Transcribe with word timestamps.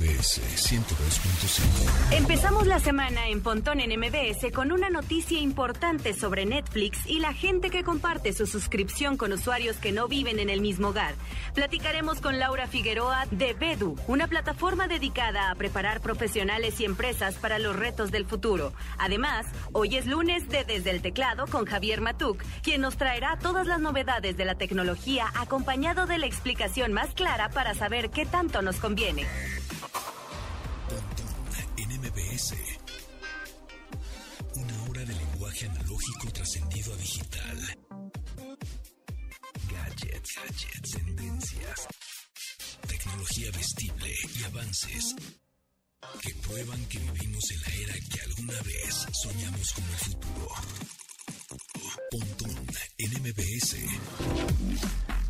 MBS 0.00 0.40
102.5. 0.56 2.16
Empezamos 2.16 2.66
la 2.66 2.78
semana 2.80 3.28
en 3.28 3.42
Pontón 3.42 3.80
en 3.80 4.00
MBS 4.00 4.50
con 4.50 4.72
una 4.72 4.88
noticia 4.88 5.38
importante 5.38 6.14
sobre 6.14 6.46
Netflix 6.46 7.00
y 7.06 7.18
la 7.18 7.34
gente 7.34 7.68
que 7.68 7.84
comparte 7.84 8.32
su 8.32 8.46
suscripción 8.46 9.18
con 9.18 9.30
usuarios 9.32 9.76
que 9.76 9.92
no 9.92 10.08
viven 10.08 10.38
en 10.38 10.48
el 10.48 10.62
mismo 10.62 10.88
hogar. 10.88 11.14
Platicaremos 11.54 12.22
con 12.22 12.38
Laura 12.38 12.66
Figueroa 12.66 13.26
de 13.30 13.52
Bedu, 13.52 13.96
una 14.06 14.26
plataforma 14.26 14.88
dedicada 14.88 15.50
a 15.50 15.54
preparar 15.54 16.00
profesionales 16.00 16.80
y 16.80 16.86
empresas 16.86 17.34
para 17.34 17.58
los 17.58 17.76
retos 17.76 18.10
del 18.10 18.24
futuro. 18.24 18.72
Además, 18.96 19.44
hoy 19.72 19.96
es 19.96 20.06
lunes 20.06 20.48
de 20.48 20.64
Desde 20.64 20.92
el 20.92 21.02
Teclado 21.02 21.46
con 21.46 21.66
Javier 21.66 22.00
Matuk, 22.00 22.42
quien 22.62 22.80
nos 22.80 22.96
traerá 22.96 23.38
todas 23.38 23.66
las 23.66 23.80
novedades 23.80 24.38
de 24.38 24.46
la 24.46 24.54
tecnología 24.54 25.26
acompañado 25.34 26.06
de 26.06 26.16
la 26.16 26.26
explicación 26.26 26.94
más 26.94 27.12
clara 27.12 27.50
para 27.50 27.74
saber 27.74 28.08
qué 28.08 28.24
tanto 28.24 28.62
nos 28.62 28.76
conviene. 28.76 29.26
Una 34.54 34.82
hora 34.84 35.04
de 35.04 35.12
lenguaje 35.12 35.66
analógico 35.66 36.30
trascendido 36.32 36.94
a 36.94 36.96
digital. 36.96 37.76
Gadgets, 39.68 40.30
gadgets, 40.36 40.90
tendencias. 40.92 41.88
Tecnología 42.86 43.50
vestible 43.50 44.14
y 44.38 44.44
avances 44.44 45.16
que 46.22 46.34
prueban 46.34 46.84
que 46.86 47.00
vivimos 47.00 47.50
en 47.50 47.60
la 47.62 47.74
era 47.82 47.94
que 48.08 48.20
alguna 48.20 48.62
vez 48.62 49.06
soñamos 49.12 49.72
como 49.72 49.88
el 49.88 49.98
futuro. 49.98 50.48
Pontón 52.12 52.66
en 52.98 53.22
MBS. 53.22 53.76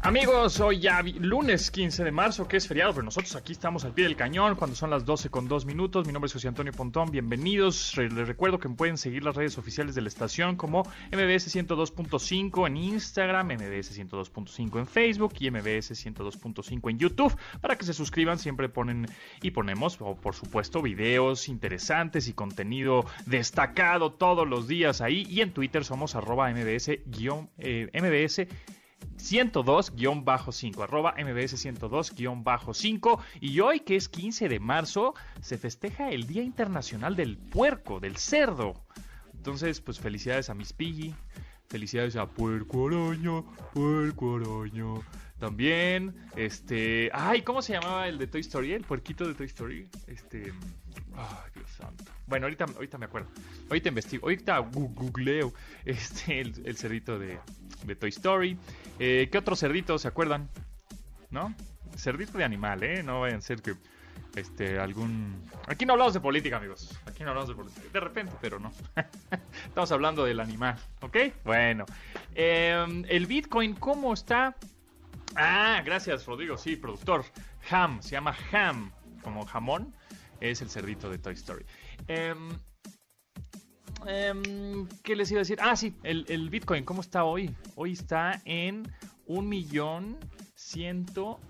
Amigos, 0.03 0.59
hoy 0.61 0.81
ya 0.81 1.03
lunes 1.03 1.71
15 1.71 2.05
de 2.05 2.11
marzo, 2.11 2.49
que 2.49 2.57
es 2.57 2.67
feriado, 2.67 2.95
pero 2.95 3.05
nosotros 3.05 3.37
aquí 3.37 3.53
estamos 3.53 3.85
al 3.85 3.93
pie 3.93 4.05
del 4.05 4.17
cañón 4.17 4.55
cuando 4.55 4.75
son 4.75 4.89
las 4.89 5.05
12 5.05 5.29
con 5.29 5.47
2 5.47 5.67
minutos. 5.67 6.07
Mi 6.07 6.15
nombre 6.15 6.27
es 6.27 6.33
José 6.33 6.49
Antonio 6.49 6.73
Pontón, 6.73 7.11
bienvenidos. 7.11 7.95
Les 7.99 8.27
recuerdo 8.27 8.59
que 8.59 8.71
pueden 8.71 8.97
seguir 8.97 9.23
las 9.23 9.37
redes 9.37 9.59
oficiales 9.59 9.95
de 9.95 10.01
la 10.01 10.09
estación 10.09 10.57
como 10.57 10.85
MBS 11.13 11.55
102.5 11.55 12.66
en 12.66 12.79
Instagram, 12.79 13.49
MBS 13.49 13.95
102.5 13.99 14.79
en 14.79 14.87
Facebook 14.87 15.35
y 15.39 15.51
MBS 15.51 15.93
102.5 15.93 16.91
en 16.91 16.99
YouTube. 16.99 17.37
Para 17.61 17.77
que 17.77 17.85
se 17.85 17.93
suscriban, 17.93 18.39
siempre 18.39 18.71
ponen 18.71 19.07
y 19.43 19.51
ponemos, 19.51 19.99
por 19.99 20.35
supuesto, 20.35 20.80
videos 20.80 21.46
interesantes 21.46 22.27
y 22.27 22.33
contenido 22.33 23.05
destacado 23.27 24.15
todos 24.15 24.49
los 24.49 24.67
días 24.67 25.02
ahí. 25.02 25.27
Y 25.29 25.43
en 25.43 25.52
Twitter 25.52 25.85
somos 25.85 26.15
arroba 26.15 26.51
MBS, 26.51 27.01
guion, 27.05 27.51
eh, 27.59 27.91
MBS 27.93 28.49
102-5, 29.16 30.82
arroba 30.82 31.15
mbs 31.18 31.65
102-5. 31.65 33.20
Y 33.40 33.60
hoy, 33.60 33.80
que 33.80 33.96
es 33.96 34.09
15 34.09 34.48
de 34.48 34.60
marzo, 34.60 35.15
se 35.40 35.59
festeja 35.59 36.10
el 36.10 36.26
Día 36.26 36.43
Internacional 36.43 37.16
del 37.16 37.37
Puerco, 37.37 38.01
del 38.01 38.16
Cerdo. 38.16 38.74
Entonces, 39.34 39.80
pues 39.80 39.98
felicidades 39.98 40.51
a 40.51 40.54
Miss 40.54 40.73
Piggy, 40.73 41.15
felicidades 41.68 42.16
a 42.16 42.26
Puerco 42.26 42.88
Araña, 42.88 43.43
Puerco 43.73 44.37
Araña. 44.37 45.01
También, 45.38 46.15
este... 46.37 47.10
Ay, 47.15 47.40
¿cómo 47.40 47.62
se 47.62 47.73
llamaba 47.73 48.06
el 48.09 48.18
de 48.18 48.26
Toy 48.26 48.43
Story? 48.43 48.74
El 48.74 48.84
puerquito 48.84 49.26
de 49.26 49.34
Toy 49.34 49.46
Story. 49.46 49.88
Este... 50.06 50.52
Ay, 51.16 51.51
Dios 51.55 51.71
santo. 51.71 52.05
Bueno, 52.27 52.47
ahorita, 52.47 52.65
ahorita 52.65 52.99
me 52.99 53.07
acuerdo. 53.07 53.29
Ahorita 53.69 53.89
investigo. 53.89 54.27
Ahorita 54.27 54.59
googleo 54.59 55.52
este, 55.85 56.41
el, 56.41 56.77
cerdito 56.77 57.19
de, 57.19 57.39
Toy 57.99 58.11
Story. 58.11 58.57
Eh, 58.99 59.29
¿Qué 59.30 59.39
otro 59.39 59.57
cerdito 59.57 59.99
se 59.99 60.09
acuerdan? 60.09 60.49
¿No? 61.30 61.55
Cerdito 61.97 62.39
de 62.39 62.45
animal, 62.45 62.83
¿eh? 62.83 63.02
No 63.02 63.21
vayan 63.21 63.39
a 63.39 63.43
ser 63.43 63.63
que 63.63 63.75
este 64.37 64.78
algún... 64.78 65.43
Aquí 65.67 65.87
no 65.87 65.94
hablamos 65.94 66.15
de 66.15 66.21
política, 66.21 66.56
amigos. 66.56 66.99
Aquí 67.06 67.25
no 67.25 67.31
hablamos 67.31 67.49
de 67.49 67.56
política. 67.56 67.87
De 67.93 68.00
repente, 68.00 68.33
pero 68.41 68.59
no. 68.61 68.72
Estamos 69.67 69.91
hablando 69.93 70.25
del 70.25 70.41
animal, 70.41 70.77
¿ok? 71.01 71.17
Bueno. 71.45 71.84
Eh, 72.34 73.05
el 73.09 73.27
Bitcoin, 73.27 73.75
¿cómo 73.75 74.13
está? 74.15 74.57
Ah, 75.34 75.83
gracias, 75.84 76.27
Rodrigo. 76.27 76.57
Sí, 76.57 76.77
productor. 76.77 77.25
Ham, 77.71 78.03
se 78.03 78.11
llama 78.11 78.37
Ham, 78.53 78.93
como 79.23 79.45
jamón. 79.47 79.95
Es 80.41 80.62
el 80.62 80.71
cerdito 80.71 81.11
de 81.11 81.19
Toy 81.19 81.34
Story. 81.34 81.65
Em, 82.09 82.51
em, 84.06 84.89
¿Qué 85.03 85.17
les 85.17 85.31
iba 85.31 85.39
a 85.39 85.43
decir? 85.43 85.59
Ah, 85.61 85.77
sí, 85.77 85.95
el, 86.03 86.25
el 86.28 86.51
Bitcoin, 86.51 86.84
¿cómo 86.84 87.01
está 87.01 87.25
hoy? 87.25 87.55
Hoy 87.77 87.93
está 87.93 88.41
en 88.45 88.91
un 89.27 89.49
millón 89.49 90.19
ciento... 90.55 91.41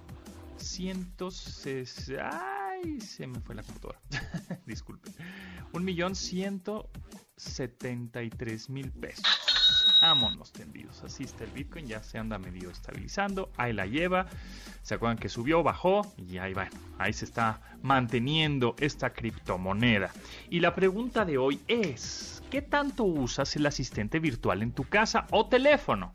Ciento 0.56 1.30
Ay, 2.22 3.00
se 3.00 3.26
me 3.26 3.40
fue 3.40 3.54
la 3.54 3.62
computadora. 3.62 3.98
Disculpen. 4.66 5.14
Un 5.72 5.84
millón 5.84 6.14
ciento 6.14 6.90
setenta 7.34 8.22
y 8.22 8.28
tres 8.28 8.68
mil 8.68 8.92
pesos. 8.92 9.49
Vámonos 10.00 10.52
tendidos. 10.52 11.02
Así 11.04 11.24
está 11.24 11.44
el 11.44 11.50
Bitcoin, 11.50 11.86
ya 11.86 12.02
se 12.02 12.18
anda 12.18 12.38
medio 12.38 12.70
estabilizando. 12.70 13.50
Ahí 13.56 13.72
la 13.72 13.86
lleva. 13.86 14.26
¿Se 14.82 14.94
acuerdan 14.94 15.18
que 15.18 15.28
subió, 15.28 15.62
bajó? 15.62 16.12
Y 16.16 16.38
ahí 16.38 16.54
va. 16.54 16.68
Ahí 16.98 17.12
se 17.12 17.24
está 17.24 17.60
manteniendo 17.82 18.74
esta 18.78 19.12
criptomoneda. 19.12 20.10
Y 20.48 20.60
la 20.60 20.74
pregunta 20.74 21.24
de 21.24 21.38
hoy 21.38 21.60
es: 21.68 22.42
¿qué 22.50 22.62
tanto 22.62 23.04
usas 23.04 23.54
el 23.56 23.66
asistente 23.66 24.18
virtual 24.18 24.62
en 24.62 24.72
tu 24.72 24.84
casa 24.84 25.26
o 25.30 25.46
teléfono? 25.46 26.12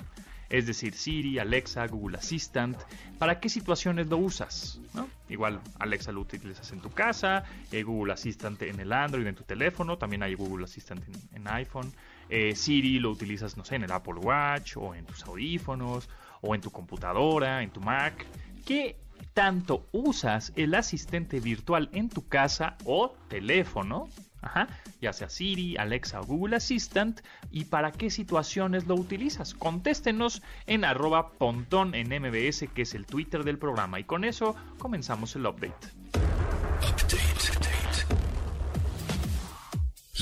Es 0.50 0.68
decir, 0.68 0.94
Siri, 0.94 1.40
Alexa, 1.40 1.88
Google 1.88 2.18
Assistant. 2.18 2.78
¿Para 3.18 3.40
qué 3.40 3.50
situaciones 3.50 4.08
lo 4.08 4.18
usas? 4.18 4.80
Igual 5.28 5.60
Alexa 5.80 6.12
lo 6.12 6.22
utilizas 6.22 6.72
en 6.72 6.82
tu 6.82 6.92
casa, 6.92 7.44
eh, 7.72 7.84
Google 7.84 8.14
Assistant 8.14 8.62
en 8.62 8.80
el 8.80 8.94
Android, 8.94 9.26
en 9.26 9.36
tu 9.36 9.44
teléfono, 9.44 9.98
también 9.98 10.22
hay 10.22 10.36
Google 10.36 10.66
Assistant 10.66 11.04
en, 11.08 11.38
en 11.38 11.48
iPhone. 11.48 11.92
Eh, 12.30 12.56
Siri 12.56 13.00
lo 13.00 13.12
utilizas, 13.12 13.58
no 13.58 13.66
sé, 13.66 13.76
en 13.76 13.84
el 13.84 13.92
Apple 13.92 14.16
Watch 14.16 14.78
o 14.78 14.96
en 14.96 15.06
tus 15.06 15.24
audífonos 15.24 16.10
o 16.42 16.56
en 16.56 16.62
tu 16.62 16.72
computadora, 16.72 17.62
en 17.62 17.70
tu 17.70 17.82
Mac. 17.82 18.26
¿Qué 18.66 18.98
tanto 19.34 19.88
usas 19.92 20.54
el 20.56 20.76
asistente 20.76 21.40
virtual 21.40 21.90
en 21.94 22.10
tu 22.10 22.28
casa 22.28 22.78
o 22.86 23.16
teléfono? 23.28 24.10
Ajá, 24.42 24.68
ya 25.02 25.12
sea 25.12 25.28
Siri, 25.28 25.76
Alexa 25.78 26.22
o 26.22 26.26
Google 26.26 26.56
Assistant. 26.56 27.22
¿Y 27.52 27.66
para 27.66 27.92
qué 27.92 28.12
situaciones 28.12 28.86
lo 28.86 28.96
utilizas? 28.96 29.56
Contéstenos 29.56 30.44
en 30.68 30.86
arroba 30.86 31.32
pontón 31.32 31.96
en 31.96 32.10
MBS, 32.10 32.68
que 32.74 32.84
es 32.84 32.94
el 32.94 33.08
Twitter 33.08 33.44
del 33.44 33.58
programa. 33.58 34.00
Y 34.00 34.04
con 34.04 34.24
eso 34.24 34.56
comenzamos 34.78 35.36
el 35.36 35.48
update. 35.48 35.88
Update. 36.14 37.75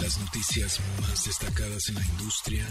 Las 0.01 0.19
noticias 0.19 0.79
más 1.01 1.25
destacadas 1.25 1.87
en 1.89 1.95
la 1.95 2.05
industria 2.05 2.65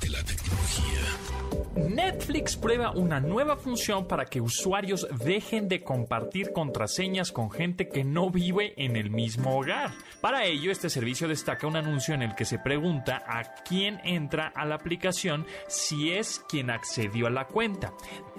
de 0.00 0.10
la 0.10 0.22
tecnología. 0.22 1.94
Netflix 1.94 2.56
prueba 2.56 2.92
una 2.92 3.18
nueva 3.18 3.56
función 3.56 4.06
para 4.06 4.26
que 4.26 4.40
usuarios 4.40 5.08
dejen 5.24 5.68
de 5.68 5.82
compartir 5.82 6.52
contraseñas 6.52 7.32
con 7.32 7.50
gente 7.50 7.88
que 7.88 8.04
no 8.04 8.30
vive 8.30 8.74
en 8.76 8.94
el 8.94 9.10
mismo 9.10 9.58
hogar. 9.58 9.92
Para 10.20 10.44
ello, 10.44 10.70
este 10.70 10.88
servicio 10.88 11.26
destaca 11.26 11.66
un 11.66 11.76
anuncio 11.76 12.14
en 12.14 12.22
el 12.22 12.36
que 12.36 12.44
se 12.44 12.60
pregunta 12.60 13.24
a 13.26 13.54
quién 13.64 14.00
entra 14.04 14.52
a 14.54 14.64
la 14.64 14.76
aplicación 14.76 15.46
si 15.66 16.12
es 16.12 16.40
quien 16.48 16.70
accedió 16.70 17.26
a 17.26 17.30
la 17.30 17.46
cuenta. 17.46 17.92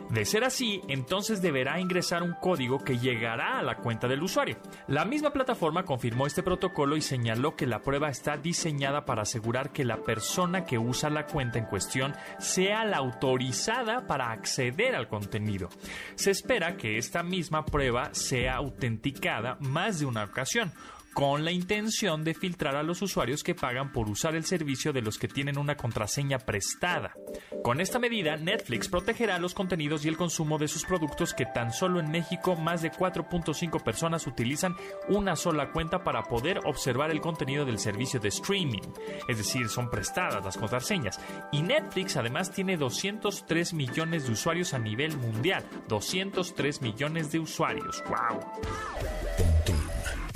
De 0.10 0.24
ser 0.24 0.44
así, 0.44 0.82
entonces 0.88 1.42
deberá 1.42 1.80
ingresar 1.80 2.22
un 2.22 2.34
código 2.34 2.80
que 2.80 3.00
llegará 3.00 3.60
a 3.60 3.64
la 3.64 3.78
cuenta 3.78 4.08
del 4.08 4.24
usuario. 4.24 4.58
La 4.88 5.04
misma 5.04 5.32
plataforma 5.32 5.84
confirmó 5.84 6.28
este 6.28 6.44
protocolo 6.44 6.96
y 6.96 7.02
señaló 7.02 7.56
que 7.56 7.66
la 7.66 7.82
prueba 7.82 8.10
está 8.10 8.38
diseñada 8.38 9.06
para 9.06 9.24
asegurar 9.24 9.72
que 9.72 9.84
la 9.84 10.04
persona 10.04 10.64
que 10.64 10.78
usa 10.78 11.10
la 11.10 11.26
cuenta 11.26 11.58
en 11.58 11.66
cuestión 11.66 12.16
sea 12.40 12.86
la 12.86 12.98
autorizada 12.98 14.06
para 14.06 14.32
acceder 14.32 14.96
al 14.96 15.08
contenido. 15.08 15.70
Se 16.16 16.31
espera 16.31 16.78
que 16.78 16.98
esta 16.98 17.24
misma 17.24 17.66
prueba 17.66 18.13
sea 18.13 18.56
autenticada 18.56 19.58
más 19.60 20.00
de 20.00 20.06
una 20.06 20.24
ocasión 20.24 20.72
con 21.15 21.45
la 21.45 21.51
intención 21.51 22.25
de 22.25 22.33
filtrar 22.33 22.75
a 22.75 22.83
los 22.83 23.01
usuarios 23.01 23.41
que 23.41 23.56
pagan 23.56 23.94
por 23.94 24.09
usar 24.09 24.35
el 24.35 24.44
servicio 24.44 24.91
de 24.91 25.01
los 25.01 25.17
que 25.17 25.29
tienen 25.29 25.57
una 25.57 25.77
contraseña 25.77 26.39
prestada. 26.39 27.15
Con 27.63 27.79
esta 27.79 28.00
medida, 28.00 28.35
Netflix 28.35 28.89
protegerá 28.89 29.39
los 29.39 29.53
contenidos 29.53 30.03
y 30.03 30.09
el 30.09 30.17
consumo 30.17 30.57
de 30.57 30.67
sus 30.67 30.83
productos 30.83 31.33
que 31.33 31.45
tan 31.45 31.71
solo 31.71 32.01
en 32.01 32.12
México 32.12 32.57
más 32.57 32.81
de 32.81 32.91
4.5 32.91 33.81
personas 33.81 34.27
utilizan 34.27 34.75
una 35.07 35.38
sola 35.38 35.71
cuenta 35.71 36.03
para 36.03 36.23
poder 36.23 36.59
observar 36.65 37.12
el 37.12 37.21
contenido 37.21 37.63
del 37.63 37.79
servicio 37.79 38.19
de 38.19 38.27
streaming. 38.27 38.83
Es 39.29 39.38
decir, 39.38 39.69
son 39.69 39.89
prestadas 39.89 40.44
las 40.44 40.57
contraseñas. 40.57 41.17
Y 41.53 41.62
Netflix 41.62 42.17
además 42.17 42.51
tiene 42.51 42.75
203 42.75 43.73
millones 43.73 44.27
de 44.27 44.33
usuarios 44.33 44.73
a 44.73 44.79
nivel 44.79 45.15
mundial. 45.15 45.63
203 45.88 46.81
millones 46.81 47.31
de 47.31 47.39
usuarios. 47.39 48.03
¡Wow! 48.09 49.75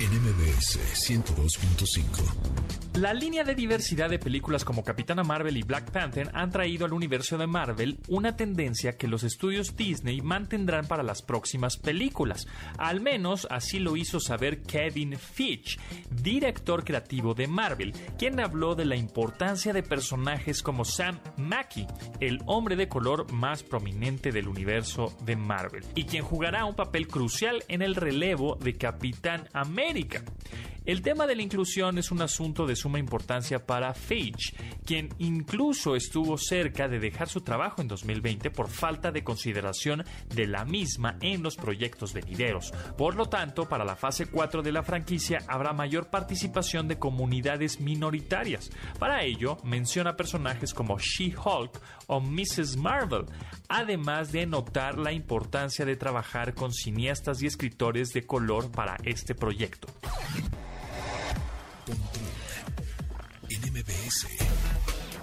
En 0.00 0.08
MBS 0.14 0.78
102.5. 0.94 2.70
La 2.94 3.14
línea 3.14 3.44
de 3.44 3.54
diversidad 3.54 4.10
de 4.10 4.18
películas 4.18 4.64
como 4.64 4.82
Capitana 4.82 5.22
Marvel 5.22 5.56
y 5.56 5.62
Black 5.62 5.90
Panther 5.92 6.30
han 6.34 6.50
traído 6.50 6.86
al 6.86 6.92
universo 6.92 7.38
de 7.38 7.46
Marvel 7.46 7.98
una 8.08 8.34
tendencia 8.34 8.96
que 8.96 9.06
los 9.06 9.22
estudios 9.22 9.76
Disney 9.76 10.22
mantendrán 10.22 10.86
para 10.86 11.02
las 11.02 11.22
próximas 11.22 11.76
películas. 11.76 12.48
Al 12.78 13.00
menos 13.00 13.46
así 13.48 13.78
lo 13.78 13.96
hizo 13.96 14.20
saber 14.20 14.62
Kevin 14.62 15.18
Fitch, 15.18 15.78
director 16.10 16.82
creativo 16.82 17.34
de 17.34 17.46
Marvel, 17.46 17.92
quien 18.18 18.40
habló 18.40 18.74
de 18.74 18.86
la 18.86 18.96
importancia 18.96 19.72
de 19.72 19.82
personajes 19.82 20.62
como 20.62 20.84
Sam 20.84 21.20
Mackie, 21.36 21.86
el 22.20 22.40
hombre 22.46 22.74
de 22.74 22.88
color 22.88 23.30
más 23.32 23.62
prominente 23.62 24.32
del 24.32 24.48
universo 24.48 25.14
de 25.24 25.36
Marvel, 25.36 25.84
y 25.94 26.04
quien 26.04 26.24
jugará 26.24 26.64
un 26.64 26.74
papel 26.74 27.06
crucial 27.06 27.62
en 27.68 27.82
el 27.82 27.94
relevo 27.94 28.56
de 28.56 28.74
Capitán 28.74 29.48
América. 29.52 29.89
América. 29.90 30.22
El 30.90 31.02
tema 31.02 31.28
de 31.28 31.36
la 31.36 31.42
inclusión 31.42 31.98
es 31.98 32.10
un 32.10 32.20
asunto 32.20 32.66
de 32.66 32.74
suma 32.74 32.98
importancia 32.98 33.64
para 33.64 33.94
Feige, 33.94 34.56
quien 34.84 35.08
incluso 35.18 35.94
estuvo 35.94 36.36
cerca 36.36 36.88
de 36.88 36.98
dejar 36.98 37.28
su 37.28 37.42
trabajo 37.42 37.80
en 37.80 37.86
2020 37.86 38.50
por 38.50 38.68
falta 38.68 39.12
de 39.12 39.22
consideración 39.22 40.04
de 40.34 40.48
la 40.48 40.64
misma 40.64 41.16
en 41.20 41.44
los 41.44 41.54
proyectos 41.54 42.12
venideros. 42.12 42.72
Por 42.98 43.14
lo 43.14 43.28
tanto, 43.28 43.68
para 43.68 43.84
la 43.84 43.94
fase 43.94 44.26
4 44.26 44.62
de 44.62 44.72
la 44.72 44.82
franquicia 44.82 45.44
habrá 45.46 45.72
mayor 45.72 46.10
participación 46.10 46.88
de 46.88 46.98
comunidades 46.98 47.78
minoritarias. 47.78 48.68
Para 48.98 49.22
ello, 49.22 49.58
menciona 49.62 50.16
personajes 50.16 50.74
como 50.74 50.98
She-Hulk 50.98 51.80
o 52.08 52.20
Mrs. 52.20 52.76
Marvel, 52.76 53.26
además 53.68 54.32
de 54.32 54.44
notar 54.44 54.98
la 54.98 55.12
importancia 55.12 55.84
de 55.84 55.94
trabajar 55.94 56.52
con 56.52 56.72
cineastas 56.72 57.42
y 57.42 57.46
escritores 57.46 58.08
de 58.08 58.26
color 58.26 58.72
para 58.72 58.96
este 59.04 59.36
proyecto. 59.36 59.86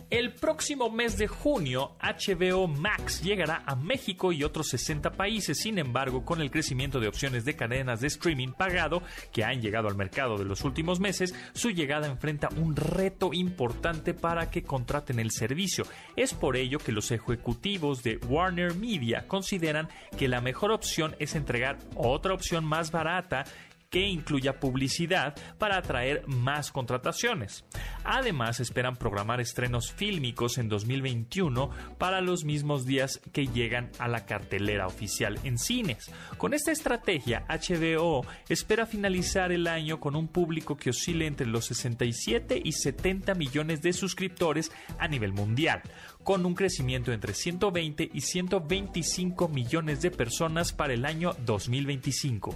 El 0.10 0.34
próximo 0.34 0.90
mes 0.90 1.18
de 1.18 1.28
junio, 1.28 1.98
HBO 2.02 2.66
Max 2.68 3.22
llegará 3.22 3.64
a 3.66 3.76
México 3.76 4.32
y 4.32 4.46
otros 4.46 4.70
60 4.70 5.12
países. 5.12 5.60
Sin 5.60 5.78
embargo, 5.78 6.24
con 6.24 6.40
el 6.40 6.50
crecimiento 6.50 7.02
de 7.02 7.10
opciones 7.10 7.44
de 7.44 7.58
cadenas 7.58 8.00
de 8.00 8.08
streaming 8.08 8.54
pagado 8.54 9.04
que 9.34 9.44
han 9.44 9.62
llegado 9.62 9.90
al 9.90 9.98
mercado 9.98 10.38
de 10.38 10.46
los 10.46 10.64
últimos 10.64 11.02
meses, 11.02 11.36
su 11.52 11.72
llegada 11.72 12.08
enfrenta 12.08 12.48
un 12.56 12.78
reto 12.78 13.34
importante 13.34 14.14
para 14.14 14.50
que 14.50 14.64
contraten 14.64 15.20
el 15.20 15.32
servicio. 15.32 15.86
Es 16.16 16.34
por 16.34 16.56
ello 16.56 16.80
que 16.80 16.94
los 16.94 17.12
ejecutivos 17.12 18.02
de 18.02 18.16
Warner 18.30 18.76
Media 18.76 19.28
consideran 19.28 19.90
que 20.18 20.30
la 20.30 20.40
mejor 20.40 20.72
opción 20.72 21.18
es 21.20 21.36
entregar 21.36 21.80
otra 21.96 22.34
opción 22.34 22.64
más 22.64 22.92
barata 22.92 23.44
que 23.90 24.08
incluya 24.08 24.60
publicidad 24.60 25.36
para 25.58 25.78
atraer 25.78 26.28
más 26.28 26.72
contrataciones. 26.72 27.66
Además, 28.04 28.60
esperan 28.60 28.96
programar 28.96 29.40
estrenos 29.42 29.92
fílmicos 29.92 30.58
en 30.58 30.70
2021 30.70 31.70
para 31.98 32.22
los 32.22 32.44
mismos 32.44 32.86
días 32.86 33.22
que 33.32 33.48
llegan 33.48 33.92
a 34.00 34.08
la 34.08 34.26
cartelera 34.26 34.88
oficial 34.88 35.40
en 35.44 35.58
cines. 35.58 36.12
Con 36.38 36.54
esta 36.54 36.72
estrategia, 36.72 37.46
HBO 37.48 38.26
espera 38.50 38.86
finalizar 38.86 39.52
el 39.52 39.68
año 39.68 40.00
con 40.00 40.16
un 40.16 40.28
público 40.28 40.78
que 40.78 40.90
oscile 40.90 41.28
entre 41.28 41.48
los 41.48 41.66
67 41.66 42.62
y 42.64 42.72
70 42.72 43.36
millones 43.36 43.82
de 43.82 43.94
suscriptores 43.94 44.72
a 45.00 45.08
nivel 45.08 45.34
mundial, 45.34 45.82
con 46.24 46.46
un 46.46 46.56
crecimiento 46.56 47.12
entre 47.14 47.34
120 47.34 48.10
y 48.14 48.22
125 48.22 49.48
millones 49.48 50.02
de 50.02 50.12
personas 50.12 50.74
para 50.74 50.94
el 50.94 51.06
año 51.06 51.34
2025. 51.46 52.56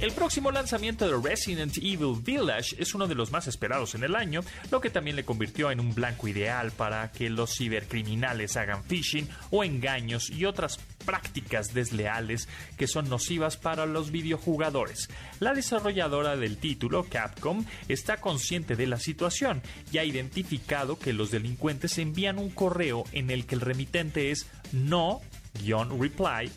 El 0.00 0.12
próximo 0.12 0.52
lanzamiento 0.52 1.08
de 1.08 1.28
Resident 1.28 1.76
Evil 1.78 2.22
Village 2.22 2.76
es 2.78 2.94
uno 2.94 3.08
de 3.08 3.16
los 3.16 3.32
más 3.32 3.48
esperados 3.48 3.96
en 3.96 4.04
el 4.04 4.14
año, 4.14 4.42
lo 4.70 4.80
que 4.80 4.90
también 4.90 5.16
le 5.16 5.24
convirtió 5.24 5.72
en 5.72 5.80
un 5.80 5.92
blanco 5.92 6.28
ideal 6.28 6.70
para 6.70 7.10
que 7.10 7.28
los 7.30 7.56
cibercriminales 7.56 8.56
hagan 8.56 8.84
phishing 8.84 9.28
o 9.50 9.64
engaños 9.64 10.30
y 10.30 10.44
otras 10.44 10.78
prácticas 11.04 11.74
desleales 11.74 12.48
que 12.76 12.86
son 12.86 13.08
nocivas 13.08 13.56
para 13.56 13.86
los 13.86 14.12
videojugadores. 14.12 15.08
La 15.40 15.52
desarrolladora 15.52 16.36
del 16.36 16.58
título, 16.58 17.02
Capcom, 17.10 17.64
está 17.88 18.18
consciente 18.18 18.76
de 18.76 18.86
la 18.86 19.00
situación 19.00 19.62
y 19.90 19.98
ha 19.98 20.04
identificado 20.04 20.96
que 20.96 21.12
los 21.12 21.32
delincuentes 21.32 21.98
envían 21.98 22.38
un 22.38 22.50
correo 22.50 23.02
en 23.10 23.30
el 23.30 23.46
que 23.46 23.56
el 23.56 23.62
remitente 23.62 24.30
es 24.30 24.46
no 24.70 25.22
reply 25.54 26.50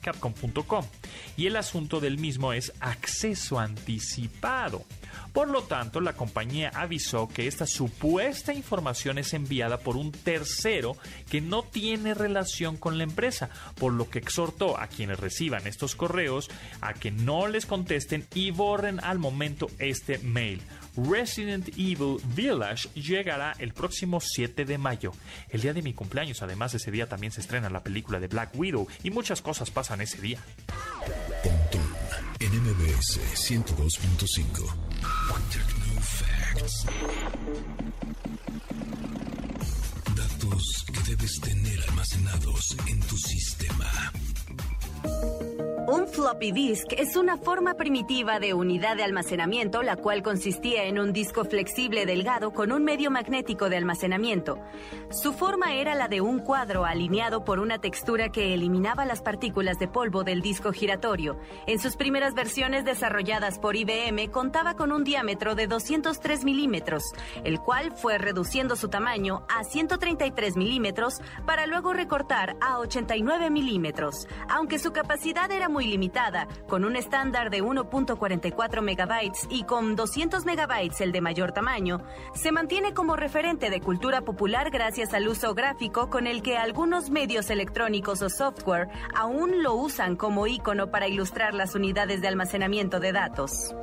capcom.com 0.00 0.84
y 1.36 1.46
el 1.46 1.56
asunto 1.56 2.00
del 2.00 2.18
mismo 2.18 2.52
es 2.52 2.72
acceso 2.80 3.58
anticipado. 3.58 4.84
Por 5.32 5.48
lo 5.48 5.62
tanto, 5.62 6.00
la 6.00 6.12
compañía 6.12 6.70
avisó 6.74 7.28
que 7.28 7.46
esta 7.46 7.66
supuesta 7.66 8.52
información 8.52 9.18
es 9.18 9.34
enviada 9.34 9.78
por 9.78 9.96
un 9.96 10.12
tercero 10.12 10.96
que 11.28 11.40
no 11.40 11.62
tiene 11.62 12.14
relación 12.14 12.76
con 12.76 12.98
la 12.98 13.04
empresa, 13.04 13.50
por 13.76 13.92
lo 13.92 14.08
que 14.08 14.18
exhortó 14.20 14.78
a 14.78 14.86
quienes 14.86 15.18
reciban 15.18 15.66
estos 15.66 15.96
correos 15.96 16.50
a 16.80 16.94
que 16.94 17.10
no 17.10 17.48
les 17.48 17.66
contesten 17.66 18.26
y 18.34 18.50
borren 18.50 19.00
al 19.00 19.18
momento 19.18 19.66
este 19.78 20.18
mail. 20.18 20.62
Resident 20.96 21.68
Evil 21.76 22.18
Village 22.34 22.88
llegará 22.94 23.54
el 23.58 23.72
próximo 23.72 24.20
7 24.20 24.64
de 24.64 24.78
mayo, 24.78 25.12
el 25.48 25.60
día 25.60 25.72
de 25.72 25.82
mi 25.82 25.92
cumpleaños. 25.92 26.42
Además, 26.42 26.74
ese 26.74 26.90
día 26.90 27.08
también 27.08 27.32
se 27.32 27.40
estrena 27.40 27.70
la 27.70 27.82
película 27.82 28.20
de 28.20 28.28
Black 28.28 28.50
Widow 28.54 28.86
y 29.02 29.10
muchas 29.10 29.42
cosas 29.42 29.70
pasan 29.70 30.00
ese 30.00 30.20
día. 30.20 30.38
Pontón 31.42 31.94
en 32.40 32.52
MBS 32.62 33.20
102.5. 33.34 34.74
Datos 40.14 40.84
que 40.92 41.00
debes 41.10 41.40
tener 41.40 41.80
almacenados 41.88 42.76
en 42.86 43.00
tu 43.00 43.16
sistema. 43.16 44.12
Un 45.86 46.08
floppy 46.08 46.50
disk 46.50 46.94
es 46.96 47.14
una 47.14 47.36
forma 47.36 47.74
primitiva 47.74 48.40
de 48.40 48.54
unidad 48.54 48.96
de 48.96 49.04
almacenamiento, 49.04 49.82
la 49.82 49.96
cual 49.96 50.22
consistía 50.22 50.84
en 50.84 50.98
un 50.98 51.12
disco 51.12 51.44
flexible 51.44 52.06
delgado 52.06 52.52
con 52.52 52.72
un 52.72 52.84
medio 52.84 53.10
magnético 53.10 53.68
de 53.68 53.76
almacenamiento. 53.76 54.58
Su 55.10 55.34
forma 55.34 55.74
era 55.74 55.94
la 55.94 56.08
de 56.08 56.22
un 56.22 56.38
cuadro 56.38 56.86
alineado 56.86 57.44
por 57.44 57.60
una 57.60 57.80
textura 57.80 58.30
que 58.30 58.54
eliminaba 58.54 59.04
las 59.04 59.20
partículas 59.20 59.78
de 59.78 59.86
polvo 59.86 60.24
del 60.24 60.40
disco 60.40 60.72
giratorio. 60.72 61.38
En 61.66 61.78
sus 61.78 61.96
primeras 61.96 62.32
versiones 62.32 62.86
desarrolladas 62.86 63.58
por 63.58 63.76
IBM 63.76 64.30
contaba 64.30 64.76
con 64.76 64.90
un 64.90 65.04
diámetro 65.04 65.54
de 65.54 65.66
203 65.66 66.44
milímetros, 66.44 67.12
el 67.44 67.60
cual 67.60 67.92
fue 67.94 68.16
reduciendo 68.16 68.74
su 68.74 68.88
tamaño 68.88 69.44
a 69.54 69.64
133 69.64 70.56
milímetros 70.56 71.20
para 71.44 71.66
luego 71.66 71.92
recortar 71.92 72.56
a 72.62 72.78
89 72.78 73.50
milímetros. 73.50 74.26
Aunque 74.48 74.78
su 74.78 74.93
capacidad 74.94 75.52
era 75.52 75.68
muy 75.68 75.86
limitada, 75.86 76.48
con 76.66 76.86
un 76.86 76.96
estándar 76.96 77.50
de 77.50 77.62
1.44 77.62 78.80
megabytes 78.80 79.46
y 79.50 79.64
con 79.64 79.94
200 79.96 80.46
megabytes 80.46 81.02
el 81.02 81.12
de 81.12 81.20
mayor 81.20 81.52
tamaño, 81.52 81.98
se 82.32 82.50
mantiene 82.50 82.94
como 82.94 83.16
referente 83.16 83.68
de 83.68 83.80
cultura 83.82 84.22
popular 84.22 84.70
gracias 84.70 85.12
al 85.12 85.28
uso 85.28 85.54
gráfico 85.54 86.08
con 86.08 86.26
el 86.26 86.40
que 86.40 86.56
algunos 86.56 87.10
medios 87.10 87.50
electrónicos 87.50 88.22
o 88.22 88.30
software 88.30 88.88
aún 89.14 89.62
lo 89.62 89.74
usan 89.74 90.16
como 90.16 90.46
icono 90.46 90.90
para 90.90 91.08
ilustrar 91.08 91.52
las 91.52 91.74
unidades 91.74 92.22
de 92.22 92.28
almacenamiento 92.28 93.00
de 93.00 93.12
datos. 93.12 93.74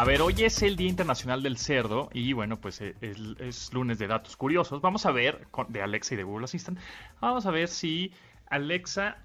A 0.00 0.04
ver, 0.04 0.22
hoy 0.22 0.32
es 0.38 0.62
el 0.62 0.76
Día 0.76 0.88
Internacional 0.88 1.42
del 1.42 1.58
Cerdo 1.58 2.08
y 2.14 2.32
bueno, 2.32 2.58
pues 2.58 2.80
eh, 2.80 2.94
es, 3.02 3.70
lunes 3.74 3.98
de 3.98 4.06
datos 4.06 4.34
curiosos. 4.34 4.80
Vamos 4.80 5.04
a 5.04 5.12
ver, 5.12 5.46
de 5.68 5.82
Alexa 5.82 6.14
y 6.14 6.16
de 6.16 6.22
Google 6.22 6.44
Assistant, 6.44 6.78
vamos 7.20 7.44
a 7.44 7.50
ver 7.50 7.68
si 7.68 8.10
Alexa. 8.50 9.16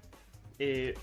Eh, 0.58 0.94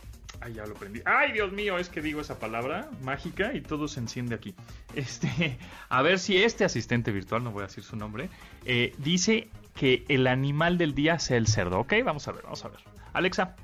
ay, 0.41 0.53
ya 0.53 0.65
lo 0.65 0.73
prendí. 0.73 1.01
Ay, 1.05 1.33
Dios 1.33 1.51
mío, 1.51 1.77
es 1.77 1.89
que 1.89 2.01
digo 2.01 2.21
esa 2.21 2.39
palabra 2.39 2.89
mágica 3.01 3.53
y 3.53 3.61
todo 3.61 3.87
se 3.87 3.99
enciende 3.99 4.35
aquí. 4.35 4.55
Este, 4.95 5.57
a 5.89 6.03
ver 6.03 6.19
si 6.19 6.37
este 6.43 6.63
asistente 6.65 7.11
virtual, 7.11 7.43
no 7.43 7.51
voy 7.51 7.63
a 7.63 7.65
decir 7.65 7.83
su 7.83 7.95
nombre, 7.95 8.29
eh, 8.63 8.93
dice 8.99 9.49
que 9.75 10.05
el 10.07 10.27
animal 10.27 10.77
del 10.77 10.93
día 10.93 11.17
sea 11.17 11.37
el 11.37 11.47
cerdo. 11.47 11.79
Ok, 11.79 11.93
vamos 12.05 12.27
a 12.27 12.31
ver, 12.31 12.43
vamos 12.43 12.63
a 12.63 12.67
ver. 12.67 12.79
Alexa, 13.13 13.55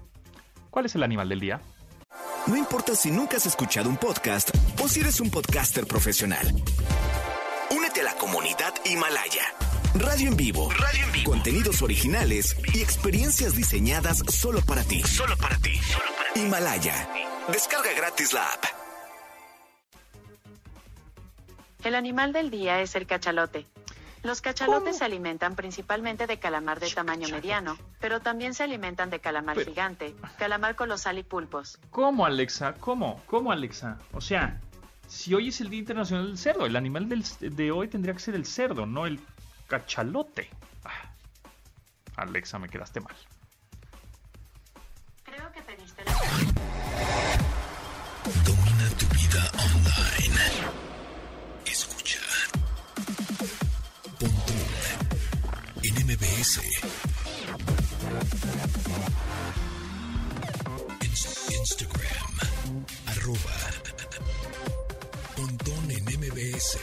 ¿cuál 0.71 0.87
es 0.87 0.95
el 0.95 1.03
animal 1.03 1.29
del 1.29 1.39
día? 1.39 1.61
No 2.47 2.57
importa 2.57 2.95
si 2.95 3.11
nunca 3.11 3.37
has 3.37 3.45
escuchado 3.45 3.89
un 3.89 3.97
podcast 3.97 4.49
o 4.81 4.87
si 4.87 5.01
eres 5.01 5.19
un 5.19 5.29
podcaster 5.29 5.85
profesional. 5.85 6.47
Únete 7.69 8.01
a 8.01 8.05
la 8.05 8.13
comunidad 8.15 8.73
Himalaya. 8.83 9.68
Radio 9.99 10.29
en 10.29 10.37
vivo. 10.37 10.69
Radio 10.71 11.03
en 11.03 11.11
vivo. 11.11 11.31
Contenidos 11.31 11.81
originales 11.81 12.55
y 12.73 12.79
experiencias 12.79 13.53
diseñadas 13.53 14.19
solo 14.29 14.61
para 14.61 14.81
ti. 14.83 15.01
Solo 15.01 15.35
para 15.35 15.57
ti. 15.57 15.77
Himalaya. 16.35 17.09
Descarga 17.51 17.91
gratis 17.97 18.31
la 18.31 18.45
app. 18.45 18.63
El 21.83 21.95
animal 21.95 22.31
del 22.31 22.49
día 22.49 22.79
es 22.79 22.95
el 22.95 23.07
cachalote. 23.07 23.65
Los 24.23 24.39
cachalotes 24.39 24.99
se 24.99 25.03
alimentan 25.03 25.55
principalmente 25.55 26.27
de 26.27 26.39
calamar 26.39 26.79
de 26.79 26.89
tamaño 26.89 27.27
mediano, 27.27 27.77
pero 27.99 28.21
también 28.21 28.53
se 28.53 28.63
alimentan 28.63 29.09
de 29.09 29.19
calamar 29.19 29.59
gigante, 29.59 30.15
calamar 30.37 30.75
colosal 30.75 31.17
y 31.17 31.23
pulpos. 31.23 31.77
¿Cómo, 31.91 32.25
Alexa? 32.25 32.75
¿Cómo? 32.79 33.21
¿Cómo, 33.25 33.51
Alexa? 33.51 33.97
O 34.13 34.21
sea, 34.21 34.61
si 35.07 35.33
hoy 35.33 35.49
es 35.49 35.59
el 35.59 35.69
Día 35.69 35.79
Internacional 35.79 36.27
del 36.27 36.37
Cerdo, 36.37 36.65
el 36.65 36.77
animal 36.77 37.09
de 37.09 37.71
hoy 37.71 37.89
tendría 37.89 38.13
que 38.13 38.21
ser 38.21 38.35
el 38.35 38.45
cerdo, 38.45 38.85
no 38.85 39.05
el 39.05 39.19
cachalote. 39.69 40.49
Ah, 40.83 41.13
Alexa, 42.17 42.59
me 42.59 42.67
quedaste 42.67 42.99
mal. 42.99 43.15
Creo 45.23 45.51
que 45.51 45.61
pediste 45.61 46.03
Domina 48.45 48.89
tu 48.97 49.05
vida 49.17 49.51
online. 49.67 50.39
Escucha. 51.65 52.19
en 55.83 55.95
MBS. 56.07 56.61
Instagram. 61.51 62.85
Arroba. 63.05 63.57
Pontón 65.35 65.91
en 65.91 66.03
MBS. 66.19 66.79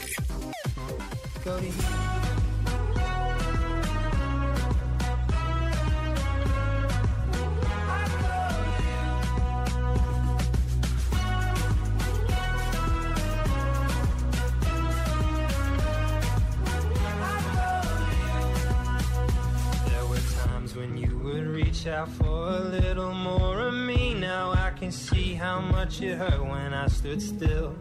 Out 21.89 22.09
for 22.09 22.49
a 22.49 22.61
little 22.61 23.13
more 23.13 23.61
of 23.61 23.75
me. 23.75 24.15
Now 24.15 24.53
I 24.53 24.71
can 24.79 24.91
see 24.91 25.35
how 25.35 25.61
much 25.61 26.03
it 26.03 26.17
hurt 26.17 26.41
when 26.41 26.75
I 26.75 26.87
stood 26.89 27.21
still. 27.21 27.75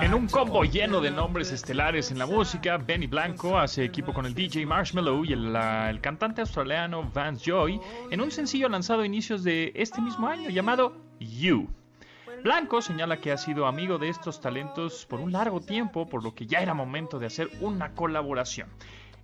En 0.00 0.14
un 0.14 0.28
combo 0.28 0.64
lleno 0.64 1.00
de 1.00 1.10
nombres 1.10 1.52
estelares 1.52 2.10
en 2.10 2.18
la 2.18 2.26
música, 2.26 2.78
Benny 2.78 3.06
Blanco 3.06 3.58
hace 3.58 3.84
equipo 3.84 4.14
con 4.14 4.24
el 4.24 4.34
DJ 4.34 4.64
Marshmallow 4.64 5.24
y 5.24 5.34
el, 5.34 5.54
el, 5.54 6.00
cantante 6.00 6.40
australiano 6.40 7.10
Vance 7.12 7.44
Joy 7.44 7.78
en 8.10 8.20
un 8.20 8.30
sencillo 8.30 8.68
lanzado 8.68 9.02
a 9.02 9.06
inicios 9.06 9.44
de 9.44 9.72
este 9.74 10.00
mismo 10.00 10.26
año 10.26 10.48
llamado 10.48 10.96
You. 11.20 11.68
Blanco 12.42 12.80
señala 12.80 13.18
que 13.18 13.32
ha 13.32 13.36
sido 13.36 13.66
amigo 13.66 13.98
de 13.98 14.08
estos 14.08 14.40
talentos 14.40 15.06
por 15.06 15.20
un 15.20 15.32
largo 15.32 15.60
tiempo, 15.60 16.08
por 16.08 16.22
lo 16.22 16.34
que 16.34 16.46
ya 16.46 16.60
era 16.60 16.72
momento 16.72 17.18
de 17.18 17.26
hacer 17.26 17.50
una 17.60 17.94
colaboración. 17.94 18.68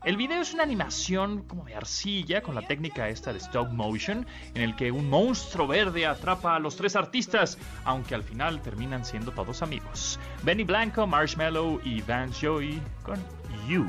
El 0.03 0.17
video 0.17 0.41
es 0.41 0.55
una 0.55 0.63
animación 0.63 1.43
como 1.43 1.67
de 1.67 1.75
arcilla 1.75 2.43
con 2.43 2.55
la 2.55 2.63
técnica 2.63 3.11
esta 3.11 3.35
de 3.35 3.39
stop 3.39 3.71
motion 3.71 4.27
en 4.55 4.63
el 4.63 4.75
que 4.75 4.91
un 4.91 5.11
monstruo 5.11 5.67
verde 5.67 6.07
atrapa 6.07 6.57
a 6.57 6.59
los 6.59 6.77
tres 6.77 6.97
artistas, 6.97 7.59
aunque 7.85 8.15
al 8.15 8.23
final 8.23 8.63
terminan 8.63 9.05
siendo 9.05 9.31
todos 9.33 9.61
amigos. 9.61 10.19
Benny 10.43 10.65
Blanco, 10.65 11.07
Marshmallow 11.07 11.83
y 11.85 12.01
Vance 12.01 12.47
Joy 12.47 12.81
con 13.03 13.19
You. 13.69 13.87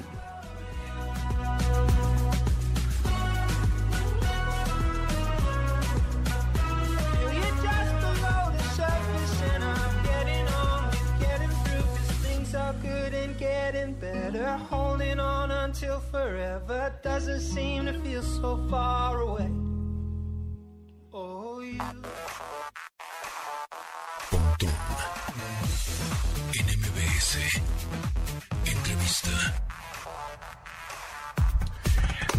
Couldn't 12.81 13.37
get 13.37 13.61
getting 13.73 13.93
better. 13.93 14.45
Holding 14.69 15.19
on 15.19 15.51
until 15.51 15.99
forever 15.99 16.93
doesn't 17.03 17.39
seem 17.39 17.85
to 17.85 17.93
feel 17.99 18.21
so 18.21 18.67
far 18.69 19.21
away. 19.21 19.49
Oh, 21.13 21.61
you. 21.61 21.79
Pontón. 24.29 24.73
Entrevista. 28.65 29.80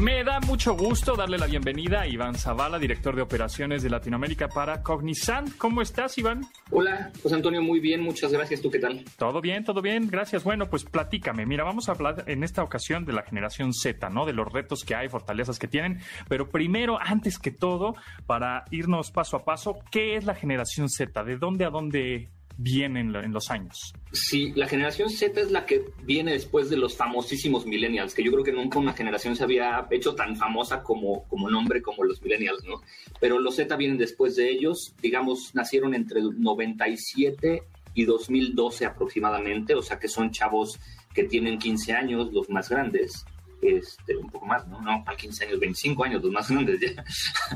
Me 0.00 0.24
da 0.24 0.40
mucho 0.40 0.74
gusto 0.74 1.14
darle 1.14 1.38
la 1.38 1.46
bienvenida 1.46 2.00
a 2.00 2.08
Iván 2.08 2.34
Zavala, 2.34 2.78
director 2.78 3.14
de 3.14 3.22
operaciones 3.22 3.82
de 3.82 3.90
Latinoamérica 3.90 4.48
para 4.48 4.82
Cognizant. 4.82 5.56
¿Cómo 5.58 5.82
estás, 5.82 6.16
Iván? 6.18 6.42
Hola, 6.70 7.12
José 7.22 7.36
Antonio, 7.36 7.62
muy 7.62 7.78
bien, 7.78 8.00
muchas 8.02 8.32
gracias. 8.32 8.60
¿Tú 8.62 8.70
qué 8.70 8.78
tal? 8.78 9.04
Todo 9.16 9.40
bien, 9.40 9.64
todo 9.64 9.82
bien, 9.82 10.08
gracias. 10.08 10.44
Bueno, 10.44 10.68
pues 10.68 10.84
platícame. 10.84 11.46
Mira, 11.46 11.62
vamos 11.62 11.88
a 11.88 11.92
hablar 11.92 12.24
en 12.26 12.42
esta 12.42 12.62
ocasión 12.62 13.04
de 13.04 13.12
la 13.12 13.22
generación 13.22 13.72
Z, 13.72 14.08
¿no? 14.08 14.24
De 14.24 14.32
los 14.32 14.50
retos 14.50 14.84
que 14.84 14.94
hay, 14.94 15.08
fortalezas 15.08 15.58
que 15.58 15.68
tienen. 15.68 16.00
Pero 16.28 16.48
primero, 16.48 16.98
antes 17.00 17.38
que 17.38 17.50
todo, 17.50 17.94
para 18.26 18.64
irnos 18.70 19.10
paso 19.10 19.36
a 19.36 19.44
paso, 19.44 19.78
¿qué 19.90 20.16
es 20.16 20.24
la 20.24 20.34
generación 20.34 20.88
Z? 20.88 21.22
¿De 21.22 21.36
dónde 21.36 21.64
a 21.64 21.70
dónde 21.70 22.30
viene 22.56 23.00
en, 23.00 23.32
los 23.32 23.50
años. 23.50 23.92
Sí, 24.12 24.52
la 24.54 24.66
generación 24.66 25.10
Z 25.10 25.40
es 25.40 25.50
la 25.50 25.66
que 25.66 25.84
viene 26.04 26.32
después 26.32 26.70
de 26.70 26.76
los 26.76 26.96
famosísimos 26.96 27.66
millennials, 27.66 28.14
que 28.14 28.22
yo 28.22 28.30
creo 28.32 28.44
que 28.44 28.52
nunca 28.52 28.78
una 28.78 28.92
generación 28.92 29.36
se 29.36 29.44
había 29.44 29.86
hecho 29.90 30.14
tan 30.14 30.36
famosa 30.36 30.82
como, 30.82 31.24
como 31.28 31.50
nombre 31.50 31.82
como 31.82 32.04
los 32.04 32.22
millennials, 32.22 32.64
¿no? 32.64 32.82
Pero 33.20 33.38
los 33.38 33.56
Z 33.56 33.74
vienen 33.76 33.98
después 33.98 34.36
de 34.36 34.50
ellos, 34.50 34.94
digamos, 35.00 35.54
nacieron 35.54 35.94
entre 35.94 36.20
97 36.22 37.62
y 37.94 38.04
2012 38.04 38.86
aproximadamente, 38.86 39.74
o 39.74 39.82
sea 39.82 39.98
que 39.98 40.08
son 40.08 40.30
chavos 40.30 40.78
que 41.14 41.24
tienen 41.24 41.58
15 41.58 41.92
años, 41.92 42.32
los 42.32 42.48
más 42.48 42.68
grandes, 42.68 43.24
este, 43.62 44.16
un 44.16 44.28
poco 44.28 44.44
más, 44.44 44.66
¿no? 44.66 44.80
No, 44.80 45.04
para 45.04 45.16
15 45.16 45.44
años, 45.46 45.60
25 45.60 46.04
años, 46.04 46.22
los 46.22 46.32
más 46.32 46.50
grandes 46.50 46.80
ya. 46.80 47.04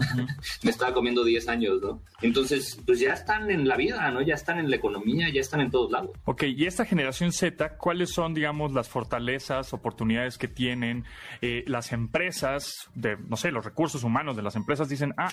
Me 0.62 0.70
estaba 0.70 0.94
comiendo 0.94 1.24
10 1.24 1.48
años, 1.48 1.82
¿no? 1.82 2.00
Entonces, 2.22 2.80
pues 2.86 3.00
ya 3.00 3.12
están 3.12 3.50
en 3.50 3.66
la 3.66 3.76
vida, 3.76 4.08
¿no? 4.12 4.22
Ya 4.22 4.34
están 4.34 4.58
en 4.58 4.70
la 4.70 4.76
economía, 4.76 5.28
ya 5.30 5.40
están 5.40 5.60
en 5.60 5.70
todos 5.70 5.90
lados. 5.90 6.10
Ok, 6.24 6.44
y 6.44 6.66
esta 6.66 6.84
generación 6.84 7.32
Z, 7.32 7.76
¿cuáles 7.76 8.12
son, 8.12 8.34
digamos, 8.34 8.72
las 8.72 8.88
fortalezas, 8.88 9.72
oportunidades 9.72 10.38
que 10.38 10.46
tienen 10.46 11.04
eh, 11.42 11.64
las 11.66 11.92
empresas, 11.92 12.88
de, 12.94 13.16
no 13.28 13.36
sé, 13.36 13.50
los 13.50 13.64
recursos 13.64 14.04
humanos 14.04 14.36
de 14.36 14.42
las 14.42 14.54
empresas 14.54 14.88
dicen, 14.88 15.12
ah, 15.16 15.32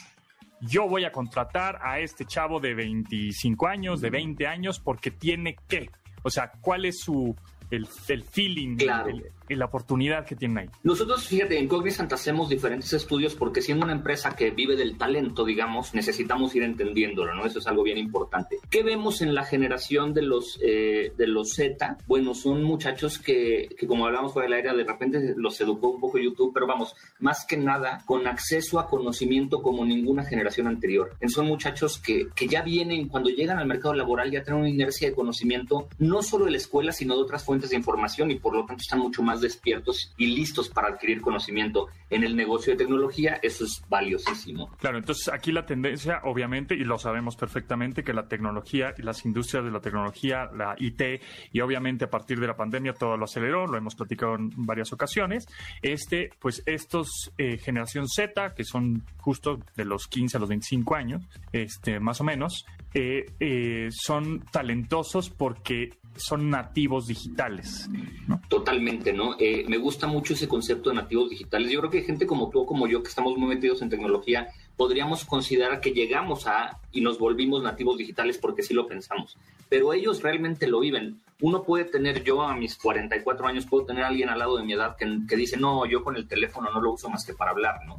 yo 0.59 0.87
voy 0.87 1.05
a 1.05 1.11
contratar 1.11 1.79
a 1.83 1.99
este 1.99 2.25
chavo 2.25 2.59
de 2.59 2.73
25 2.73 3.67
años, 3.67 4.01
de 4.01 4.09
20 4.09 4.47
años, 4.47 4.79
porque 4.79 5.11
tiene 5.11 5.55
que. 5.67 5.91
O 6.23 6.29
sea, 6.29 6.51
¿cuál 6.61 6.85
es 6.85 7.01
su, 7.01 7.35
el, 7.69 8.23
feeling, 8.23 8.77
claro 8.77 9.11
y 9.49 9.55
la 9.55 9.65
oportunidad 9.65 10.25
que 10.25 10.35
tienen 10.35 10.57
ahí. 10.57 10.69
Nosotros, 10.83 11.27
fíjate, 11.27 11.57
en 11.57 11.67
Cognizant 11.67 12.11
hacemos 12.13 12.49
diferentes 12.49 12.93
estudios 12.93 13.35
porque 13.35 13.61
siendo 13.61 13.85
una 13.85 13.93
empresa 13.93 14.35
que 14.35 14.51
vive 14.51 14.75
del 14.75 14.97
talento, 14.97 15.43
digamos, 15.45 15.93
necesitamos 15.93 16.55
ir 16.55 16.63
entendiéndolo, 16.63 17.33
¿no? 17.33 17.45
Eso 17.45 17.59
es 17.59 17.67
algo 17.67 17.83
bien 17.83 17.97
importante. 17.97 18.59
¿Qué 18.69 18.83
vemos 18.83 19.21
en 19.21 19.33
la 19.33 19.43
generación 19.43 20.13
de 20.13 20.21
los, 20.21 20.59
eh, 20.61 21.13
de 21.17 21.27
los 21.27 21.53
Z? 21.53 21.97
Bueno, 22.07 22.33
son 22.33 22.63
muchachos 22.63 23.19
que, 23.19 23.69
que 23.77 23.87
como 23.87 24.05
hablamos 24.05 24.33
fuera 24.33 24.47
del 24.47 24.53
aire, 24.53 24.75
de 24.75 24.83
repente 24.83 25.33
los 25.37 25.59
educó 25.61 25.89
un 25.89 25.99
poco 25.99 26.17
YouTube, 26.17 26.51
pero 26.53 26.67
vamos, 26.67 26.95
más 27.19 27.45
que 27.45 27.57
nada, 27.57 28.01
con 28.05 28.27
acceso 28.27 28.79
a 28.79 28.87
conocimiento 28.87 29.61
como 29.61 29.85
ninguna 29.85 30.23
generación 30.23 30.67
anterior. 30.67 31.15
Son 31.27 31.47
muchachos 31.47 31.99
que, 31.99 32.27
que 32.35 32.47
ya 32.47 32.61
vienen, 32.61 33.07
cuando 33.07 33.29
llegan 33.29 33.57
al 33.57 33.67
mercado 33.67 33.93
laboral, 33.93 34.31
ya 34.31 34.43
tienen 34.43 34.61
una 34.61 34.69
inercia 34.69 35.09
de 35.09 35.15
conocimiento, 35.15 35.87
no 35.97 36.21
solo 36.21 36.45
de 36.45 36.51
la 36.51 36.57
escuela, 36.57 36.91
sino 36.91 37.15
de 37.15 37.23
otras 37.23 37.43
fuentes 37.43 37.69
de 37.71 37.75
información 37.75 38.31
y 38.31 38.35
por 38.35 38.53
lo 38.53 38.65
tanto 38.65 38.81
están 38.81 38.99
mucho 38.99 39.23
más 39.23 39.32
despiertos 39.41 40.13
y 40.17 40.27
listos 40.35 40.69
para 40.69 40.89
adquirir 40.89 41.21
conocimiento 41.21 41.87
en 42.09 42.23
el 42.23 42.35
negocio 42.35 42.73
de 42.73 42.77
tecnología, 42.77 43.39
eso 43.41 43.65
es 43.65 43.83
valiosísimo. 43.89 44.69
Claro, 44.77 44.97
entonces 44.97 45.29
aquí 45.29 45.51
la 45.51 45.65
tendencia, 45.65 46.21
obviamente, 46.23 46.75
y 46.75 46.83
lo 46.83 46.99
sabemos 46.99 47.35
perfectamente, 47.35 48.03
que 48.03 48.13
la 48.13 48.27
tecnología 48.27 48.93
y 48.97 49.01
las 49.01 49.25
industrias 49.25 49.65
de 49.65 49.71
la 49.71 49.79
tecnología, 49.79 50.49
la 50.55 50.75
IT, 50.77 51.01
y 51.51 51.59
obviamente 51.61 52.05
a 52.05 52.09
partir 52.09 52.39
de 52.39 52.47
la 52.47 52.55
pandemia 52.55 52.93
todo 52.93 53.17
lo 53.17 53.25
aceleró, 53.25 53.65
lo 53.65 53.77
hemos 53.77 53.95
platicado 53.95 54.35
en 54.35 54.51
varias 54.55 54.93
ocasiones, 54.93 55.47
este, 55.81 56.29
pues 56.39 56.61
estos 56.65 57.31
eh, 57.37 57.57
generación 57.57 58.07
Z, 58.07 58.53
que 58.53 58.63
son 58.63 59.03
justo 59.17 59.59
de 59.75 59.85
los 59.85 60.07
15 60.07 60.37
a 60.37 60.39
los 60.39 60.49
25 60.49 60.95
años, 60.95 61.23
este, 61.51 61.99
más 61.99 62.21
o 62.21 62.23
menos, 62.23 62.65
eh, 62.93 63.25
eh, 63.39 63.89
son 63.91 64.41
talentosos 64.51 65.31
porque 65.31 65.97
son 66.15 66.49
nativos 66.49 67.07
digitales. 67.07 67.89
Totalmente, 68.47 69.13
¿no? 69.13 69.35
Eh, 69.39 69.65
me 69.67 69.77
gusta 69.77 70.07
mucho 70.07 70.33
ese 70.33 70.47
concepto 70.47 70.89
de 70.89 70.97
nativos 70.97 71.29
digitales. 71.29 71.71
Yo 71.71 71.79
creo 71.79 71.91
que 71.91 72.01
gente 72.01 72.27
como 72.27 72.49
tú 72.49 72.65
como 72.65 72.87
yo, 72.87 73.01
que 73.01 73.09
estamos 73.09 73.37
muy 73.37 73.47
metidos 73.47 73.81
en 73.81 73.89
tecnología, 73.89 74.47
podríamos 74.77 75.25
considerar 75.25 75.81
que 75.81 75.91
llegamos 75.91 76.47
a 76.47 76.79
y 76.91 77.01
nos 77.01 77.17
volvimos 77.17 77.63
nativos 77.63 77.97
digitales 77.97 78.37
porque 78.37 78.63
sí 78.63 78.73
lo 78.73 78.87
pensamos. 78.87 79.37
Pero 79.69 79.93
ellos 79.93 80.21
realmente 80.21 80.67
lo 80.67 80.79
viven. 80.79 81.21
Uno 81.41 81.63
puede 81.63 81.85
tener, 81.85 82.23
yo 82.23 82.41
a 82.41 82.55
mis 82.55 82.77
44 82.77 83.47
años, 83.47 83.65
puedo 83.65 83.85
tener 83.85 84.03
a 84.03 84.07
alguien 84.07 84.29
al 84.29 84.39
lado 84.39 84.57
de 84.57 84.63
mi 84.63 84.73
edad 84.73 84.95
que, 84.95 85.05
que 85.27 85.35
dice, 85.35 85.57
no, 85.57 85.85
yo 85.85 86.03
con 86.03 86.15
el 86.15 86.27
teléfono 86.27 86.69
no 86.71 86.81
lo 86.81 86.93
uso 86.93 87.09
más 87.09 87.25
que 87.25 87.33
para 87.33 87.51
hablar, 87.51 87.79
¿no? 87.87 87.97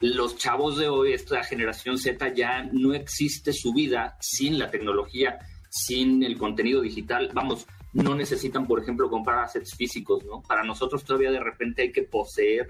los 0.00 0.36
chavos 0.36 0.76
de 0.76 0.88
hoy, 0.88 1.14
esta 1.14 1.42
generación 1.44 1.96
Z, 1.96 2.34
ya 2.34 2.68
no 2.72 2.92
existe 2.92 3.54
su 3.54 3.72
vida 3.72 4.18
sin 4.20 4.58
la 4.58 4.70
tecnología 4.70 5.38
sin 5.74 6.22
el 6.22 6.38
contenido 6.38 6.80
digital. 6.80 7.30
Vamos, 7.34 7.66
no 7.92 8.14
necesitan, 8.14 8.64
por 8.66 8.80
ejemplo, 8.80 9.10
comprar 9.10 9.40
assets 9.40 9.74
físicos, 9.74 10.24
¿no? 10.24 10.40
Para 10.40 10.62
nosotros 10.62 11.04
todavía 11.04 11.32
de 11.32 11.40
repente 11.40 11.82
hay 11.82 11.90
que 11.90 12.04
poseer 12.04 12.68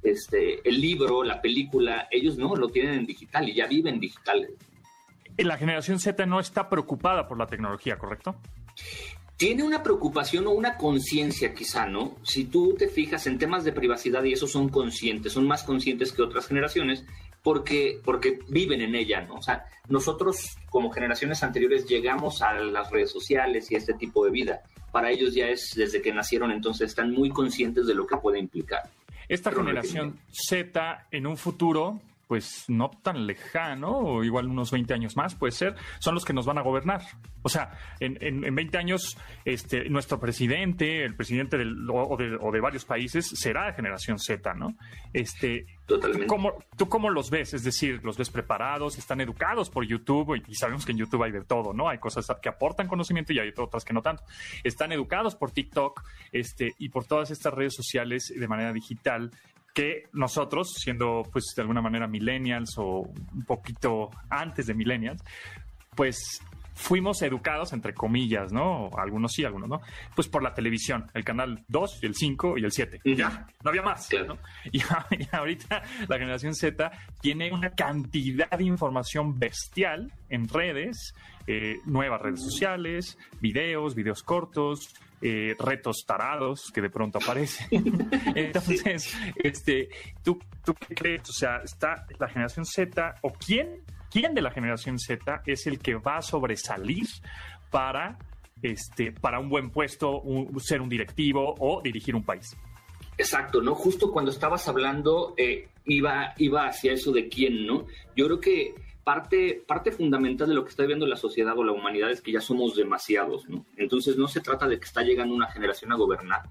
este, 0.00 0.66
el 0.66 0.80
libro, 0.80 1.24
la 1.24 1.42
película, 1.42 2.06
ellos 2.08 2.38
no, 2.38 2.54
lo 2.54 2.68
tienen 2.68 3.00
en 3.00 3.06
digital 3.06 3.48
y 3.48 3.54
ya 3.54 3.66
viven 3.66 3.98
digital. 3.98 4.48
La 5.36 5.58
generación 5.58 5.98
Z 5.98 6.24
no 6.24 6.38
está 6.38 6.68
preocupada 6.68 7.26
por 7.26 7.36
la 7.36 7.48
tecnología, 7.48 7.98
¿correcto? 7.98 8.36
Tiene 9.36 9.64
una 9.64 9.82
preocupación 9.82 10.46
o 10.46 10.52
una 10.52 10.76
conciencia 10.76 11.52
quizá, 11.52 11.86
¿no? 11.86 12.16
Si 12.22 12.44
tú 12.44 12.76
te 12.78 12.88
fijas 12.88 13.26
en 13.26 13.38
temas 13.38 13.64
de 13.64 13.72
privacidad 13.72 14.22
y 14.22 14.32
eso 14.32 14.46
son 14.46 14.68
conscientes, 14.68 15.32
son 15.32 15.48
más 15.48 15.64
conscientes 15.64 16.12
que 16.12 16.22
otras 16.22 16.46
generaciones 16.46 17.04
porque, 17.46 18.00
porque 18.04 18.40
viven 18.48 18.80
en 18.80 18.96
ella, 18.96 19.20
¿no? 19.20 19.36
O 19.36 19.40
sea, 19.40 19.66
nosotros 19.88 20.56
como 20.68 20.90
generaciones 20.90 21.44
anteriores 21.44 21.86
llegamos 21.86 22.42
a 22.42 22.54
las 22.54 22.90
redes 22.90 23.12
sociales 23.12 23.70
y 23.70 23.76
a 23.76 23.78
este 23.78 23.94
tipo 23.94 24.24
de 24.24 24.32
vida. 24.32 24.62
Para 24.90 25.12
ellos 25.12 25.32
ya 25.32 25.46
es 25.46 25.72
desde 25.76 26.02
que 26.02 26.12
nacieron, 26.12 26.50
entonces 26.50 26.88
están 26.88 27.12
muy 27.12 27.30
conscientes 27.30 27.86
de 27.86 27.94
lo 27.94 28.04
que 28.04 28.16
puede 28.16 28.40
implicar. 28.40 28.82
Esta 29.28 29.52
generación 29.52 30.18
Z 30.28 31.06
en 31.12 31.24
un 31.24 31.36
futuro 31.36 32.00
pues 32.26 32.64
no 32.68 32.90
tan 33.02 33.26
lejano, 33.26 33.90
o 33.98 34.24
igual 34.24 34.48
unos 34.48 34.70
20 34.70 34.92
años 34.94 35.16
más, 35.16 35.34
puede 35.34 35.52
ser, 35.52 35.76
son 35.98 36.14
los 36.14 36.24
que 36.24 36.32
nos 36.32 36.46
van 36.46 36.58
a 36.58 36.62
gobernar. 36.62 37.02
O 37.42 37.48
sea, 37.48 37.78
en, 38.00 38.18
en, 38.20 38.54
20 38.54 38.76
años, 38.76 39.16
este, 39.44 39.88
nuestro 39.88 40.18
presidente, 40.18 41.04
el 41.04 41.14
presidente 41.14 41.56
del, 41.56 41.88
o, 41.88 42.16
de, 42.16 42.60
varios 42.60 42.84
países, 42.84 43.28
será 43.28 43.66
de 43.66 43.74
generación 43.74 44.18
Z, 44.18 44.52
¿no? 44.54 44.76
Este, 45.12 45.66
Totalmente. 45.86 46.26
¿cómo, 46.26 46.54
¿Tú 46.76 46.88
cómo 46.88 47.08
los 47.08 47.30
ves? 47.30 47.54
Es 47.54 47.62
decir, 47.62 48.00
¿los 48.02 48.16
ves 48.16 48.30
preparados? 48.30 48.98
¿Están 48.98 49.20
educados 49.20 49.70
por 49.70 49.86
YouTube? 49.86 50.42
Y 50.48 50.54
sabemos 50.56 50.84
que 50.84 50.90
en 50.90 50.98
YouTube 50.98 51.22
hay 51.22 51.30
de 51.30 51.44
todo, 51.44 51.72
¿no? 51.72 51.88
Hay 51.88 51.98
cosas 51.98 52.26
que 52.42 52.48
aportan 52.48 52.88
conocimiento 52.88 53.32
y 53.32 53.38
hay 53.38 53.52
otras 53.56 53.84
que 53.84 53.92
no 53.92 54.02
tanto. 54.02 54.24
¿Están 54.64 54.90
educados 54.90 55.36
por 55.36 55.52
TikTok 55.52 56.02
este, 56.32 56.74
y 56.78 56.88
por 56.88 57.04
todas 57.04 57.30
estas 57.30 57.54
redes 57.54 57.74
sociales 57.74 58.34
de 58.36 58.48
manera 58.48 58.72
digital? 58.72 59.30
Que 59.76 60.04
nosotros, 60.14 60.72
siendo 60.72 61.22
pues 61.30 61.52
de 61.54 61.60
alguna 61.60 61.82
manera 61.82 62.08
millennials 62.08 62.78
o 62.78 63.00
un 63.00 63.44
poquito 63.46 64.08
antes 64.30 64.66
de 64.68 64.72
millennials, 64.72 65.22
pues 65.94 66.40
fuimos 66.72 67.20
educados, 67.20 67.74
entre 67.74 67.92
comillas, 67.92 68.54
¿no? 68.54 68.88
Algunos 68.96 69.32
sí, 69.32 69.44
algunos 69.44 69.68
no. 69.68 69.82
Pues 70.14 70.28
por 70.28 70.42
la 70.42 70.54
televisión, 70.54 71.10
el 71.12 71.24
canal 71.24 71.62
2, 71.68 71.98
el 72.04 72.14
5 72.14 72.56
y 72.56 72.64
el 72.64 72.72
7. 72.72 73.00
Ya, 73.04 73.46
no 73.62 73.68
había 73.68 73.82
más. 73.82 74.08
¿no? 74.26 74.38
Y, 74.72 74.80
ahorita 75.30 75.82
la 76.08 76.18
generación 76.18 76.54
Z 76.54 76.90
tiene 77.20 77.52
una 77.52 77.68
cantidad 77.68 78.48
de 78.48 78.64
información 78.64 79.38
bestial 79.38 80.10
en 80.30 80.48
redes, 80.48 81.14
eh, 81.46 81.80
nuevas 81.84 82.22
redes 82.22 82.42
sociales, 82.42 83.18
videos, 83.42 83.94
videos 83.94 84.22
cortos, 84.22 84.94
eh, 85.22 85.56
retos 85.58 86.04
tarados 86.06 86.70
que 86.72 86.80
de 86.80 86.90
pronto 86.90 87.18
aparecen. 87.18 87.68
Entonces, 88.34 89.16
este, 89.36 89.88
¿tú, 90.22 90.38
¿tú 90.64 90.74
qué 90.74 90.94
crees? 90.94 91.28
O 91.30 91.32
sea, 91.32 91.58
está 91.64 92.06
la 92.18 92.28
generación 92.28 92.64
Z 92.66 93.14
o 93.22 93.32
quién, 93.32 93.82
quién 94.10 94.34
de 94.34 94.42
la 94.42 94.50
generación 94.50 94.98
Z 94.98 95.42
es 95.46 95.66
el 95.66 95.78
que 95.78 95.94
va 95.94 96.18
a 96.18 96.22
sobresalir 96.22 97.06
para, 97.70 98.18
este, 98.62 99.12
para 99.12 99.38
un 99.38 99.48
buen 99.48 99.70
puesto, 99.70 100.22
ser 100.58 100.80
un 100.80 100.88
directivo 100.88 101.54
o 101.58 101.80
dirigir 101.82 102.14
un 102.14 102.24
país. 102.24 102.56
Exacto, 103.18 103.62
¿no? 103.62 103.74
Justo 103.74 104.12
cuando 104.12 104.30
estabas 104.30 104.68
hablando, 104.68 105.34
eh, 105.38 105.68
iba, 105.86 106.34
iba 106.36 106.66
hacia 106.66 106.92
eso 106.92 107.12
de 107.12 107.28
quién, 107.28 107.66
¿no? 107.66 107.86
Yo 108.14 108.26
creo 108.26 108.40
que 108.40 108.74
parte, 109.06 109.62
parte 109.64 109.92
fundamental 109.92 110.48
de 110.48 110.54
lo 110.56 110.64
que 110.64 110.70
está 110.70 110.82
viviendo 110.82 111.06
la 111.06 111.14
sociedad 111.14 111.56
o 111.56 111.62
la 111.62 111.70
humanidad 111.70 112.10
es 112.10 112.20
que 112.20 112.32
ya 112.32 112.40
somos 112.40 112.74
demasiados, 112.74 113.48
¿no? 113.48 113.64
Entonces 113.76 114.16
no 114.16 114.26
se 114.26 114.40
trata 114.40 114.66
de 114.66 114.80
que 114.80 114.84
está 114.84 115.02
llegando 115.02 115.32
una 115.32 115.46
generación 115.46 115.92
a 115.92 115.94
gobernar. 115.94 116.42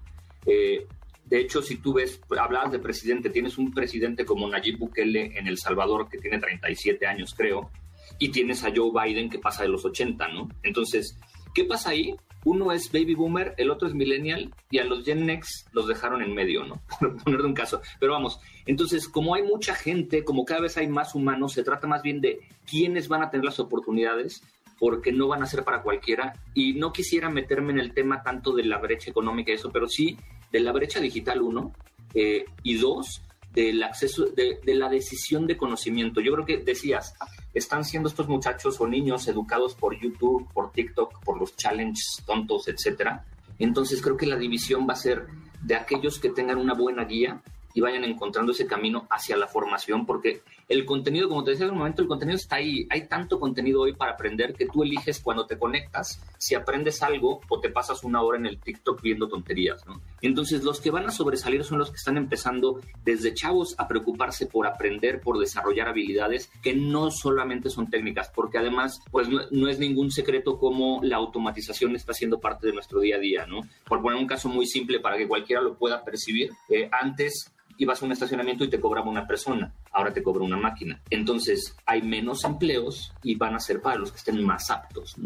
Eh, 0.46 0.86
de 1.26 1.38
hecho, 1.38 1.60
si 1.60 1.76
tú 1.76 1.92
ves, 1.92 2.18
hablabas 2.40 2.72
de 2.72 2.78
presidente, 2.78 3.28
tienes 3.28 3.58
un 3.58 3.74
presidente 3.74 4.24
como 4.24 4.48
Nayib 4.48 4.78
Bukele 4.78 5.38
en 5.38 5.46
El 5.48 5.58
Salvador 5.58 6.08
que 6.08 6.16
tiene 6.16 6.38
37 6.38 7.06
años, 7.06 7.34
creo, 7.36 7.70
y 8.18 8.30
tienes 8.30 8.64
a 8.64 8.72
Joe 8.74 8.90
Biden 8.90 9.28
que 9.28 9.38
pasa 9.38 9.64
de 9.64 9.68
los 9.68 9.84
80, 9.84 10.26
¿no? 10.28 10.48
Entonces, 10.62 11.18
¿qué 11.54 11.64
pasa 11.64 11.90
ahí? 11.90 12.16
Uno 12.46 12.70
es 12.70 12.92
baby 12.92 13.16
boomer, 13.16 13.54
el 13.58 13.72
otro 13.72 13.88
es 13.88 13.94
millennial 13.94 14.54
y 14.70 14.78
a 14.78 14.84
los 14.84 15.04
Gen 15.04 15.28
X 15.28 15.66
los 15.72 15.88
dejaron 15.88 16.22
en 16.22 16.32
medio, 16.32 16.64
¿no? 16.64 16.80
Por 17.00 17.16
poner 17.16 17.40
de 17.40 17.46
un 17.48 17.54
caso. 17.54 17.80
Pero 17.98 18.12
vamos, 18.12 18.38
entonces, 18.66 19.08
como 19.08 19.34
hay 19.34 19.42
mucha 19.42 19.74
gente, 19.74 20.22
como 20.22 20.44
cada 20.44 20.60
vez 20.60 20.76
hay 20.76 20.86
más 20.86 21.16
humanos, 21.16 21.54
se 21.54 21.64
trata 21.64 21.88
más 21.88 22.02
bien 22.02 22.20
de 22.20 22.38
quiénes 22.64 23.08
van 23.08 23.24
a 23.24 23.30
tener 23.30 23.44
las 23.44 23.58
oportunidades 23.58 24.44
porque 24.78 25.10
no 25.10 25.26
van 25.26 25.42
a 25.42 25.46
ser 25.46 25.64
para 25.64 25.82
cualquiera. 25.82 26.34
Y 26.54 26.74
no 26.74 26.92
quisiera 26.92 27.28
meterme 27.30 27.72
en 27.72 27.80
el 27.80 27.92
tema 27.92 28.22
tanto 28.22 28.52
de 28.52 28.62
la 28.62 28.78
brecha 28.78 29.10
económica 29.10 29.50
y 29.50 29.56
eso, 29.56 29.72
pero 29.72 29.88
sí 29.88 30.16
de 30.52 30.60
la 30.60 30.70
brecha 30.70 31.00
digital, 31.00 31.42
uno, 31.42 31.72
eh, 32.14 32.44
y 32.62 32.76
dos, 32.76 33.22
del 33.56 33.82
acceso, 33.82 34.26
de, 34.26 34.60
la 34.74 34.90
decisión 34.90 35.46
de 35.46 35.56
conocimiento. 35.56 36.20
Yo 36.20 36.34
creo 36.34 36.44
que 36.44 36.58
decías, 36.58 37.14
están 37.54 37.86
siendo 37.86 38.10
estos 38.10 38.28
muchachos 38.28 38.78
o 38.82 38.86
niños 38.86 39.26
educados 39.28 39.74
por 39.74 39.98
YouTube, 39.98 40.46
por 40.52 40.72
TikTok, 40.72 41.24
por 41.24 41.40
los 41.40 41.56
challenges 41.56 42.22
tontos, 42.26 42.68
etcétera. 42.68 43.24
Entonces 43.58 44.02
creo 44.02 44.18
que 44.18 44.26
la 44.26 44.36
división 44.36 44.86
va 44.86 44.92
a 44.92 44.96
ser 44.96 45.26
de 45.62 45.74
aquellos 45.74 46.18
que 46.18 46.28
tengan 46.28 46.58
una 46.58 46.74
buena 46.74 47.06
guía 47.06 47.40
y 47.72 47.80
vayan 47.80 48.04
encontrando 48.04 48.52
ese 48.52 48.66
camino 48.66 49.06
hacia 49.08 49.38
la 49.38 49.46
formación, 49.46 50.04
porque 50.04 50.42
el 50.68 50.84
contenido, 50.84 51.28
como 51.28 51.44
te 51.44 51.52
decía 51.52 51.66
en 51.66 51.72
un 51.72 51.78
momento, 51.78 52.02
el 52.02 52.08
contenido 52.08 52.36
está 52.36 52.56
ahí. 52.56 52.86
Hay 52.90 53.06
tanto 53.06 53.38
contenido 53.38 53.82
hoy 53.82 53.92
para 53.92 54.12
aprender 54.12 54.54
que 54.54 54.66
tú 54.66 54.82
eliges 54.82 55.20
cuando 55.20 55.46
te 55.46 55.58
conectas 55.58 56.20
si 56.38 56.54
aprendes 56.54 57.02
algo 57.02 57.40
o 57.48 57.60
te 57.60 57.70
pasas 57.70 58.02
una 58.02 58.22
hora 58.22 58.38
en 58.38 58.46
el 58.46 58.58
TikTok 58.58 59.00
viendo 59.00 59.28
tonterías, 59.28 59.86
¿no? 59.86 60.00
Entonces, 60.22 60.64
los 60.64 60.80
que 60.80 60.90
van 60.90 61.06
a 61.06 61.10
sobresalir 61.10 61.62
son 61.62 61.78
los 61.78 61.90
que 61.90 61.96
están 61.96 62.16
empezando 62.16 62.80
desde 63.04 63.34
chavos 63.34 63.74
a 63.78 63.86
preocuparse 63.86 64.46
por 64.46 64.66
aprender, 64.66 65.20
por 65.20 65.38
desarrollar 65.38 65.88
habilidades 65.88 66.50
que 66.62 66.74
no 66.74 67.10
solamente 67.10 67.70
son 67.70 67.88
técnicas, 67.88 68.30
porque 68.34 68.58
además, 68.58 69.00
pues 69.10 69.28
no, 69.28 69.68
es 69.68 69.78
ningún 69.78 70.10
secreto 70.10 70.58
cómo 70.58 71.00
la 71.02 71.16
automatización 71.16 71.94
está 71.94 72.12
siendo 72.12 72.40
parte 72.40 72.66
de 72.66 72.72
nuestro 72.72 73.00
día 73.00 73.16
a 73.16 73.20
día, 73.20 73.46
¿no? 73.46 73.60
Por 73.84 74.02
poner 74.02 74.18
un 74.18 74.26
caso 74.26 74.48
muy 74.48 74.66
simple 74.66 75.00
para 75.00 75.16
que 75.16 75.28
cualquiera 75.28 75.62
lo 75.62 75.76
pueda 75.76 76.04
percibir, 76.04 76.50
eh, 76.68 76.88
antes 76.90 77.52
ibas 77.78 78.02
a 78.02 78.06
un 78.06 78.12
estacionamiento 78.12 78.64
y 78.64 78.70
te 78.70 78.80
cobraba 78.80 79.10
una 79.10 79.26
persona, 79.26 79.72
ahora 79.92 80.12
te 80.12 80.22
cobra 80.22 80.44
una 80.44 80.56
máquina. 80.56 81.00
Entonces 81.10 81.76
hay 81.84 82.02
menos 82.02 82.44
empleos 82.44 83.12
y 83.22 83.34
van 83.34 83.54
a 83.54 83.60
ser 83.60 83.80
para 83.80 83.96
los 83.96 84.12
que 84.12 84.18
estén 84.18 84.42
más 84.44 84.70
aptos. 84.70 85.16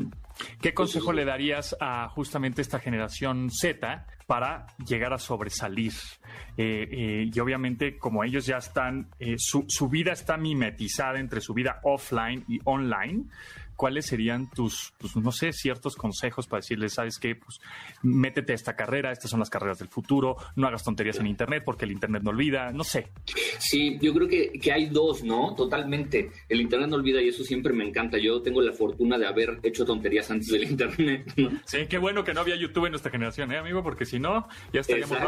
¿Qué 0.61 0.73
consejo 0.73 1.13
le 1.13 1.25
darías 1.25 1.77
a 1.81 2.09
justamente 2.09 2.63
esta 2.63 2.79
generación 2.79 3.51
Z 3.51 4.07
para 4.27 4.67
llegar 4.87 5.13
a 5.13 5.19
sobresalir? 5.19 5.93
Eh, 6.57 6.89
eh, 6.91 7.31
y 7.33 7.41
obviamente 7.41 7.99
como 7.99 8.25
ellos 8.25 8.47
ya 8.47 8.59
están, 8.59 9.09
eh, 9.19 9.35
su, 9.39 9.65
su 9.69 9.89
vida 9.89 10.13
está 10.13 10.37
mimetizada 10.37 11.19
entre 11.19 11.41
su 11.41 11.55
vida 11.55 11.81
offline 11.83 12.45
y 12.49 12.59
online, 12.65 13.25
¿cuáles 13.81 14.05
serían 14.05 14.51
tus, 14.51 14.93
pues, 14.99 15.17
no 15.17 15.33
sé, 15.33 15.55
ciertos 15.55 15.97
consejos 15.97 16.47
para 16.47 16.59
decirles, 16.59 16.93
sabes 16.93 17.19
qué, 17.19 17.35
pues 17.35 17.63
métete 18.03 18.53
a 18.53 18.55
esta 18.55 18.77
carrera, 18.77 19.11
estas 19.11 19.31
son 19.31 19.41
las 19.41 19.49
carreras 19.49 19.79
del 19.79 19.89
futuro, 19.89 20.37
no 20.55 20.67
hagas 20.67 20.85
tonterías 20.85 21.19
en 21.19 21.27
Internet 21.27 21.63
porque 21.65 21.87
el 21.87 21.93
Internet 21.93 22.23
no 22.23 22.29
olvida, 22.29 22.73
no 22.73 22.85
sé. 22.85 23.09
Sí, 23.59 23.97
yo 24.03 24.13
creo 24.13 24.29
que, 24.29 24.53
que 24.61 24.71
hay 24.71 24.91
dos, 24.91 25.25
¿no? 25.25 25.55
Totalmente. 25.55 26.31
El 26.47 26.61
Internet 26.61 26.91
no 26.91 26.97
olvida 26.97 27.23
y 27.23 27.29
eso 27.29 27.43
siempre 27.43 27.73
me 27.73 27.89
encanta. 27.89 28.19
Yo 28.19 28.43
tengo 28.43 28.61
la 28.61 28.75
fortuna 28.75 29.17
de 29.17 29.27
haber 29.27 29.61
hecho 29.63 29.87
tonterías 29.87 30.31
antes 30.31 30.49
del 30.49 30.65
Internet, 30.65 31.33
¿no? 31.39 31.51
Sí, 31.65 31.87
qué 31.89 31.97
bueno 31.97 32.23
que 32.23 32.35
no 32.35 32.41
había 32.41 32.57
YouTube 32.57 32.85
en 32.85 32.93
nuestra 32.93 33.11
generación, 33.11 33.51
¿eh, 33.51 33.57
amigo? 33.57 33.83
Porque 33.83 34.05
si 34.05 34.19
no, 34.19 34.47
ya 34.75 34.83
estaríamos 34.83 35.19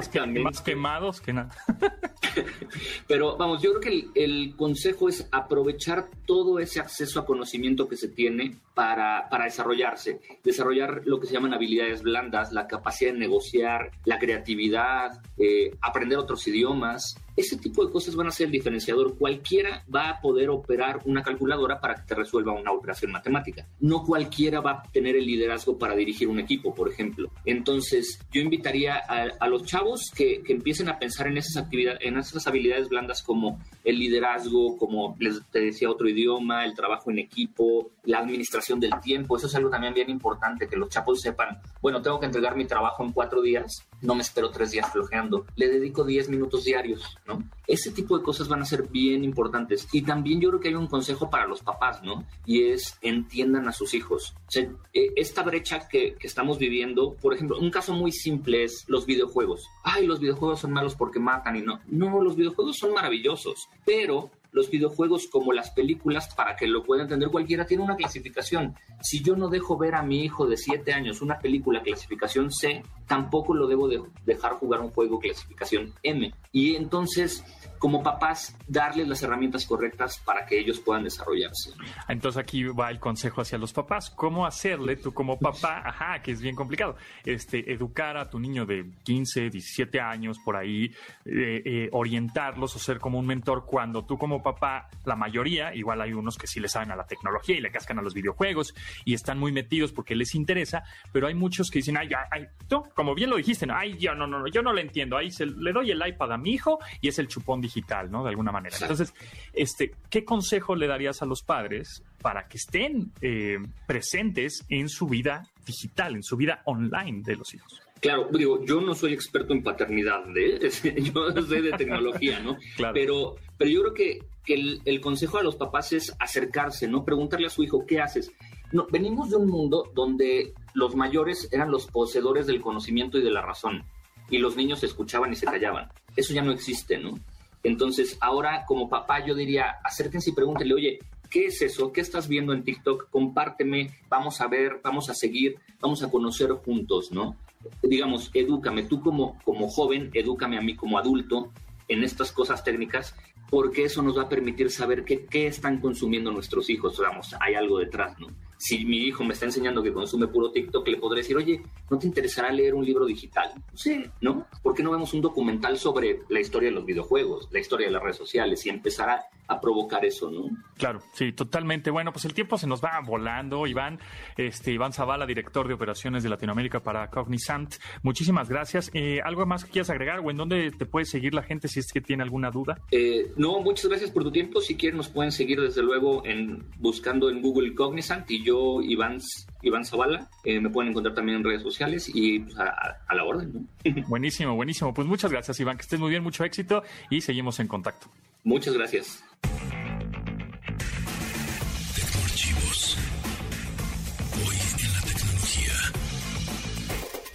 más, 0.43 0.61
quemados 0.61 1.23
que 1.23 1.33
nada. 1.33 1.57
Pero 3.09 3.39
vamos, 3.39 3.63
yo 3.63 3.71
creo 3.71 3.81
que 3.81 4.23
el 4.23 4.57
consejo 4.57 5.09
es 5.09 5.27
aprovechar 5.33 6.11
todo 6.27 6.59
ese 6.59 6.81
acceso 6.81 7.19
a 7.19 7.25
conocimiento 7.25 7.89
que 7.89 7.97
se 7.97 8.09
tiene 8.09 8.42
para, 8.75 9.29
desarrollarse, 9.45 10.21
desarrollar 10.43 11.03
lo 11.05 11.21
que 11.21 11.27
se 11.27 11.35
llaman 11.35 11.55
habilidades 11.55 12.03
blandas, 12.03 12.53
la 12.53 12.67
capacidad 12.67 13.13
de 13.13 13.19
negociar, 13.19 13.91
la 14.05 14.19
creatividad, 14.19 15.21
eh, 15.37 15.77
aprender 15.81 16.19
otros 16.19 16.47
idiomas, 16.49 17.17
ese 17.37 17.57
tipo 17.57 17.85
de 17.85 17.93
cosas 17.93 18.15
van 18.15 18.27
a 18.27 18.31
ser 18.31 18.47
el 18.47 18.53
diferenciador. 18.53 19.17
Cualquiera 19.17 19.85
va 19.95 20.11
a 20.11 20.21
poder 20.21 20.51
operar 20.51 21.01
una 21.05 21.23
calculadora 21.23 21.81
para 21.81 21.95
que 21.95 22.03
te 22.03 22.15
resuelva 22.15 22.53
una 22.53 22.73
operación 22.73 23.13
matemática. 23.13 23.67
No 23.81 24.03
cualquiera 24.03 24.61
va 24.61 24.73
a 24.73 24.83
tener 24.93 25.17
el 25.17 25.27
liderazgo 25.27 25.79
para 25.79 25.95
dirigir 25.95 26.29
un 26.29 26.39
equipo, 26.39 26.75
por 26.75 26.91
ejemplo. 26.91 27.31
Entonces, 27.45 28.21
yo 28.33 28.41
invitaría 28.41 28.97
a, 28.97 29.49
los 29.49 29.65
chavos 29.65 30.11
que, 30.15 30.43
que, 30.43 30.53
empiecen 30.53 30.89
a 30.89 30.99
pensar 30.99 31.27
en 31.27 31.37
esas 31.37 31.63
actividades, 31.63 31.99
en 32.03 32.17
esas 32.17 32.47
habilidades 32.47 32.89
blandas 32.89 33.23
como 33.23 33.61
el 33.85 33.99
liderazgo, 33.99 34.77
como 34.77 35.17
les 35.19 35.43
te 35.51 35.61
decía 35.61 35.91
otro 35.91 36.09
idioma, 36.09 36.65
el 36.65 36.75
trabajo 36.75 37.11
en 37.11 37.19
equipo, 37.19 37.91
la 38.05 38.19
administración 38.19 38.81
del 38.81 38.93
tiempo. 39.03 39.37
Eso 39.37 39.47
es 39.47 39.55
algo 39.55 39.71
también 39.71 39.95
bien 39.95 40.11
importante, 40.11 40.69
que 40.69 40.77
los 40.77 40.89
chavos 40.89 41.21
sepan, 41.21 41.61
bueno, 41.81 42.01
tengo 42.01 42.19
que 42.19 42.27
entregar 42.27 42.57
mi 42.57 42.65
trabajo 42.65 43.05
en 43.05 43.13
cuatro 43.13 43.43
días 43.43 43.87
no 44.03 44.15
me 44.15 44.23
espero 44.23 44.51
tres 44.51 44.73
días 44.73 44.91
flojeando, 44.93 45.47
le 45.57 45.69
dedico 45.69 46.05
10 46.05 46.29
minutos 46.29 46.65
diarios, 46.65 47.17
¿no? 47.27 47.43
Ese 47.67 47.93
tipo 47.93 48.19
de 48.19 48.25
cosas 48.25 48.49
van 48.49 48.61
a 48.61 48.67
ser 48.67 48.89
bien 48.89 49.25
importantes. 49.25 49.89
Y 49.93 50.03
también 50.03 50.41
yo 50.41 50.51
creo 50.51 50.61
que 50.61 50.69
hay 50.69 50.75
un 50.75 50.89
consejo 50.89 51.31
para 51.31 51.47
los 51.47 51.63
papás, 51.63 52.03
¿no? 52.03 52.27
Y 52.45 52.65
es 52.65 52.99
entiendan 53.01 53.69
a 53.69 53.73
sus 53.73 53.95
hijos. 53.95 54.35
Eh, 54.55 55.13
esta 55.17 55.43
brecha 55.43 55.89
que, 55.89 56.15
que 56.17 56.27
estamos 56.27 56.59
viviendo, 56.59 57.15
por 57.15 57.35
ejemplo, 57.35 57.59
un 57.59 57.71
caso 57.71 57.95
muy 57.95 58.13
simple 58.13 58.65
es 58.65 58.85
los 58.89 59.07
videojuegos. 59.07 59.67
Ay, 59.85 60.07
los 60.07 60.21
videojuegos 60.21 60.61
son 60.61 60.73
malos 60.73 60.95
porque 60.95 61.21
matan 61.21 61.57
y 61.57 61.63
no. 61.63 61.81
No, 61.87 62.21
los 62.21 62.37
videojuegos 62.37 62.77
son 62.77 62.93
maravillosos, 62.93 63.69
pero 63.85 64.31
los 64.53 64.71
videojuegos 64.71 65.27
como 65.27 65.53
las 65.53 65.71
películas, 65.71 66.33
para 66.35 66.55
que 66.55 66.67
lo 66.67 66.85
pueda 66.85 67.03
entender 67.03 67.31
cualquiera, 67.31 67.67
tiene 67.67 67.83
una 67.83 67.97
clasificación. 67.97 68.75
Si 69.01 69.23
yo 69.23 69.35
no 69.35 69.49
dejo 69.49 69.77
ver 69.77 69.95
a 69.95 70.03
mi 70.03 70.25
hijo 70.25 70.47
de 70.47 70.57
7 70.57 70.93
años 70.93 71.23
una 71.23 71.39
película 71.39 71.83
clasificación 71.83 72.53
C, 72.53 72.83
tampoco 73.07 73.55
lo 73.55 73.67
debo 73.67 73.89
de 73.89 74.03
dejar 74.25 74.53
jugar 74.53 74.81
un 74.81 74.91
juego 74.91 75.19
clasificación 75.19 75.93
M. 76.03 76.33
Y 76.53 76.77
entonces 76.77 77.45
como 77.83 78.01
papás 78.01 78.57
darles 78.69 79.09
las 79.09 79.25
herramientas 79.25 79.67
correctas 79.67 80.17
para 80.25 80.47
que 80.47 80.57
ellos 80.57 80.79
puedan 80.79 81.03
desarrollarse. 81.03 81.73
Entonces 82.07 82.41
aquí 82.41 82.63
va 82.63 82.89
el 82.93 83.01
consejo 83.01 83.41
hacia 83.41 83.59
los 83.59 83.73
papás. 83.73 84.09
¿Cómo 84.09 84.47
hacerle 84.47 84.95
tú 84.95 85.13
como 85.13 85.37
papá? 85.37 85.83
Ajá, 85.85 86.23
que 86.23 86.31
es 86.31 86.41
bien 86.41 86.55
complicado. 86.55 86.95
Este, 87.25 87.73
educar 87.73 88.17
a 88.17 88.31
tu 88.31 88.39
niño 88.39 88.67
de 88.67 88.89
15, 89.03 89.51
17 89.51 90.01
años 90.01 90.39
por 90.45 90.55
ahí, 90.55 90.93
eh, 91.25 91.63
eh, 91.65 91.89
orientarlos 91.91 92.77
o 92.77 92.79
ser 92.79 93.01
como 93.01 93.19
un 93.19 93.27
mentor 93.27 93.65
cuando 93.67 94.05
tú 94.05 94.17
como 94.17 94.45
papá, 94.45 94.89
la 95.05 95.17
mayoría, 95.17 95.75
igual 95.75 96.03
hay 96.03 96.13
unos 96.13 96.39
que 96.39 96.47
sí 96.47 96.61
le 96.61 96.69
saben 96.69 96.93
a 96.93 96.97
la 96.97 97.09
tecnología 97.09 97.57
y 97.57 97.61
le 97.61 97.73
cascan 97.73 97.99
a 97.99 98.03
los 98.03 98.15
videojuegos 98.15 98.77
y 99.05 99.15
están 99.15 99.41
muy 99.41 99.51
metidos 99.51 99.91
porque 99.91 100.15
les 100.15 100.37
interesa, 100.37 100.85
pero 101.11 101.27
hay 101.27 101.35
muchos 101.35 101.69
que 101.69 101.81
dicen, 101.81 101.97
ay, 101.97 102.11
ay, 102.31 102.47
tú, 102.69 102.85
como 102.95 103.17
bien 103.17 103.31
lo 103.31 103.39
dijiste, 103.39 103.67
no, 103.67 103.75
ay, 103.75 103.99
yo 103.99 104.15
no, 104.15 104.29
no, 104.29 104.39
no, 104.39 104.47
yo 104.47 104.63
no 104.63 104.73
le 104.73 104.83
entiendo, 104.83 105.17
ahí 105.17 105.33
se, 105.33 105.47
le 105.47 105.73
doy 105.73 105.91
el 105.91 106.01
iPad 106.07 106.31
a 106.31 106.39
mi 106.39 106.53
hijo 106.53 106.79
y 107.01 107.09
es 107.09 107.19
el 107.19 107.27
chupón 107.27 107.61
digital 107.61 107.72
digital, 107.73 108.11
¿no? 108.11 108.23
De 108.23 108.31
alguna 108.31 108.53
manera. 108.53 108.77
Entonces, 108.81 109.15
este, 109.53 109.93
¿qué 110.11 110.25
consejo 110.25 110.75
le 110.75 110.87
darías 110.87 111.23
a 111.23 111.27
los 111.27 111.43
padres 111.43 112.03
para 112.21 112.47
que 112.49 112.59
estén 112.59 113.13
eh, 113.21 113.59
presentes 113.87 114.65
en 114.69 114.89
su 114.89 115.07
vida 115.07 115.49
digital, 115.67 116.15
en 116.15 116.23
su 116.23 116.37
vida 116.37 116.63
online 116.65 117.23
de 117.25 117.37
los 117.37 117.55
hijos? 117.55 117.81
Claro, 118.01 118.29
digo, 118.33 118.65
yo 118.65 118.81
no 118.81 118.95
soy 118.95 119.13
experto 119.13 119.53
en 119.53 119.63
paternidad, 119.63 120.25
¿eh? 120.37 120.59
yo 121.15 121.43
soy 121.43 121.61
de 121.63 121.73
tecnología, 121.73 122.41
¿no? 122.41 122.57
claro. 122.77 122.95
Pero, 122.95 123.37
pero 123.57 123.71
yo 123.71 123.81
creo 123.83 123.95
que, 123.95 124.19
que 124.45 124.55
el, 124.55 124.83
el, 124.85 125.01
consejo 125.01 125.39
a 125.39 125.43
los 125.45 125.55
papás 125.55 125.93
es 125.93 126.13
acercarse, 126.19 126.89
¿no? 126.89 127.05
Preguntarle 127.05 127.47
a 127.47 127.51
su 127.51 127.63
hijo, 127.63 127.87
¿qué 127.87 128.01
haces? 128.01 128.33
No, 128.73 128.89
venimos 128.91 129.31
de 129.31 129.37
un 129.37 129.49
mundo 129.49 129.89
donde 129.95 130.53
los 130.75 130.97
mayores 130.97 131.49
eran 131.53 131.71
los 131.71 131.87
poseedores 131.87 132.47
del 132.49 132.61
conocimiento 132.61 133.19
y 133.19 133.23
de 133.23 133.31
la 133.31 133.43
razón, 133.43 133.85
y 134.31 134.39
los 134.39 134.57
niños 134.57 134.83
escuchaban 134.83 135.33
y 135.33 135.37
se 135.37 135.47
callaban. 135.47 135.89
Eso 136.17 136.35
ya 136.35 136.43
no 136.43 136.51
existe, 136.51 136.99
¿no? 136.99 137.15
Entonces, 137.63 138.17
ahora 138.21 138.65
como 138.67 138.89
papá 138.89 139.25
yo 139.25 139.35
diría, 139.35 139.77
acérquense 139.85 140.31
y 140.31 140.35
pregúntenle, 140.35 140.75
oye, 140.75 140.99
¿qué 141.31 141.47
es 141.47 141.63
eso? 141.63 141.93
¿Qué 141.93 142.01
estás 142.01 142.29
viendo 142.29 142.53
en 142.53 142.65
TikTok? 142.65 143.09
Compárteme, 143.11 143.91
vamos 144.09 144.41
a 144.41 144.49
ver, 144.49 144.81
vamos 144.83 145.09
a 145.09 145.15
seguir, 145.15 145.57
vamos 145.81 146.03
a 146.03 146.11
conocer 146.11 146.51
juntos, 146.51 147.13
¿no? 147.13 147.37
Digamos, 147.83 148.31
edúcame, 148.35 148.83
tú 148.83 149.01
como, 149.01 149.39
como 149.45 149.69
joven, 149.69 150.11
edúcame 150.13 150.59
a 150.59 150.61
mí 150.61 150.75
como 150.75 150.99
adulto 150.99 151.53
en 151.89 152.03
estas 152.03 152.33
cosas 152.33 152.65
técnicas, 152.65 153.15
porque 153.49 153.85
eso 153.85 154.03
nos 154.03 154.19
va 154.19 154.23
a 154.23 154.29
permitir 154.29 154.71
saber 154.71 155.05
qué, 155.05 155.27
qué 155.27 155.47
están 155.47 155.81
consumiendo 155.81 156.33
nuestros 156.33 156.69
hijos, 156.71 156.99
Vamos, 156.99 157.35
hay 157.41 157.55
algo 157.55 157.79
detrás, 157.79 158.19
¿no? 158.19 158.29
Si 158.63 158.85
mi 158.85 158.99
hijo 158.99 159.25
me 159.25 159.33
está 159.33 159.47
enseñando 159.47 159.83
que 159.83 159.93
consume 159.93 160.29
puro 160.29 160.53
TikTok, 160.53 160.87
le 160.87 160.97
podré 160.97 161.23
decir, 161.23 161.37
oye, 161.37 161.61
¿no 161.91 161.99
te 161.99 162.07
interesará 162.07 162.53
leer 162.53 162.75
un 162.75 162.85
libro 162.85 163.05
digital? 163.05 163.51
Sí, 163.75 164.05
¿no? 164.21 164.47
¿Por 164.63 164.73
qué 164.73 164.85
no 164.85 164.93
vemos 164.93 165.13
un 165.15 165.21
documental 165.21 165.77
sobre 165.79 166.21
la 166.29 166.39
historia 166.39 166.69
de 166.69 166.77
los 166.77 166.85
videojuegos, 166.85 167.49
la 167.51 167.59
historia 167.59 167.89
de 167.89 167.93
las 167.93 168.01
redes 168.01 168.19
sociales 168.19 168.65
y 168.65 168.69
empezará 168.71 169.25
a 169.49 169.61
provocar 169.61 170.05
eso, 170.05 170.31
¿no? 170.31 170.45
Claro, 170.79 171.01
sí, 171.13 171.33
totalmente. 171.33 171.91
Bueno, 171.91 172.13
pues 172.13 172.25
el 172.25 172.35
tiempo 172.35 172.57
se 172.57 172.69
nos 172.69 172.81
va 172.81 173.01
volando. 173.05 173.67
Iván, 173.67 173.99
este, 174.37 174.71
Iván 174.71 174.93
Zavala, 174.93 175.27
director 175.27 175.67
de 175.67 175.75
operaciones 175.75 176.23
de 176.23 176.29
Latinoamérica 176.29 176.81
para 176.81 177.11
Cognizant, 177.11 177.75
muchísimas 178.05 178.49
gracias. 178.49 178.93
Eh, 178.95 179.19
¿Algo 179.25 179.45
más 179.45 179.65
que 179.65 179.73
quieras 179.73 179.91
agregar 179.91 180.21
o 180.21 180.31
en 180.31 180.37
dónde 180.37 180.71
te 180.71 180.87
puede 180.87 181.05
seguir 181.05 181.35
la 181.35 181.43
gente 181.43 181.67
si 181.67 181.81
es 181.81 181.93
que 181.93 182.01
tiene 182.01 182.23
alguna 182.23 182.53
duda? 182.53 182.79
Eh, 182.93 183.33
no, 183.37 183.61
muchas 183.61 183.89
gracias 183.89 184.13
por 184.13 184.23
tu 184.23 184.31
tiempo. 184.31 184.61
Si 184.61 184.77
quieren, 184.77 184.99
nos 184.99 185.09
pueden 185.09 185.33
seguir 185.33 185.61
desde 185.61 185.83
luego 185.83 186.25
en 186.25 186.65
buscando 186.79 187.29
en 187.29 187.43
Google 187.43 187.75
Cognizant 187.75 188.31
y 188.31 188.45
yo 188.45 188.52
Iván, 188.83 189.19
Iván 189.63 189.85
Zavala. 189.85 190.29
Eh, 190.45 190.61
me 190.61 190.71
pueden 190.71 190.91
encontrar 190.91 191.15
también 191.15 191.39
en 191.39 191.45
redes 191.45 191.63
sociales 191.63 192.11
y 192.13 192.41
pues, 192.41 192.57
a, 192.59 193.15
la 193.15 193.25
orden. 193.25 193.69
buenísimo, 194.09 194.55
buenísimo. 194.55 194.93
Pues 194.95 195.07
muchas 195.07 195.31
gracias, 195.31 195.59
Iván. 195.61 195.77
Que 195.77 195.83
estés 195.83 196.01
muy 196.01 196.11
bien, 196.11 196.23
mucho 196.23 196.45
éxito 196.45 196.83
y 197.11 197.21
seguimos 197.21 197.61
en 197.61 197.69
contacto. 197.69 198.09
Muchas 198.45 198.75
gracias. 198.75 199.25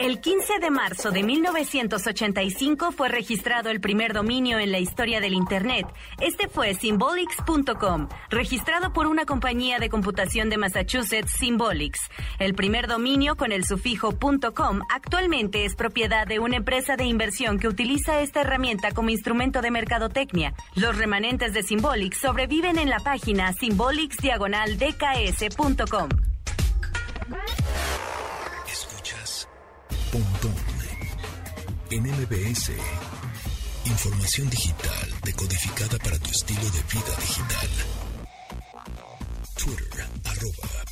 El 0.07 0.21
15 0.21 0.59
de 0.61 0.71
marzo 0.71 1.11
de 1.11 1.21
1985 1.21 2.93
fue 2.93 3.09
registrado 3.09 3.69
el 3.69 3.81
primer 3.81 4.13
dominio 4.13 4.57
en 4.57 4.71
la 4.71 4.79
historia 4.79 5.19
del 5.19 5.33
Internet. 5.33 5.85
Este 6.21 6.47
fue 6.47 6.73
symbolics.com, 6.75 8.07
registrado 8.29 8.93
por 8.93 9.07
una 9.07 9.25
compañía 9.25 9.79
de 9.79 9.89
computación 9.89 10.49
de 10.49 10.55
Massachusetts, 10.55 11.31
Symbolics. 11.31 11.99
El 12.39 12.53
primer 12.53 12.87
dominio 12.87 13.35
con 13.35 13.51
el 13.51 13.65
sufijo 13.65 14.17
.com 14.55 14.79
actualmente 14.89 15.65
es 15.65 15.75
propiedad 15.75 16.25
de 16.25 16.39
una 16.39 16.55
empresa 16.55 16.95
de 16.95 17.03
inversión 17.03 17.59
que 17.59 17.67
utiliza 17.67 18.21
esta 18.21 18.39
herramienta 18.39 18.93
como 18.93 19.09
instrumento 19.09 19.61
de 19.61 19.71
mercadotecnia. 19.71 20.53
Los 20.75 20.95
remanentes 20.95 21.51
de 21.51 21.63
Symbolics 21.63 22.19
sobreviven 22.19 22.77
en 22.77 22.89
la 22.89 23.01
página 23.01 23.51
symbolics-dks.com. 23.51 26.09
Pontón 30.11 30.55
en 31.89 32.03
MBS. 32.03 32.71
Información 33.85 34.49
digital 34.49 35.13
decodificada 35.23 35.97
para 35.99 36.17
tu 36.19 36.29
estilo 36.29 36.61
de 36.61 36.81
vida 36.93 37.13
digital. 37.19 37.69
Twitter, 39.55 40.07
arroba 40.23 40.85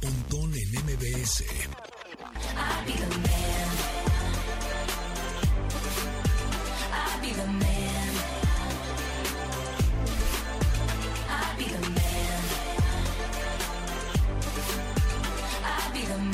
Pontón 0.00 0.54
en 0.54 0.70
MBS. 0.84 1.44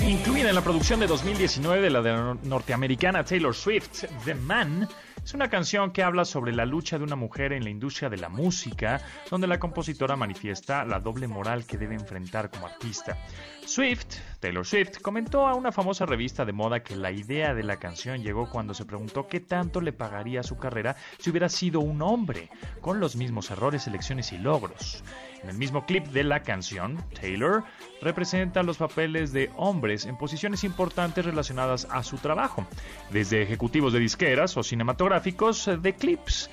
Incluida 0.07 0.49
en 0.49 0.55
la 0.55 0.63
producción 0.63 1.01
de 1.01 1.07
2019 1.07 1.81
de 1.81 1.91
la 1.91 2.03
de 2.03 2.37
norteamericana 2.45 3.25
Taylor 3.25 3.55
Swift, 3.55 4.05
The 4.25 4.35
Man, 4.35 4.89
es 5.27 5.35
una 5.35 5.51
canción 5.51 5.91
que 5.91 6.05
habla 6.05 6.25
sobre 6.25 6.53
la 6.53 6.65
lucha 6.65 6.99
de 6.99 7.05
una 7.05 7.17
mujer 7.17 7.53
en 7.53 7.65
la 7.65 7.71
industria 7.71 8.09
de 8.09 8.17
la 8.17 8.29
música, 8.29 9.01
donde 9.29 9.49
la 9.49 9.59
compositora 9.59 10.15
manifiesta 10.15 10.85
la 10.85 11.01
doble 11.01 11.27
moral 11.27 11.67
que 11.67 11.77
debe 11.77 11.97
enfrentar 11.97 12.49
como 12.49 12.67
artista. 12.67 13.19
Swift, 13.65 14.19
Taylor 14.39 14.65
Swift, 14.65 15.01
comentó 15.03 15.49
a 15.49 15.57
una 15.57 15.73
famosa 15.73 16.07
revista 16.07 16.45
de 16.45 16.53
moda 16.53 16.85
que 16.85 16.95
la 16.95 17.11
idea 17.11 17.55
de 17.55 17.65
la 17.65 17.79
canción 17.79 18.23
llegó 18.23 18.49
cuando 18.49 18.73
se 18.73 18.85
preguntó 18.85 19.27
qué 19.27 19.41
tanto 19.41 19.81
le 19.81 19.93
pagaría 19.93 20.45
su 20.45 20.57
carrera 20.57 20.95
si 21.19 21.31
hubiera 21.31 21.49
sido 21.49 21.81
un 21.81 22.03
hombre, 22.03 22.49
con 22.81 23.01
los 23.01 23.17
mismos 23.17 23.51
errores, 23.51 23.89
elecciones 23.89 24.31
y 24.31 24.39
logros. 24.39 25.03
En 25.43 25.51
el 25.51 25.59
mismo 25.59 25.85
clip 25.87 26.07
de 26.07 26.25
la 26.25 26.41
canción, 26.43 27.03
Taylor 27.21 27.65
representa 28.01 28.63
los 28.63 28.79
papeles 28.79 29.33
de 29.33 29.51
hombres 29.57 30.07
en 30.07 30.17
posiciones 30.17 30.65
importantes 30.65 31.25
relacionadas 31.25 31.87
a 31.91 32.03
su 32.03 32.19
trabajo, 32.19 32.67
desde 33.11 33.43
ejecutivos 33.43 33.93
de 33.93 34.01
disqueras 34.01 34.57
o 34.57 34.63
cinematográficos 34.63 35.71
de 35.81 35.95
clips, 35.95 36.51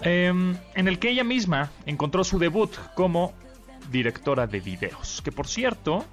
em, 0.00 0.56
en 0.74 0.88
el 0.88 0.98
que 0.98 1.10
ella 1.10 1.24
misma 1.24 1.70
encontró 1.86 2.24
su 2.24 2.38
debut 2.38 2.74
como 2.94 3.32
directora 3.90 4.46
de 4.46 4.60
videos, 4.60 5.22
que 5.22 5.32
por 5.32 5.48
cierto 5.48 6.04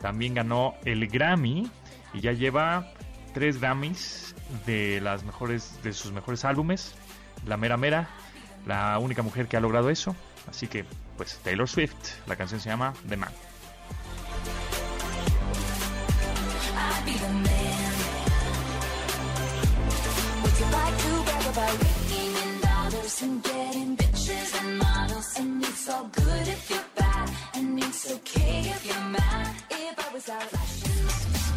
también 0.00 0.34
ganó 0.34 0.74
el 0.84 1.06
Grammy 1.08 1.68
y 2.12 2.20
ya 2.20 2.32
lleva 2.32 2.92
tres 3.32 3.60
Grammys 3.60 4.34
de 4.66 5.00
las 5.00 5.24
mejores 5.24 5.78
de 5.82 5.92
sus 5.92 6.12
mejores 6.12 6.44
álbumes, 6.44 6.94
la 7.46 7.56
mera 7.56 7.76
mera, 7.76 8.08
la 8.66 8.98
única 8.98 9.22
mujer 9.22 9.48
que 9.48 9.56
ha 9.56 9.60
logrado 9.60 9.90
eso, 9.90 10.14
así 10.48 10.66
que 10.66 10.84
pues 11.16 11.38
Taylor 11.42 11.68
Swift. 11.68 11.94
La 12.26 12.36
canción 12.36 12.60
se 12.60 12.68
llama 12.68 12.94
The 13.08 13.16
Man. 13.16 13.32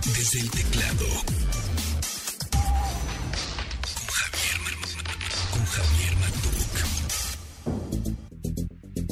Desde 0.06 0.39
el 0.39 0.52
teclado. 0.52 1.06
Con 5.52 5.65
Javier, 5.65 6.15
con 6.41 6.57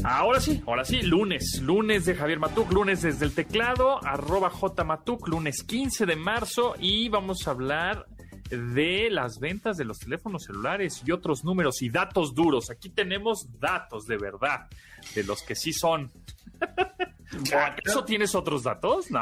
Ahora 0.08 0.40
sí, 0.40 0.62
ahora 0.68 0.86
sí, 0.86 1.02
lunes, 1.02 1.60
lunes 1.64 2.06
de 2.06 2.14
Javier 2.14 2.38
Matuk, 2.38 2.72
lunes 2.72 3.02
desde 3.02 3.26
el 3.26 3.34
teclado, 3.34 4.00
arroba 4.06 4.52
jmatuk, 4.52 5.28
lunes 5.28 5.64
15 5.64 6.06
de 6.06 6.16
marzo 6.16 6.76
y 6.80 7.10
vamos 7.10 7.48
a 7.48 7.52
hablar 7.52 8.06
de 8.52 9.10
las 9.10 9.40
ventas 9.40 9.78
de 9.78 9.86
los 9.86 9.98
teléfonos 9.98 10.44
celulares 10.44 11.02
y 11.04 11.12
otros 11.12 11.44
números 11.44 11.82
y 11.82 11.90
datos 11.90 12.36
duros. 12.36 12.70
Aquí 12.70 12.90
tenemos 12.90 13.60
datos 13.60 14.06
de 14.06 14.18
verdad, 14.18 14.68
de 15.16 15.24
los 15.24 15.42
que 15.42 15.56
sí 15.56 15.74
son. 15.74 16.12
¿Eso 17.84 18.06
tienes 18.06 18.36
otros 18.36 18.64
datos? 18.64 19.10
No. 19.12 19.20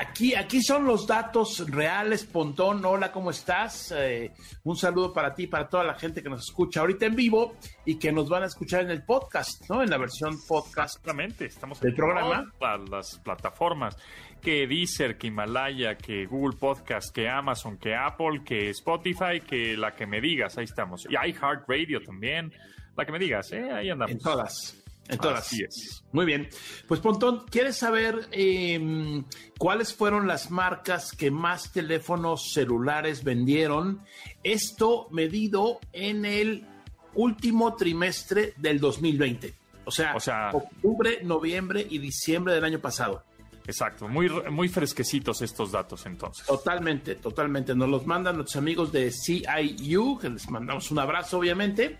Aquí, 0.00 0.34
aquí 0.34 0.62
son 0.62 0.84
los 0.84 1.06
datos 1.06 1.68
reales, 1.70 2.24
Pontón. 2.24 2.84
Hola, 2.84 3.12
¿cómo 3.12 3.30
estás? 3.30 3.92
Eh, 3.96 4.32
un 4.64 4.76
saludo 4.76 5.12
para 5.12 5.34
ti, 5.34 5.46
para 5.46 5.68
toda 5.68 5.84
la 5.84 5.94
gente 5.94 6.22
que 6.22 6.28
nos 6.28 6.48
escucha 6.48 6.80
ahorita 6.80 7.06
en 7.06 7.14
vivo 7.14 7.56
y 7.84 7.98
que 7.98 8.12
nos 8.12 8.28
van 8.28 8.42
a 8.42 8.46
escuchar 8.46 8.82
en 8.82 8.90
el 8.90 9.04
podcast, 9.04 9.68
¿no? 9.68 9.82
En 9.82 9.90
la 9.90 9.98
versión 9.98 10.36
podcast. 10.46 10.96
Exactamente, 10.96 11.46
estamos 11.46 11.82
en 11.82 11.88
el 11.88 11.94
programa. 11.94 12.52
las 12.90 13.18
plataformas 13.18 13.96
que 14.44 14.66
Deezer, 14.66 15.16
que 15.16 15.28
Himalaya, 15.28 15.96
que 15.96 16.26
Google 16.26 16.56
Podcast, 16.58 17.14
que 17.14 17.28
Amazon, 17.28 17.78
que 17.78 17.94
Apple, 17.94 18.42
que 18.44 18.68
Spotify, 18.70 19.40
que 19.40 19.76
la 19.76 19.94
que 19.94 20.06
me 20.06 20.20
digas, 20.20 20.58
ahí 20.58 20.64
estamos. 20.64 21.06
Y 21.08 21.14
iHeartRadio 21.14 22.02
también, 22.02 22.52
la 22.94 23.06
que 23.06 23.12
me 23.12 23.18
digas, 23.18 23.50
¿eh? 23.52 23.72
Ahí 23.72 23.88
andamos. 23.88 24.12
En 24.12 24.18
todas. 24.18 24.83
En 25.08 25.18
todas. 25.18 25.46
Así 25.46 25.64
Muy 26.12 26.24
bien. 26.24 26.48
Pues 26.88 27.00
Pontón, 27.00 27.44
¿quieres 27.50 27.76
saber 27.76 28.28
em, 28.32 29.24
cuáles 29.58 29.92
fueron 29.92 30.26
las 30.26 30.50
marcas 30.50 31.12
que 31.12 31.30
más 31.30 31.72
teléfonos 31.72 32.52
celulares 32.52 33.22
vendieron? 33.22 34.00
Esto 34.42 35.08
medido 35.10 35.78
en 35.92 36.24
el 36.24 36.66
último 37.14 37.74
trimestre 37.76 38.54
del 38.56 38.80
2020. 38.80 39.54
O 39.84 39.90
sea, 39.90 40.16
o 40.16 40.20
sea, 40.20 40.50
octubre, 40.52 41.20
noviembre 41.22 41.86
y 41.88 41.98
diciembre 41.98 42.54
del 42.54 42.64
año 42.64 42.78
pasado. 42.78 43.24
Exacto, 43.66 44.08
muy, 44.08 44.28
muy 44.50 44.68
fresquecitos 44.68 45.40
estos 45.40 45.72
datos 45.72 46.04
entonces. 46.04 46.46
Totalmente, 46.46 47.14
totalmente. 47.14 47.74
Nos 47.74 47.88
los 47.88 48.06
mandan 48.06 48.36
nuestros 48.36 48.56
amigos 48.56 48.92
de 48.92 49.10
CIU, 49.10 50.18
que 50.18 50.28
les 50.28 50.50
mandamos 50.50 50.90
un 50.90 50.98
abrazo, 50.98 51.38
obviamente. 51.38 51.96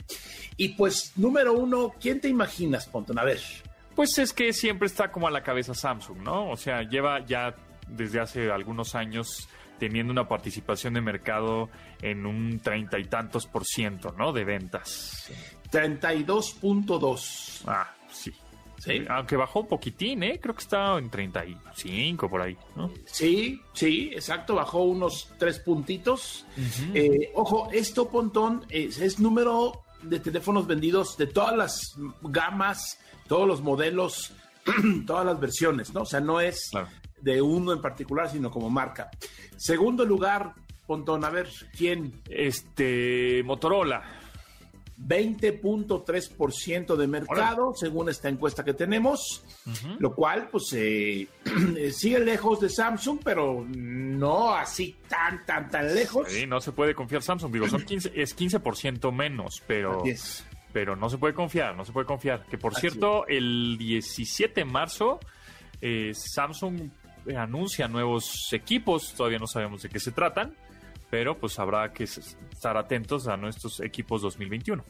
Y 0.56 0.70
pues, 0.70 1.12
número 1.16 1.54
uno, 1.54 1.94
¿quién 2.00 2.20
te 2.20 2.28
imaginas, 2.28 2.86
Ponton? 2.86 3.18
A 3.18 3.24
ver. 3.24 3.40
Pues 3.94 4.18
es 4.18 4.32
que 4.32 4.52
siempre 4.52 4.86
está 4.86 5.10
como 5.10 5.26
a 5.26 5.30
la 5.30 5.42
cabeza 5.42 5.72
Samsung, 5.72 6.18
¿no? 6.18 6.50
O 6.50 6.56
sea, 6.56 6.82
lleva 6.82 7.24
ya 7.24 7.54
desde 7.88 8.20
hace 8.20 8.50
algunos 8.50 8.94
años 8.94 9.48
teniendo 9.78 10.12
una 10.12 10.28
participación 10.28 10.94
de 10.94 11.00
mercado 11.00 11.70
en 12.02 12.26
un 12.26 12.60
treinta 12.60 12.98
y 12.98 13.04
tantos 13.04 13.46
por 13.46 13.64
ciento, 13.64 14.14
¿no? 14.16 14.32
De 14.32 14.44
ventas. 14.44 15.30
32.2. 15.70 17.62
Ah, 17.66 17.93
sí. 18.84 19.04
Aunque 19.08 19.36
bajó 19.36 19.60
un 19.60 19.68
poquitín, 19.68 20.22
¿eh? 20.22 20.38
Creo 20.40 20.54
que 20.54 20.62
estaba 20.62 20.98
en 20.98 21.10
35 21.10 22.28
por 22.28 22.42
ahí, 22.42 22.56
¿no? 22.76 22.90
Sí, 23.06 23.60
sí, 23.72 24.10
exacto, 24.12 24.54
bajó 24.54 24.82
unos 24.82 25.32
tres 25.38 25.58
puntitos. 25.58 26.46
Eh, 26.92 27.30
ojo, 27.34 27.68
esto, 27.72 28.08
Pontón, 28.08 28.64
es, 28.68 29.18
número 29.18 29.84
de 30.02 30.20
teléfonos 30.20 30.66
vendidos 30.66 31.16
de 31.16 31.26
todas 31.26 31.56
las 31.56 31.96
gamas, 32.22 32.98
todos 33.26 33.48
los 33.48 33.62
modelos, 33.62 34.32
todas 35.06 35.24
las 35.24 35.40
versiones, 35.40 35.92
¿no? 35.94 36.02
O 36.02 36.06
sea, 36.06 36.20
no 36.20 36.40
es 36.40 36.70
de 37.20 37.40
uno 37.40 37.72
en 37.72 37.80
particular, 37.80 38.30
sino 38.30 38.50
como 38.50 38.68
marca. 38.68 39.10
Segundo 39.56 40.04
lugar, 40.04 40.54
Pontón, 40.86 41.24
a 41.24 41.30
ver, 41.30 41.48
¿quién? 41.76 42.20
Este, 42.28 43.42
Motorola. 43.44 44.23
20.3% 44.98 46.96
de 46.96 47.06
mercado, 47.06 47.74
según 47.74 48.08
esta 48.08 48.28
encuesta 48.28 48.64
que 48.64 48.74
tenemos, 48.74 49.44
lo 49.98 50.14
cual 50.14 50.48
pues 50.50 50.72
eh, 50.74 51.28
sigue 51.92 52.20
lejos 52.20 52.60
de 52.60 52.68
Samsung, 52.68 53.18
pero 53.22 53.64
no 53.68 54.54
así 54.54 54.96
tan, 55.08 55.44
tan, 55.44 55.68
tan 55.68 55.94
lejos. 55.94 56.30
Sí, 56.30 56.46
no 56.46 56.60
se 56.60 56.72
puede 56.72 56.94
confiar 56.94 57.22
Samsung, 57.22 57.52
digo, 57.52 57.68
son 57.68 57.84
15, 57.84 58.12
es 58.14 58.36
15% 58.36 59.12
menos, 59.12 59.62
pero, 59.66 60.02
pero 60.72 60.94
no 60.94 61.10
se 61.10 61.18
puede 61.18 61.34
confiar, 61.34 61.76
no 61.76 61.84
se 61.84 61.92
puede 61.92 62.06
confiar. 62.06 62.46
Que 62.46 62.56
por 62.56 62.74
cierto, 62.74 63.26
el 63.26 63.76
17 63.78 64.60
de 64.60 64.64
marzo, 64.64 65.18
eh, 65.80 66.12
Samsung 66.14 66.90
anuncia 67.36 67.88
nuevos 67.88 68.52
equipos, 68.52 69.14
todavía 69.14 69.38
no 69.38 69.46
sabemos 69.46 69.82
de 69.82 69.88
qué 69.88 69.98
se 69.98 70.12
tratan 70.12 70.54
pero 71.14 71.38
pues 71.38 71.60
habrá 71.60 71.92
que 71.92 72.02
estar 72.02 72.76
atentos 72.76 73.28
a 73.28 73.36
nuestros 73.36 73.78
equipos 73.78 74.20
2021. 74.20 74.84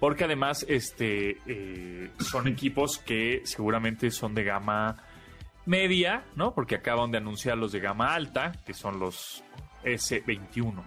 Porque 0.00 0.24
además 0.24 0.64
este, 0.66 1.42
eh, 1.46 2.10
son 2.20 2.48
equipos 2.48 2.96
que 2.96 3.42
seguramente 3.44 4.10
son 4.10 4.34
de 4.34 4.44
gama 4.44 4.96
media, 5.66 6.24
¿no? 6.36 6.54
Porque 6.54 6.76
acaban 6.76 7.10
de 7.10 7.18
anunciar 7.18 7.58
los 7.58 7.72
de 7.72 7.80
gama 7.80 8.14
alta, 8.14 8.52
que 8.64 8.72
son 8.72 8.98
los 8.98 9.44
S21. 9.84 10.82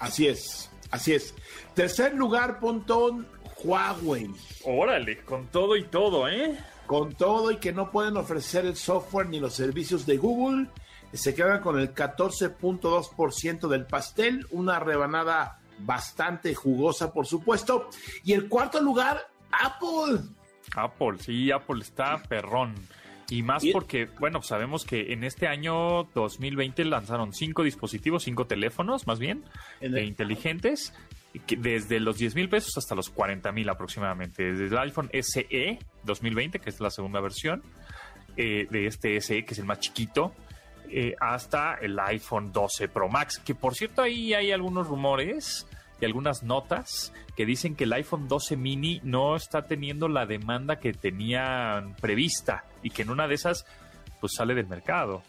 Así 0.00 0.26
es, 0.26 0.68
así 0.90 1.12
es. 1.12 1.32
Tercer 1.74 2.14
lugar, 2.14 2.58
Pontón, 2.58 3.28
Huawei. 3.62 4.32
Órale, 4.64 5.18
con 5.18 5.46
todo 5.46 5.76
y 5.76 5.84
todo, 5.84 6.28
¿eh? 6.28 6.58
Con 6.86 7.14
todo 7.14 7.52
y 7.52 7.58
que 7.58 7.72
no 7.72 7.92
pueden 7.92 8.16
ofrecer 8.16 8.66
el 8.66 8.74
software 8.74 9.28
ni 9.28 9.38
los 9.38 9.54
servicios 9.54 10.04
de 10.06 10.16
Google 10.16 10.66
se 11.16 11.34
quedan 11.34 11.60
con 11.60 11.78
el 11.78 11.94
14.2% 11.94 13.68
del 13.68 13.86
pastel, 13.86 14.46
una 14.50 14.78
rebanada 14.78 15.60
bastante 15.78 16.54
jugosa, 16.54 17.12
por 17.12 17.26
supuesto. 17.26 17.88
Y 18.24 18.32
el 18.32 18.48
cuarto 18.48 18.80
lugar, 18.80 19.28
Apple. 19.50 20.20
Apple, 20.74 21.18
sí, 21.18 21.50
Apple 21.50 21.82
está 21.82 22.22
perrón. 22.22 22.74
Y 23.30 23.42
más 23.42 23.64
porque, 23.72 24.08
bueno, 24.18 24.42
sabemos 24.42 24.84
que 24.84 25.12
en 25.12 25.24
este 25.24 25.46
año 25.46 26.04
2020 26.14 26.84
lanzaron 26.84 27.32
cinco 27.32 27.62
dispositivos, 27.62 28.24
cinco 28.24 28.46
teléfonos 28.46 29.06
más 29.06 29.18
bien, 29.18 29.44
de 29.80 30.04
inteligentes, 30.04 30.92
desde 31.58 32.00
los 32.00 32.18
10 32.18 32.34
mil 32.34 32.48
pesos 32.48 32.76
hasta 32.76 32.94
los 32.94 33.08
40 33.10 33.50
mil 33.52 33.68
aproximadamente. 33.68 34.52
Desde 34.52 34.66
el 34.66 34.78
iPhone 34.78 35.10
SE 35.12 35.78
2020, 36.04 36.58
que 36.58 36.70
es 36.70 36.80
la 36.80 36.90
segunda 36.90 37.20
versión, 37.20 37.62
eh, 38.36 38.66
de 38.70 38.86
este 38.86 39.20
SE, 39.20 39.44
que 39.44 39.54
es 39.54 39.58
el 39.58 39.64
más 39.64 39.80
chiquito, 39.80 40.34
eh, 40.90 41.14
hasta 41.20 41.74
el 41.74 41.98
iPhone 41.98 42.52
12 42.52 42.88
Pro 42.88 43.08
Max, 43.08 43.38
que 43.38 43.54
por 43.54 43.74
cierto 43.74 44.02
ahí 44.02 44.34
hay 44.34 44.52
algunos 44.52 44.86
rumores 44.86 45.66
y 46.00 46.04
algunas 46.04 46.42
notas 46.42 47.12
que 47.36 47.46
dicen 47.46 47.76
que 47.76 47.84
el 47.84 47.92
iPhone 47.92 48.28
12 48.28 48.56
mini 48.56 49.00
no 49.02 49.36
está 49.36 49.66
teniendo 49.66 50.08
la 50.08 50.26
demanda 50.26 50.78
que 50.78 50.92
tenían 50.92 51.94
prevista 51.94 52.64
y 52.82 52.90
que 52.90 53.02
en 53.02 53.10
una 53.10 53.26
de 53.26 53.34
esas 53.34 53.66
pues 54.20 54.32
sale 54.36 54.54
del 54.54 54.66
mercado. 54.66 55.22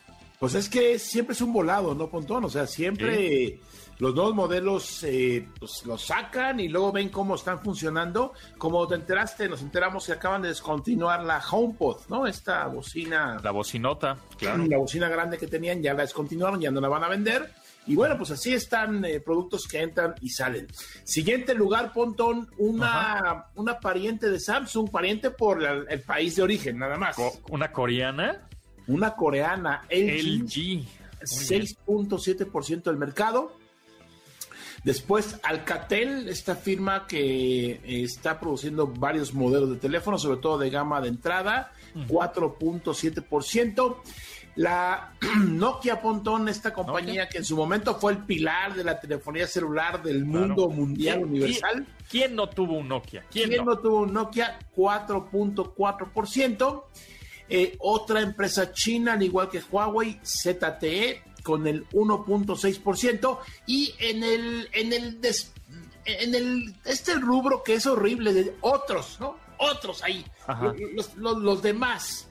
Pues 0.45 0.53
es 0.53 0.69
que 0.69 0.99
siempre 0.99 1.33
es 1.33 1.41
un 1.41 1.51
volado, 1.51 1.95
¿no, 1.95 2.07
Pontón? 2.07 2.45
O 2.45 2.49
sea, 2.51 2.67
siempre 2.67 3.59
los 3.97 4.13
nuevos 4.13 4.35
modelos 4.35 5.03
eh, 5.03 5.47
pues, 5.57 5.83
los 5.87 6.03
sacan 6.03 6.59
y 6.59 6.67
luego 6.67 6.91
ven 6.91 7.09
cómo 7.09 7.33
están 7.33 7.63
funcionando. 7.63 8.31
Como 8.59 8.87
te 8.87 8.93
enteraste, 8.93 9.49
nos 9.49 9.63
enteramos 9.63 10.05
que 10.05 10.11
acaban 10.11 10.43
de 10.43 10.49
descontinuar 10.49 11.23
la 11.23 11.39
HomePod, 11.39 12.01
¿no? 12.09 12.27
Esta 12.27 12.67
bocina. 12.67 13.39
La 13.43 13.49
bocinota, 13.49 14.19
claro. 14.37 14.63
La 14.67 14.77
bocina 14.77 15.09
grande 15.09 15.39
que 15.39 15.47
tenían, 15.47 15.81
ya 15.81 15.95
la 15.95 16.03
descontinuaron, 16.03 16.61
ya 16.61 16.69
no 16.69 16.79
la 16.79 16.89
van 16.89 17.03
a 17.03 17.07
vender. 17.07 17.51
Y 17.87 17.95
bueno, 17.95 18.15
pues 18.15 18.29
así 18.29 18.53
están 18.53 19.03
eh, 19.03 19.19
productos 19.21 19.67
que 19.67 19.81
entran 19.81 20.13
y 20.21 20.29
salen. 20.29 20.67
Siguiente 21.03 21.55
lugar, 21.55 21.91
Pontón, 21.91 22.51
una, 22.59 23.45
una 23.55 23.79
pariente 23.79 24.29
de 24.29 24.39
Samsung, 24.39 24.91
pariente 24.91 25.31
por 25.31 25.63
el 25.63 26.01
país 26.01 26.35
de 26.35 26.43
origen, 26.43 26.77
nada 26.77 26.97
más. 26.97 27.15
¿Una 27.49 27.71
coreana? 27.71 28.44
Una 28.87 29.15
coreana, 29.15 29.83
LG. 29.89 30.43
LG. 30.43 30.85
6.7% 31.21 32.83
del 32.83 32.97
mercado. 32.97 33.53
Después, 34.83 35.39
Alcatel, 35.41 36.29
esta 36.29 36.55
firma 36.55 37.07
que 37.07 37.71
eh, 37.71 38.03
está 38.03 38.39
produciendo 38.39 38.85
varios 38.85 39.33
modelos 39.33 39.71
de 39.71 39.77
teléfono, 39.77 40.19
sobre 40.19 40.37
todo 40.37 40.59
de 40.59 40.69
gama 40.69 41.01
de 41.01 41.07
entrada, 41.07 41.71
4.7%. 42.07 43.95
La 44.57 45.15
Nokia 45.43 45.99
Pontón, 46.01 46.47
esta 46.49 46.71
compañía 46.71 47.27
que 47.27 47.39
en 47.39 47.45
su 47.45 47.57
momento 47.57 47.95
fue 47.95 48.11
el 48.11 48.19
pilar 48.19 48.75
de 48.75 48.83
la 48.83 48.99
telefonía 48.99 49.47
celular 49.47 50.03
del 50.03 50.23
mundo 50.23 50.69
mundial 50.69 51.23
universal. 51.23 51.87
¿quién, 52.07 52.35
no 52.35 52.47
tuvo 52.47 52.77
un 52.77 52.87
Nokia? 52.87 53.25
¿Quién, 53.31 53.65
no? 53.65 53.79
tuvo 53.79 54.01
un 54.01 54.13
Nokia? 54.13 54.59
4.4%. 54.75 56.83
Eh, 57.47 57.75
otra 57.79 58.21
empresa 58.21 58.71
china, 58.73 59.13
al 59.13 59.23
igual 59.23 59.49
que 59.49 59.59
Huawei, 59.59 60.19
ZTE, 60.23 61.21
con 61.43 61.67
el 61.67 61.87
1.6% 61.89 63.37
y 63.67 63.93
en 63.99 64.23
el 64.23 64.67
en 64.73 64.93
el 64.93 65.19
en 66.05 66.35
el 66.35 66.75
este 66.85 67.15
rubro 67.15 67.61
que 67.63 67.75
es 67.75 67.85
horrible 67.85 68.33
de 68.33 68.55
otros, 68.61 69.17
¿no? 69.19 69.37
Otros 69.57 70.03
ahí, 70.03 70.25
los, 70.95 71.15
los, 71.15 71.61
demás 71.61 72.27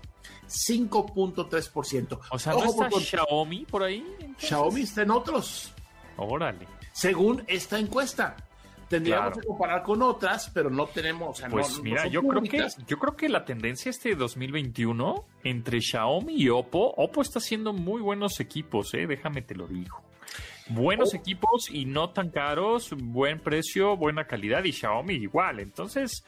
5.3%. 0.47 2.21
O 2.31 2.39
sea, 2.39 2.53
¿no 2.53 2.65
está 2.65 2.91
Xiaomi 2.91 3.65
por 3.65 3.83
ahí? 3.83 4.05
Xiaomi 4.37 4.83
está 4.83 5.03
en 5.03 5.11
otros. 5.11 5.73
Órale. 6.19 6.69
Según 6.93 7.43
esta 7.47 7.79
encuesta. 7.79 8.37
Tendríamos 8.95 9.39
que 9.39 9.47
comparar 9.47 9.83
con 9.83 10.03
otras, 10.03 10.51
pero 10.55 10.71
no 10.71 10.87
tenemos. 10.87 11.43
pues 11.51 11.81
mira, 11.83 12.07
yo 12.07 12.23
creo 12.23 12.43
que 12.43 12.67
yo 12.87 12.99
creo 12.99 13.17
que 13.17 13.29
la 13.29 13.45
tendencia 13.45 13.91
este 13.91 14.15
2021 14.15 15.25
entre 15.43 15.81
Xiaomi 15.81 16.35
y 16.37 16.49
Oppo, 16.49 16.95
Oppo 16.97 17.23
está 17.23 17.41
haciendo 17.41 17.73
muy 17.73 18.01
buenos 18.01 18.39
equipos, 18.39 18.95
eh, 18.95 19.07
déjame 19.09 19.43
te 19.43 19.57
lo 19.57 19.67
digo. 19.67 20.01
Buenos 20.69 21.13
oh. 21.13 21.17
equipos 21.17 21.69
y 21.71 21.87
no 21.87 22.11
tan 22.11 22.31
caros, 22.31 22.95
buen 22.97 23.41
precio, 23.41 23.97
buena 23.97 24.27
calidad 24.27 24.63
y 24.63 24.73
Xiaomi 24.73 25.15
igual. 25.15 25.59
Entonces, 25.59 26.25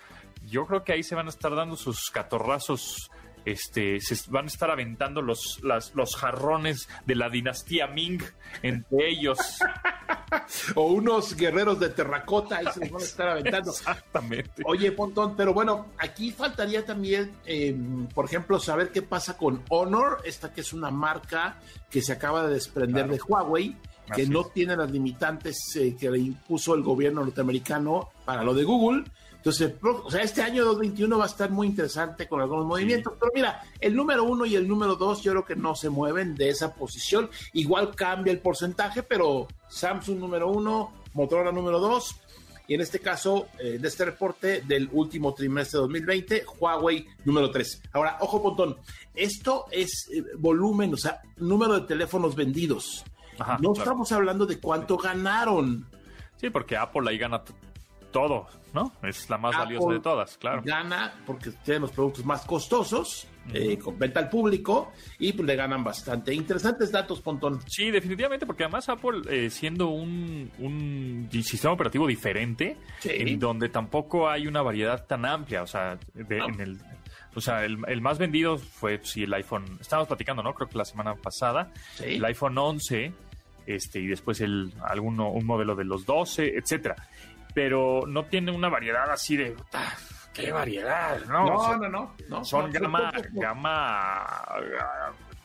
yo 0.50 0.66
creo 0.66 0.82
que 0.82 0.92
ahí 0.92 1.04
se 1.04 1.14
van 1.14 1.26
a 1.26 1.30
estar 1.30 1.54
dando 1.54 1.76
sus 1.76 2.10
catorrazos 2.10 3.10
este, 3.46 4.00
se 4.00 4.16
van 4.30 4.44
a 4.44 4.48
estar 4.48 4.70
aventando 4.70 5.22
los, 5.22 5.60
los 5.62 6.16
jarrones 6.16 6.88
de 7.06 7.14
la 7.14 7.30
dinastía 7.30 7.86
Ming 7.86 8.22
entre 8.62 9.08
ellos. 9.08 9.38
o 10.74 10.86
unos 10.88 11.36
guerreros 11.36 11.78
de 11.78 11.90
terracota 11.90 12.60
y 12.62 12.66
se 12.72 12.80
los 12.80 12.90
van 12.90 13.02
a 13.02 13.04
estar 13.04 13.28
aventando. 13.28 13.70
Exactamente. 13.70 14.62
Oye, 14.66 14.90
Pontón, 14.92 15.36
pero 15.36 15.54
bueno, 15.54 15.86
aquí 15.98 16.32
faltaría 16.32 16.84
también, 16.84 17.32
em, 17.44 18.06
por 18.08 18.24
ejemplo, 18.24 18.58
saber 18.58 18.90
qué 18.90 19.02
pasa 19.02 19.36
con 19.36 19.62
Honor, 19.68 20.22
esta 20.24 20.52
que 20.52 20.62
es 20.62 20.72
una 20.72 20.90
marca 20.90 21.60
que 21.88 22.02
se 22.02 22.12
acaba 22.12 22.46
de 22.46 22.54
desprender 22.54 23.08
de 23.08 23.20
Huawei 23.26 23.76
que 24.14 24.26
no 24.26 24.44
tiene 24.44 24.76
las 24.76 24.90
limitantes 24.90 25.56
eh, 25.76 25.96
que 25.98 26.10
le 26.10 26.18
impuso 26.18 26.74
el 26.74 26.82
gobierno 26.82 27.24
norteamericano 27.24 28.10
para 28.24 28.44
lo 28.44 28.54
de 28.54 28.64
Google. 28.64 29.04
Entonces, 29.46 29.74
o 29.80 30.10
sea, 30.10 30.22
este 30.22 30.42
año 30.42 30.64
2021 30.64 31.18
va 31.18 31.22
a 31.22 31.28
estar 31.28 31.52
muy 31.52 31.68
interesante 31.68 32.26
con 32.26 32.40
algunos 32.40 32.66
movimientos, 32.66 33.12
pero 33.16 33.30
mira, 33.32 33.62
el 33.78 33.94
número 33.94 34.24
uno 34.24 34.44
y 34.44 34.56
el 34.56 34.66
número 34.66 34.96
dos 34.96 35.22
yo 35.22 35.30
creo 35.30 35.44
que 35.44 35.54
no 35.54 35.76
se 35.76 35.88
mueven 35.88 36.34
de 36.34 36.48
esa 36.48 36.74
posición. 36.74 37.30
Igual 37.52 37.94
cambia 37.94 38.32
el 38.32 38.40
porcentaje, 38.40 39.04
pero 39.04 39.46
Samsung 39.68 40.18
número 40.18 40.50
uno, 40.50 40.94
Motorola 41.14 41.52
número 41.52 41.78
dos, 41.78 42.16
y 42.66 42.74
en 42.74 42.80
este 42.80 42.98
caso, 42.98 43.46
eh, 43.60 43.78
de 43.80 43.86
este 43.86 44.06
reporte 44.06 44.62
del 44.62 44.88
último 44.90 45.32
trimestre 45.32 45.78
de 45.78 45.82
2020, 45.82 46.44
Huawei 46.58 47.06
número 47.24 47.48
tres. 47.52 47.80
Ahora, 47.92 48.18
ojo, 48.22 48.42
Pontón, 48.42 48.78
esto 49.14 49.66
es 49.70 50.08
eh, 50.12 50.24
volumen, 50.36 50.92
o 50.92 50.96
sea, 50.96 51.22
número 51.36 51.74
de 51.74 51.86
teléfonos 51.86 52.34
vendidos. 52.34 53.04
no 53.60 53.74
estamos 53.74 54.10
hablando 54.10 54.44
de 54.44 54.58
cuánto 54.58 54.96
ganaron. 54.96 55.86
Sí, 56.34 56.50
porque 56.50 56.76
Apple 56.76 57.08
ahí 57.08 57.16
gana 57.16 57.44
todo, 58.12 58.46
¿no? 58.72 58.92
Es 59.02 59.28
la 59.30 59.38
más 59.38 59.56
valiosa 59.56 59.92
de 59.92 60.00
todas, 60.00 60.36
claro. 60.38 60.62
Gana 60.64 61.14
porque 61.26 61.50
tienen 61.64 61.82
los 61.82 61.92
productos 61.92 62.24
más 62.24 62.44
costosos, 62.44 63.26
eh, 63.52 63.78
con 63.78 63.98
venta 63.98 64.20
al 64.20 64.28
público, 64.28 64.92
y 65.18 65.32
pues 65.32 65.46
le 65.46 65.56
ganan 65.56 65.82
bastante. 65.84 66.34
Interesantes 66.34 66.90
datos, 66.92 67.20
Pontón. 67.20 67.60
Sí, 67.66 67.90
definitivamente, 67.90 68.46
porque 68.46 68.64
además 68.64 68.88
Apple, 68.88 69.22
eh, 69.28 69.50
siendo 69.50 69.88
un, 69.88 70.50
un, 70.58 71.28
sistema 71.42 71.74
operativo 71.74 72.06
diferente, 72.06 72.76
en 73.04 73.38
donde 73.38 73.68
tampoco 73.68 74.28
hay 74.28 74.46
una 74.46 74.62
variedad 74.62 75.06
tan 75.06 75.24
amplia, 75.24 75.62
o 75.62 75.66
sea, 75.66 75.98
en 76.14 76.60
el... 76.60 76.78
O 77.34 77.40
sea, 77.42 77.66
el, 77.66 78.00
más 78.00 78.16
vendido 78.16 78.56
fue 78.56 78.98
sí, 79.02 79.24
el 79.24 79.34
iPhone. 79.34 79.64
Estábamos 79.78 80.08
platicando, 80.08 80.42
¿no? 80.42 80.54
Creo 80.54 80.70
que 80.70 80.78
la 80.78 80.86
semana 80.86 81.14
pasada. 81.16 81.70
El 82.02 82.24
iPhone 82.24 82.56
11, 82.56 83.12
este, 83.66 84.00
y 84.00 84.06
después 84.06 84.40
el, 84.40 84.72
alguno, 84.82 85.30
un 85.30 85.44
modelo 85.44 85.74
de 85.74 85.84
los 85.84 86.06
12, 86.06 86.56
etcétera 86.56 86.96
pero 87.56 88.02
no 88.06 88.26
tiene 88.26 88.52
una 88.52 88.68
variedad 88.68 89.10
así 89.10 89.34
de. 89.34 89.56
¡Qué 90.34 90.52
variedad! 90.52 91.24
No, 91.24 91.78
no, 91.78 92.14
no, 92.28 92.44
Son 92.44 92.70
gama, 92.70 93.10
gama 93.32 94.44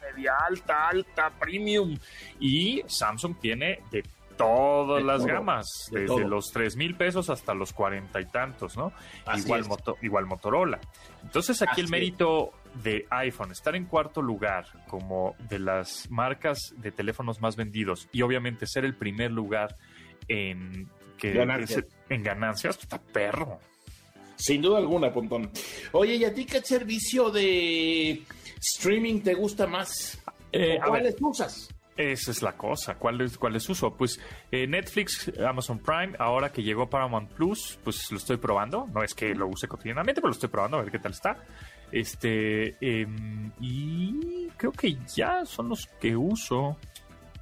media 0.02 0.34
alta, 0.46 0.90
alta, 0.90 1.30
premium. 1.30 1.98
Y 2.38 2.84
Samsung 2.86 3.38
tiene 3.40 3.80
de 3.92 4.04
todas 4.36 5.02
las 5.02 5.26
gamas, 5.26 5.66
desde 5.90 6.28
los 6.28 6.52
3 6.52 6.76
mil 6.76 6.96
pesos 6.96 7.30
hasta 7.30 7.54
los 7.54 7.72
cuarenta 7.72 8.20
y 8.20 8.26
tantos, 8.26 8.76
¿no? 8.76 8.92
igual, 9.38 9.64
igual 10.02 10.26
Motorola. 10.26 10.82
Entonces 11.24 11.62
aquí 11.62 11.80
el 11.80 11.88
mérito 11.88 12.52
de 12.84 13.06
iPhone, 13.10 13.52
estar 13.52 13.78
en 13.78 13.86
cuarto 13.86 14.22
lugar 14.22 14.66
como 14.90 15.36
de 15.48 15.60
las 15.60 16.12
marcas 16.12 16.74
de 16.76 16.92
teléfonos 16.92 17.40
más 17.40 17.56
vendidos 17.56 18.10
y 18.12 18.22
obviamente 18.22 18.68
ser 18.68 18.84
el 18.84 18.96
primer 18.96 19.32
lugar 19.32 19.78
en 20.28 20.90
que 21.18 21.40
en 22.10 22.24
ganancias 22.24 22.80
está 22.80 23.00
perro. 23.00 23.60
Sin 24.36 24.62
duda 24.62 24.80
alguna, 24.80 25.14
Pontón. 25.14 25.52
Oye, 25.92 26.16
¿y 26.16 26.26
a 26.26 26.34
ti 26.34 26.46
qué 26.46 26.62
servicio 26.62 27.30
de 27.30 28.24
streaming 28.60 29.22
te 29.22 29.36
gusta 29.36 29.68
más? 29.68 30.20
Eh, 30.52 30.80
¿Cuáles 30.84 31.16
usas? 31.20 31.70
Esa 31.96 32.32
es 32.32 32.42
la 32.42 32.54
cosa. 32.54 32.96
¿Cuáles 32.96 33.38
cuáles 33.38 33.70
uso? 33.70 33.96
Pues 33.96 34.20
eh, 34.52 34.66
Netflix, 34.66 35.32
Amazon 35.40 35.78
Prime, 35.78 36.14
ahora 36.18 36.52
que 36.52 36.64
llegó 36.64 36.90
Paramount 36.90 37.32
Plus, 37.34 37.78
pues 37.84 38.12
lo 38.12 38.18
estoy 38.18 38.38
probando. 38.38 38.88
No 38.92 39.04
es 39.04 39.14
que 39.14 39.36
lo 39.36 39.48
use 39.48 39.68
cotidianamente, 39.68 40.22
pero 40.22 40.30
lo 40.30 40.34
estoy 40.34 40.50
probando 40.50 40.78
a 40.78 40.82
ver 40.82 40.92
qué 40.92 41.00
tal 41.00 41.12
está. 41.12 41.38
Este, 41.92 42.76
em, 42.82 43.52
y 43.60 44.48
creo 44.58 44.72
que 44.72 44.98
ya 45.16 45.46
son 45.46 45.70
los 45.70 45.86
que 46.00 46.16
uso. 46.16 46.78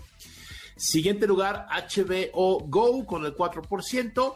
Siguiente 0.77 1.27
lugar, 1.27 1.66
HBO 1.71 2.61
Go 2.66 3.07
con 3.07 3.25
el 3.25 3.35
4%. 3.35 4.35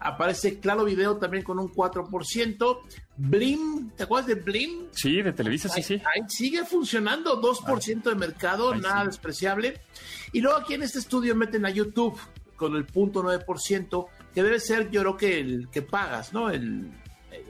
Aparece 0.00 0.58
Claro 0.58 0.84
Video 0.84 1.18
también 1.18 1.44
con 1.44 1.58
un 1.58 1.70
4%. 1.70 2.78
Blim, 3.16 3.90
¿te 3.90 4.04
acuerdas 4.04 4.26
de 4.26 4.34
Blim? 4.36 4.86
Sí, 4.92 5.20
de 5.20 5.32
Televisa, 5.32 5.68
sí, 5.68 5.82
sí. 5.82 5.94
Ahí 5.94 6.22
sigue 6.28 6.64
funcionando, 6.64 7.40
2% 7.40 8.02
de 8.04 8.14
mercado, 8.14 8.74
nada 8.74 9.04
despreciable. 9.04 9.82
Y 10.32 10.40
luego 10.40 10.58
aquí 10.58 10.74
en 10.74 10.82
este 10.82 10.98
estudio 10.98 11.36
meten 11.36 11.66
a 11.66 11.70
YouTube 11.70 12.18
con 12.56 12.74
el 12.74 12.86
0.9%, 12.86 14.06
que 14.34 14.42
debe 14.42 14.60
ser 14.60 14.90
yo 14.90 15.02
creo 15.02 15.16
que 15.16 15.40
el 15.40 15.68
que 15.70 15.82
pagas, 15.82 16.32
¿no? 16.32 16.48
El, 16.48 16.90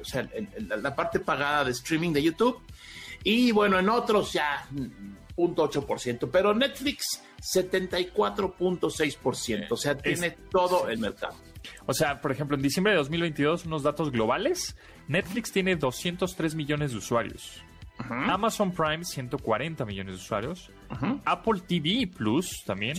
o 0.01 0.05
sea, 0.05 0.29
la 0.59 0.97
parte 0.97 1.21
pagada 1.21 1.65
de 1.65 1.71
streaming 1.71 2.13
de 2.13 2.23
YouTube. 2.25 2.61
Y 3.25 3.53
bueno, 3.53 3.79
en 3.79 3.89
otros 3.89 4.33
ya 4.33 4.67
0.8%, 5.37 6.29
pero 6.31 6.55
Netflix 6.55 7.23
74.6%, 7.41 9.67
o 9.71 9.77
sea, 9.77 9.97
tiene 9.97 10.33
todo 10.51 10.89
el 10.89 10.99
mercado. 10.99 11.37
O 11.87 11.95
sea, 11.95 12.21
por 12.21 12.33
ejemplo, 12.33 12.57
en 12.57 12.63
diciembre 12.63 12.93
de 12.93 12.99
2022, 12.99 13.67
unos 13.67 13.83
datos 13.83 14.11
globales, 14.11 14.77
Netflix 15.09 15.53
tiene 15.53 15.77
203 15.77 16.55
millones 16.55 16.93
de 16.93 16.99
usuarios. 16.99 17.63
Amazon 17.99 18.73
Prime 18.73 19.05
140 19.05 19.85
millones 19.85 20.15
de 20.17 20.21
usuarios. 20.21 20.71
Apple 21.25 21.61
TV 21.67 22.09
Plus 22.09 22.65
también 22.65 22.97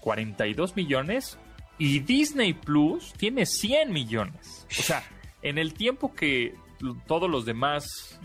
42 0.00 0.76
millones. 0.76 1.38
Y 1.78 2.00
Disney 2.00 2.54
Plus 2.54 3.12
tiene 3.12 3.46
100 3.46 3.92
millones. 3.92 4.66
O 4.78 4.82
sea, 4.82 5.04
en 5.42 5.58
el 5.58 5.74
tiempo 5.74 6.14
que 6.14 6.54
todos 7.06 7.30
los 7.30 7.44
demás 7.44 8.18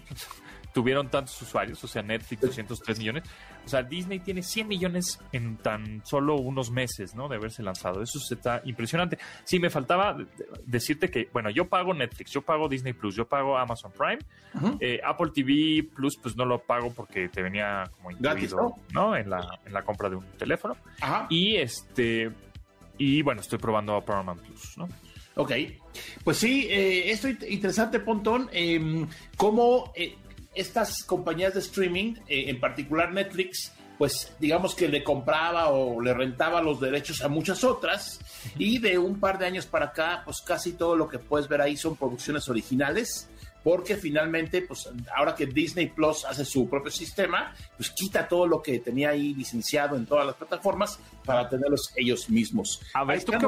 tuvieron 0.73 1.09
tantos 1.09 1.39
usuarios, 1.41 1.81
o 1.83 1.87
sea, 1.87 2.01
Netflix 2.01 2.41
203 2.41 2.99
millones. 2.99 3.23
O 3.65 3.69
sea, 3.69 3.83
Disney 3.83 4.19
tiene 4.19 4.41
100 4.41 4.67
millones 4.67 5.19
en 5.31 5.57
tan 5.57 6.05
solo 6.05 6.35
unos 6.35 6.71
meses, 6.71 7.15
¿no? 7.15 7.29
De 7.29 7.35
haberse 7.37 7.63
lanzado. 7.63 8.01
Eso 8.01 8.19
está 8.31 8.61
impresionante. 8.65 9.17
Sí, 9.45 9.59
me 9.59 9.69
faltaba 9.69 10.17
decirte 10.65 11.09
que, 11.09 11.29
bueno, 11.31 11.49
yo 11.49 11.69
pago 11.69 11.93
Netflix, 11.93 12.31
yo 12.31 12.41
pago 12.41 12.67
Disney 12.67 12.93
Plus, 12.93 13.15
yo 13.15 13.25
pago 13.27 13.57
Amazon 13.57 13.91
Prime. 13.91 14.19
Eh, 14.79 14.99
Apple 15.03 15.31
TV 15.33 15.87
Plus, 15.95 16.17
pues 16.17 16.35
no 16.35 16.45
lo 16.45 16.59
pago 16.59 16.91
porque 16.91 17.29
te 17.29 17.41
venía 17.41 17.89
como 17.95 18.11
incluido, 18.11 18.75
¿no? 18.91 19.15
En 19.15 19.29
la, 19.29 19.59
en 19.65 19.73
la 19.73 19.83
compra 19.83 20.09
de 20.09 20.17
un 20.17 20.25
teléfono. 20.37 20.75
Y 21.29 21.55
este. 21.55 22.31
Y 22.97 23.21
bueno, 23.21 23.41
estoy 23.41 23.59
probando 23.59 23.99
Paramount 24.01 24.41
Plus, 24.41 24.77
¿no? 24.77 24.87
Ok, 25.35 25.51
pues 26.23 26.37
sí, 26.37 26.67
eh, 26.69 27.09
esto 27.09 27.27
es 27.27 27.37
interesante, 27.49 27.99
Pontón, 27.99 28.49
eh, 28.53 29.07
cómo 29.35 29.91
eh, 29.95 30.15
estas 30.55 31.03
compañías 31.03 31.53
de 31.53 31.59
streaming, 31.59 32.15
eh, 32.27 32.45
en 32.47 32.59
particular 32.59 33.11
Netflix, 33.11 33.71
pues 33.97 34.33
digamos 34.39 34.75
que 34.75 34.87
le 34.87 35.03
compraba 35.03 35.69
o 35.69 36.01
le 36.01 36.13
rentaba 36.13 36.61
los 36.61 36.79
derechos 36.79 37.21
a 37.21 37.27
muchas 37.27 37.63
otras. 37.63 38.19
Y 38.57 38.79
de 38.79 38.97
un 38.97 39.19
par 39.19 39.37
de 39.37 39.45
años 39.45 39.65
para 39.65 39.87
acá, 39.87 40.21
pues 40.25 40.41
casi 40.41 40.73
todo 40.73 40.95
lo 40.95 41.07
que 41.07 41.19
puedes 41.19 41.47
ver 41.47 41.61
ahí 41.61 41.77
son 41.77 41.95
producciones 41.95 42.49
originales 42.49 43.29
porque 43.63 43.95
finalmente, 43.95 44.61
pues 44.61 44.89
ahora 45.15 45.33
que 45.35 45.45
Disney 45.45 45.87
Plus 45.87 46.25
hace 46.25 46.43
su 46.45 46.69
propio 46.69 46.91
sistema, 46.91 47.55
pues 47.77 47.89
quita 47.91 48.27
todo 48.27 48.45
lo 48.45 48.61
que 48.61 48.79
tenía 48.79 49.09
ahí 49.09 49.33
licenciado 49.33 49.95
en 49.95 50.05
todas 50.05 50.25
las 50.25 50.35
plataformas 50.35 50.99
para 51.23 51.47
tenerlos 51.47 51.93
ellos 51.95 52.29
mismos. 52.29 52.81
A 52.93 53.05
ver, 53.05 53.23
¿tú 53.23 53.31
qué, 53.31 53.47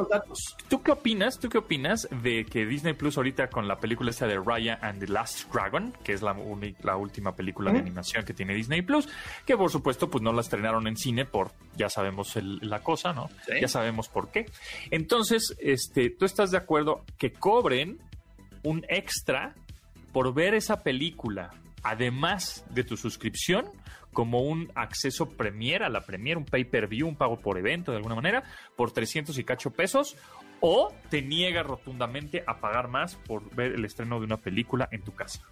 ¿tú 0.68 0.82
qué, 0.82 0.92
opinas? 0.92 1.38
¿Tú 1.38 1.48
qué 1.48 1.58
opinas 1.58 2.08
de 2.22 2.46
que 2.46 2.64
Disney 2.64 2.94
Plus 2.94 3.16
ahorita 3.16 3.48
con 3.50 3.68
la 3.68 3.78
película 3.78 4.10
esta 4.10 4.26
de 4.26 4.38
Raya 4.38 4.78
and 4.80 5.00
the 5.00 5.06
Last 5.06 5.52
Dragon, 5.52 5.92
que 6.02 6.14
es 6.14 6.22
la, 6.22 6.34
la 6.82 6.96
última 6.96 7.36
película 7.36 7.72
de 7.72 7.78
animación 7.78 8.24
que 8.24 8.32
tiene 8.32 8.54
Disney 8.54 8.82
Plus, 8.82 9.08
que 9.44 9.56
por 9.56 9.70
supuesto 9.70 10.10
pues 10.10 10.22
no 10.22 10.32
la 10.32 10.40
estrenaron 10.40 10.86
en 10.86 10.96
cine 10.96 11.26
por, 11.26 11.52
ya 11.76 11.90
sabemos 11.90 12.34
la 12.36 12.80
cosa, 12.80 13.12
¿no? 13.12 13.28
Ya 13.60 13.68
sabemos 13.68 14.08
por 14.08 14.30
qué. 14.30 14.46
Entonces, 14.90 15.54
este, 15.58 16.10
¿tú 16.10 16.24
estás 16.24 16.50
de 16.50 16.56
acuerdo 16.56 17.04
que 17.18 17.32
cobren 17.32 17.98
un 18.62 18.84
extra 18.88 19.54
por 20.16 20.32
ver 20.32 20.54
esa 20.54 20.82
película, 20.82 21.50
además 21.82 22.64
de 22.70 22.84
tu 22.84 22.96
suscripción, 22.96 23.66
como 24.14 24.40
un 24.40 24.72
acceso 24.74 25.28
premier 25.28 25.82
a 25.82 25.90
la 25.90 26.06
premier, 26.06 26.38
un 26.38 26.46
pay-per-view, 26.46 27.06
un 27.06 27.16
pago 27.16 27.38
por 27.38 27.58
evento 27.58 27.90
de 27.90 27.98
alguna 27.98 28.14
manera, 28.14 28.42
por 28.76 28.92
300 28.92 29.36
y 29.36 29.44
cacho 29.44 29.72
pesos, 29.72 30.16
o 30.60 30.90
te 31.10 31.20
niega 31.20 31.62
rotundamente 31.62 32.42
a 32.46 32.60
pagar 32.60 32.88
más 32.88 33.16
por 33.16 33.54
ver 33.54 33.72
el 33.72 33.84
estreno 33.84 34.18
de 34.18 34.24
una 34.24 34.38
película 34.38 34.88
en 34.90 35.02
tu 35.02 35.12
casa. 35.12 35.42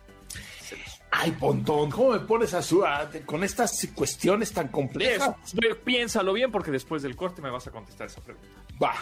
Ay, 1.10 1.32
Pontón, 1.32 1.90
¿cómo 1.90 2.12
me 2.12 2.20
pones 2.20 2.54
a 2.54 2.62
su 2.62 2.82
con 3.26 3.44
estas 3.44 3.86
cuestiones 3.94 4.50
tan 4.50 4.68
complejas? 4.68 5.34
piénsalo 5.84 6.32
bien 6.32 6.50
porque 6.50 6.70
después 6.70 7.02
del 7.02 7.16
corte 7.16 7.42
me 7.42 7.50
vas 7.50 7.66
a 7.66 7.70
contestar 7.70 8.06
esa 8.06 8.22
pregunta. 8.22 8.48
Va. 8.82 8.94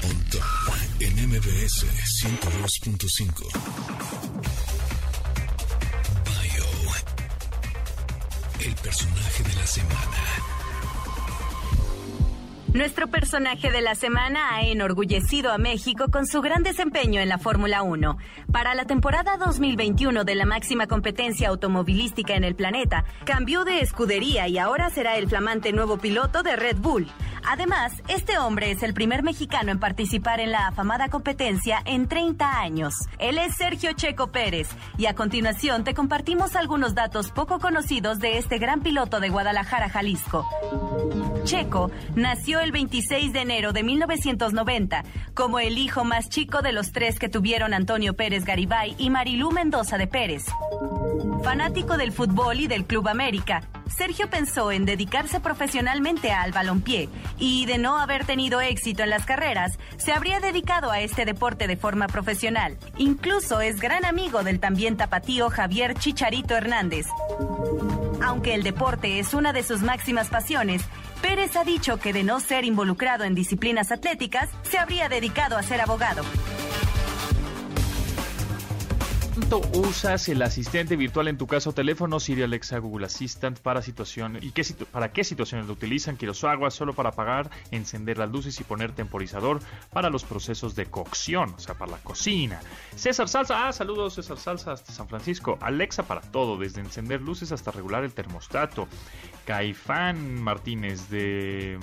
Pontón 0.00 0.40
en 1.00 1.28
MBS 1.28 1.84
102.5. 2.22 4.73
El 8.60 8.74
personaje 8.76 9.42
de 9.42 9.54
la 9.54 9.66
semana. 9.66 10.54
Nuestro 12.72 13.06
personaje 13.08 13.70
de 13.70 13.82
la 13.82 13.94
semana 13.94 14.54
ha 14.54 14.62
enorgullecido 14.66 15.52
a 15.52 15.58
México 15.58 16.06
con 16.10 16.26
su 16.26 16.40
gran 16.40 16.62
desempeño 16.62 17.20
en 17.20 17.28
la 17.28 17.38
Fórmula 17.38 17.82
1. 17.82 18.16
Para 18.50 18.74
la 18.74 18.84
temporada 18.84 19.36
2021 19.36 20.24
de 20.24 20.34
la 20.34 20.44
máxima 20.44 20.86
competencia 20.86 21.50
automovilística 21.50 22.34
en 22.34 22.42
el 22.42 22.56
planeta, 22.56 23.04
cambió 23.24 23.64
de 23.64 23.80
escudería 23.80 24.48
y 24.48 24.58
ahora 24.58 24.90
será 24.90 25.16
el 25.18 25.28
flamante 25.28 25.72
nuevo 25.72 25.98
piloto 25.98 26.42
de 26.42 26.56
Red 26.56 26.78
Bull. 26.78 27.06
Además, 27.46 27.92
este 28.08 28.38
hombre 28.38 28.70
es 28.70 28.82
el 28.82 28.94
primer 28.94 29.22
mexicano 29.22 29.70
en 29.70 29.78
participar 29.78 30.40
en 30.40 30.50
la 30.52 30.68
afamada 30.68 31.08
competencia 31.08 31.82
en 31.84 32.08
30 32.08 32.60
años. 32.60 32.94
Él 33.18 33.38
es 33.38 33.56
Sergio 33.56 33.92
Checo 33.92 34.28
Pérez 34.28 34.68
y 34.96 35.06
a 35.06 35.14
continuación 35.14 35.84
te 35.84 35.94
compartimos 35.94 36.56
algunos 36.56 36.94
datos 36.94 37.30
poco 37.30 37.58
conocidos 37.58 38.18
de 38.18 38.38
este 38.38 38.58
gran 38.58 38.80
piloto 38.80 39.20
de 39.20 39.28
Guadalajara, 39.28 39.88
Jalisco. 39.88 40.46
Checo 41.44 41.90
nació 42.14 42.60
el 42.60 42.72
26 42.72 43.32
de 43.32 43.40
enero 43.40 43.72
de 43.72 43.82
1990 43.82 45.04
como 45.34 45.58
el 45.58 45.76
hijo 45.76 46.04
más 46.04 46.30
chico 46.30 46.62
de 46.62 46.72
los 46.72 46.92
tres 46.92 47.18
que 47.18 47.28
tuvieron 47.28 47.74
Antonio 47.74 48.14
Pérez 48.14 48.44
Garibay 48.44 48.94
y 48.98 49.10
Marilú 49.10 49.50
Mendoza 49.50 49.98
de 49.98 50.06
Pérez. 50.06 50.46
Fanático 51.42 51.98
del 51.98 52.12
fútbol 52.12 52.60
y 52.60 52.66
del 52.66 52.86
Club 52.86 53.08
América, 53.08 53.62
Sergio 53.96 54.28
pensó 54.28 54.72
en 54.72 54.84
dedicarse 54.84 55.38
profesionalmente 55.38 56.32
al 56.32 56.50
balompié 56.50 57.08
y 57.38 57.64
de 57.66 57.78
no 57.78 57.98
haber 57.98 58.24
tenido 58.24 58.60
éxito 58.60 59.04
en 59.04 59.10
las 59.10 59.24
carreras, 59.24 59.78
se 59.98 60.12
habría 60.12 60.40
dedicado 60.40 60.90
a 60.90 61.00
este 61.00 61.24
deporte 61.24 61.68
de 61.68 61.76
forma 61.76 62.08
profesional. 62.08 62.76
Incluso 62.96 63.60
es 63.60 63.80
gran 63.80 64.04
amigo 64.04 64.42
del 64.42 64.58
también 64.58 64.96
tapatío 64.96 65.48
Javier 65.48 65.94
Chicharito 65.94 66.56
Hernández. 66.56 67.06
Aunque 68.20 68.54
el 68.54 68.64
deporte 68.64 69.20
es 69.20 69.32
una 69.32 69.52
de 69.52 69.62
sus 69.62 69.82
máximas 69.82 70.28
pasiones, 70.28 70.82
Pérez 71.22 71.54
ha 71.56 71.64
dicho 71.64 71.98
que 71.98 72.12
de 72.12 72.24
no 72.24 72.40
ser 72.40 72.64
involucrado 72.64 73.24
en 73.24 73.34
disciplinas 73.34 73.92
atléticas, 73.92 74.50
se 74.62 74.78
habría 74.78 75.08
dedicado 75.08 75.56
a 75.56 75.62
ser 75.62 75.80
abogado. 75.80 76.24
¿Cuánto 79.54 79.78
usas 79.78 80.28
el 80.28 80.42
asistente 80.42 80.96
virtual 80.96 81.28
en 81.28 81.38
tu 81.38 81.46
casa 81.46 81.70
o 81.70 81.72
teléfono? 81.72 82.18
Siri, 82.18 82.42
Alexa, 82.42 82.78
Google 82.78 83.06
Assistant 83.06 83.60
para 83.60 83.82
situación 83.82 84.36
y 84.40 84.50
qué 84.50 84.64
para 84.90 85.12
qué 85.12 85.22
situaciones 85.22 85.68
lo 85.68 85.74
utilizan. 85.74 86.16
Quiero 86.16 86.34
agua 86.48 86.72
solo 86.72 86.92
para 86.92 87.10
apagar, 87.10 87.50
encender 87.70 88.18
las 88.18 88.32
luces 88.32 88.58
y 88.58 88.64
poner 88.64 88.90
temporizador 88.90 89.60
para 89.92 90.10
los 90.10 90.24
procesos 90.24 90.74
de 90.74 90.86
cocción, 90.86 91.54
o 91.54 91.60
sea, 91.60 91.76
para 91.76 91.92
la 91.92 91.98
cocina. 91.98 92.60
César 92.96 93.28
Salsa, 93.28 93.68
ah, 93.68 93.72
saludos 93.72 94.14
César 94.14 94.38
Salsa 94.38 94.72
hasta 94.72 94.92
San 94.92 95.06
Francisco. 95.06 95.56
Alexa 95.60 96.02
para 96.02 96.20
todo, 96.20 96.58
desde 96.58 96.80
encender 96.80 97.20
luces 97.20 97.52
hasta 97.52 97.70
regular 97.70 98.02
el 98.02 98.12
termostato. 98.12 98.88
Caifán 99.44 100.42
Martínez 100.42 101.08
de... 101.10 101.78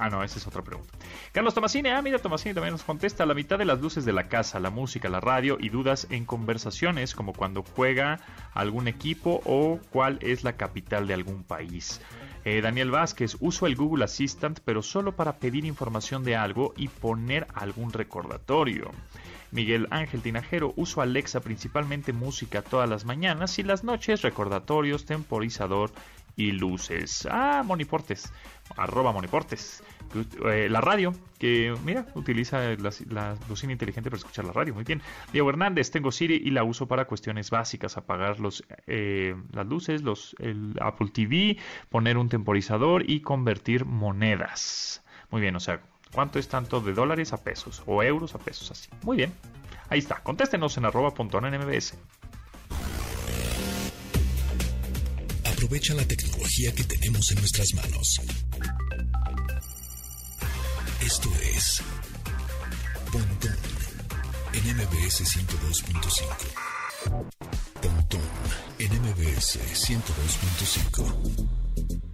Ah, 0.00 0.08
no, 0.08 0.22
esa 0.22 0.38
es 0.38 0.46
otra 0.46 0.62
pregunta. 0.62 0.96
Carlos 1.32 1.54
Tomasini, 1.54 1.88
ah, 1.88 2.00
mira, 2.00 2.20
Tomasini 2.20 2.54
también 2.54 2.72
nos 2.72 2.84
contesta. 2.84 3.26
La 3.26 3.34
mitad 3.34 3.58
de 3.58 3.64
las 3.64 3.80
luces 3.80 4.04
de 4.04 4.12
la 4.12 4.28
casa, 4.28 4.60
la 4.60 4.70
música, 4.70 5.08
la 5.08 5.18
radio 5.18 5.58
y 5.60 5.70
dudas 5.70 6.06
en 6.10 6.24
conversaciones, 6.24 7.16
como 7.16 7.32
cuando 7.32 7.64
juega 7.74 8.20
algún 8.54 8.86
equipo 8.86 9.42
o 9.44 9.80
cuál 9.90 10.20
es 10.22 10.44
la 10.44 10.52
capital 10.52 11.08
de 11.08 11.14
algún 11.14 11.42
país. 11.42 12.00
Eh, 12.44 12.60
Daniel 12.60 12.92
Vázquez, 12.92 13.36
uso 13.40 13.66
el 13.66 13.74
Google 13.74 14.04
Assistant, 14.04 14.60
pero 14.64 14.82
solo 14.82 15.16
para 15.16 15.38
pedir 15.38 15.64
información 15.64 16.22
de 16.22 16.36
algo 16.36 16.74
y 16.76 16.86
poner 16.86 17.48
algún 17.52 17.92
recordatorio. 17.92 18.92
Miguel 19.50 19.88
Ángel 19.90 20.22
Tinajero, 20.22 20.74
uso 20.76 21.00
Alexa 21.00 21.40
principalmente 21.40 22.12
música 22.12 22.62
todas 22.62 22.88
las 22.88 23.04
mañanas 23.04 23.58
y 23.58 23.64
las 23.64 23.82
noches, 23.82 24.22
recordatorios, 24.22 25.06
temporizador 25.06 25.90
y 26.36 26.52
luces. 26.52 27.26
Ah, 27.30 27.62
Moniportes, 27.66 28.32
arroba 28.76 29.12
Moniportes. 29.12 29.82
Eh, 30.46 30.68
la 30.70 30.80
radio, 30.80 31.12
que 31.38 31.74
mira, 31.84 32.06
utiliza 32.14 32.60
la, 32.76 33.36
bocina 33.48 33.72
inteligente 33.72 34.10
para 34.10 34.18
escuchar 34.18 34.44
la 34.46 34.52
radio, 34.52 34.74
muy 34.74 34.84
bien. 34.84 35.02
Diego 35.32 35.50
Hernández, 35.50 35.90
tengo 35.90 36.10
Siri 36.12 36.40
y 36.42 36.50
la 36.50 36.64
uso 36.64 36.86
para 36.86 37.06
cuestiones 37.06 37.50
básicas, 37.50 37.96
apagar 37.96 38.40
los, 38.40 38.64
eh, 38.86 39.34
las 39.52 39.66
luces, 39.66 40.02
los, 40.02 40.34
el 40.38 40.74
Apple 40.80 41.08
TV, 41.12 41.58
poner 41.90 42.16
un 42.16 42.28
temporizador 42.28 43.08
y 43.08 43.20
convertir 43.20 43.84
monedas. 43.84 45.04
Muy 45.30 45.42
bien, 45.42 45.54
o 45.56 45.60
sea, 45.60 45.82
¿cuánto 46.12 46.38
es 46.38 46.48
tanto 46.48 46.80
de 46.80 46.94
dólares 46.94 47.32
a 47.34 47.44
pesos 47.44 47.82
o 47.86 48.02
euros 48.02 48.34
a 48.34 48.38
pesos 48.38 48.70
así? 48.70 48.88
Muy 49.02 49.18
bien, 49.18 49.32
ahí 49.90 49.98
está, 49.98 50.22
contéstenos 50.22 50.76
en 50.78 50.86
arroba 50.86 51.12
Aprovecha 55.58 55.90
la 55.92 56.06
tecnología 56.06 56.72
que 56.72 56.84
tenemos 56.84 57.32
en 57.32 57.38
nuestras 57.38 57.74
manos 57.74 58.20
esto 61.04 61.28
es 61.42 61.82
Pontón 63.10 63.56
en 64.52 64.76
MBS 64.76 65.24
102.5. 65.24 66.22
Pontón 67.82 68.20
en 68.78 69.02
MBS 69.02 69.58
102.5. 69.58 72.07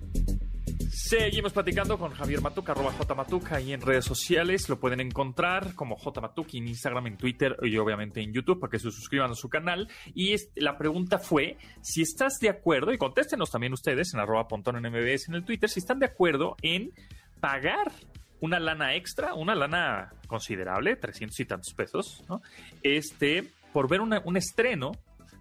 Seguimos 1.07 1.53
platicando 1.53 1.99
con 1.99 2.13
Javier 2.13 2.41
Matuca, 2.41 2.73
arroba 2.73 2.91
jmatuca, 2.93 3.61
y 3.61 3.75
en 3.75 3.83
redes 3.83 4.07
sociales 4.07 4.71
lo 4.71 4.81
pueden 4.81 5.01
encontrar 5.01 5.75
como 5.75 5.97
jmatuca 5.97 6.53
en 6.55 6.67
Instagram, 6.67 7.09
en 7.09 7.19
Twitter 7.19 7.59
y 7.61 7.77
obviamente 7.77 8.23
en 8.23 8.33
YouTube 8.33 8.59
para 8.59 8.71
que 8.71 8.79
se 8.79 8.91
suscriban 8.91 9.31
a 9.31 9.35
su 9.35 9.51
canal. 9.51 9.87
Y 10.15 10.35
la 10.55 10.79
pregunta 10.79 11.19
fue 11.19 11.59
si 11.83 12.01
estás 12.01 12.39
de 12.41 12.49
acuerdo, 12.49 12.91
y 12.91 12.97
contéstenos 12.97 13.51
también 13.51 13.75
ustedes 13.75 14.15
en 14.15 14.21
arroba 14.21 14.49
pontón 14.49 14.77
en 14.77 14.91
MBS 14.91 15.29
en 15.29 15.35
el 15.35 15.45
Twitter, 15.45 15.69
si 15.69 15.81
están 15.81 15.99
de 15.99 16.07
acuerdo 16.07 16.57
en 16.63 16.91
pagar 17.39 17.93
una 18.41 18.59
lana 18.59 18.95
extra, 18.95 19.35
una 19.35 19.55
lana 19.55 20.11
considerable, 20.27 20.97
300 20.97 21.39
y 21.39 21.45
tantos 21.45 21.75
pesos, 21.75 22.25
¿no? 22.31 22.41
Este, 22.83 23.53
por 23.75 23.91
ver 23.91 24.01
un 24.01 24.37
estreno 24.39 24.93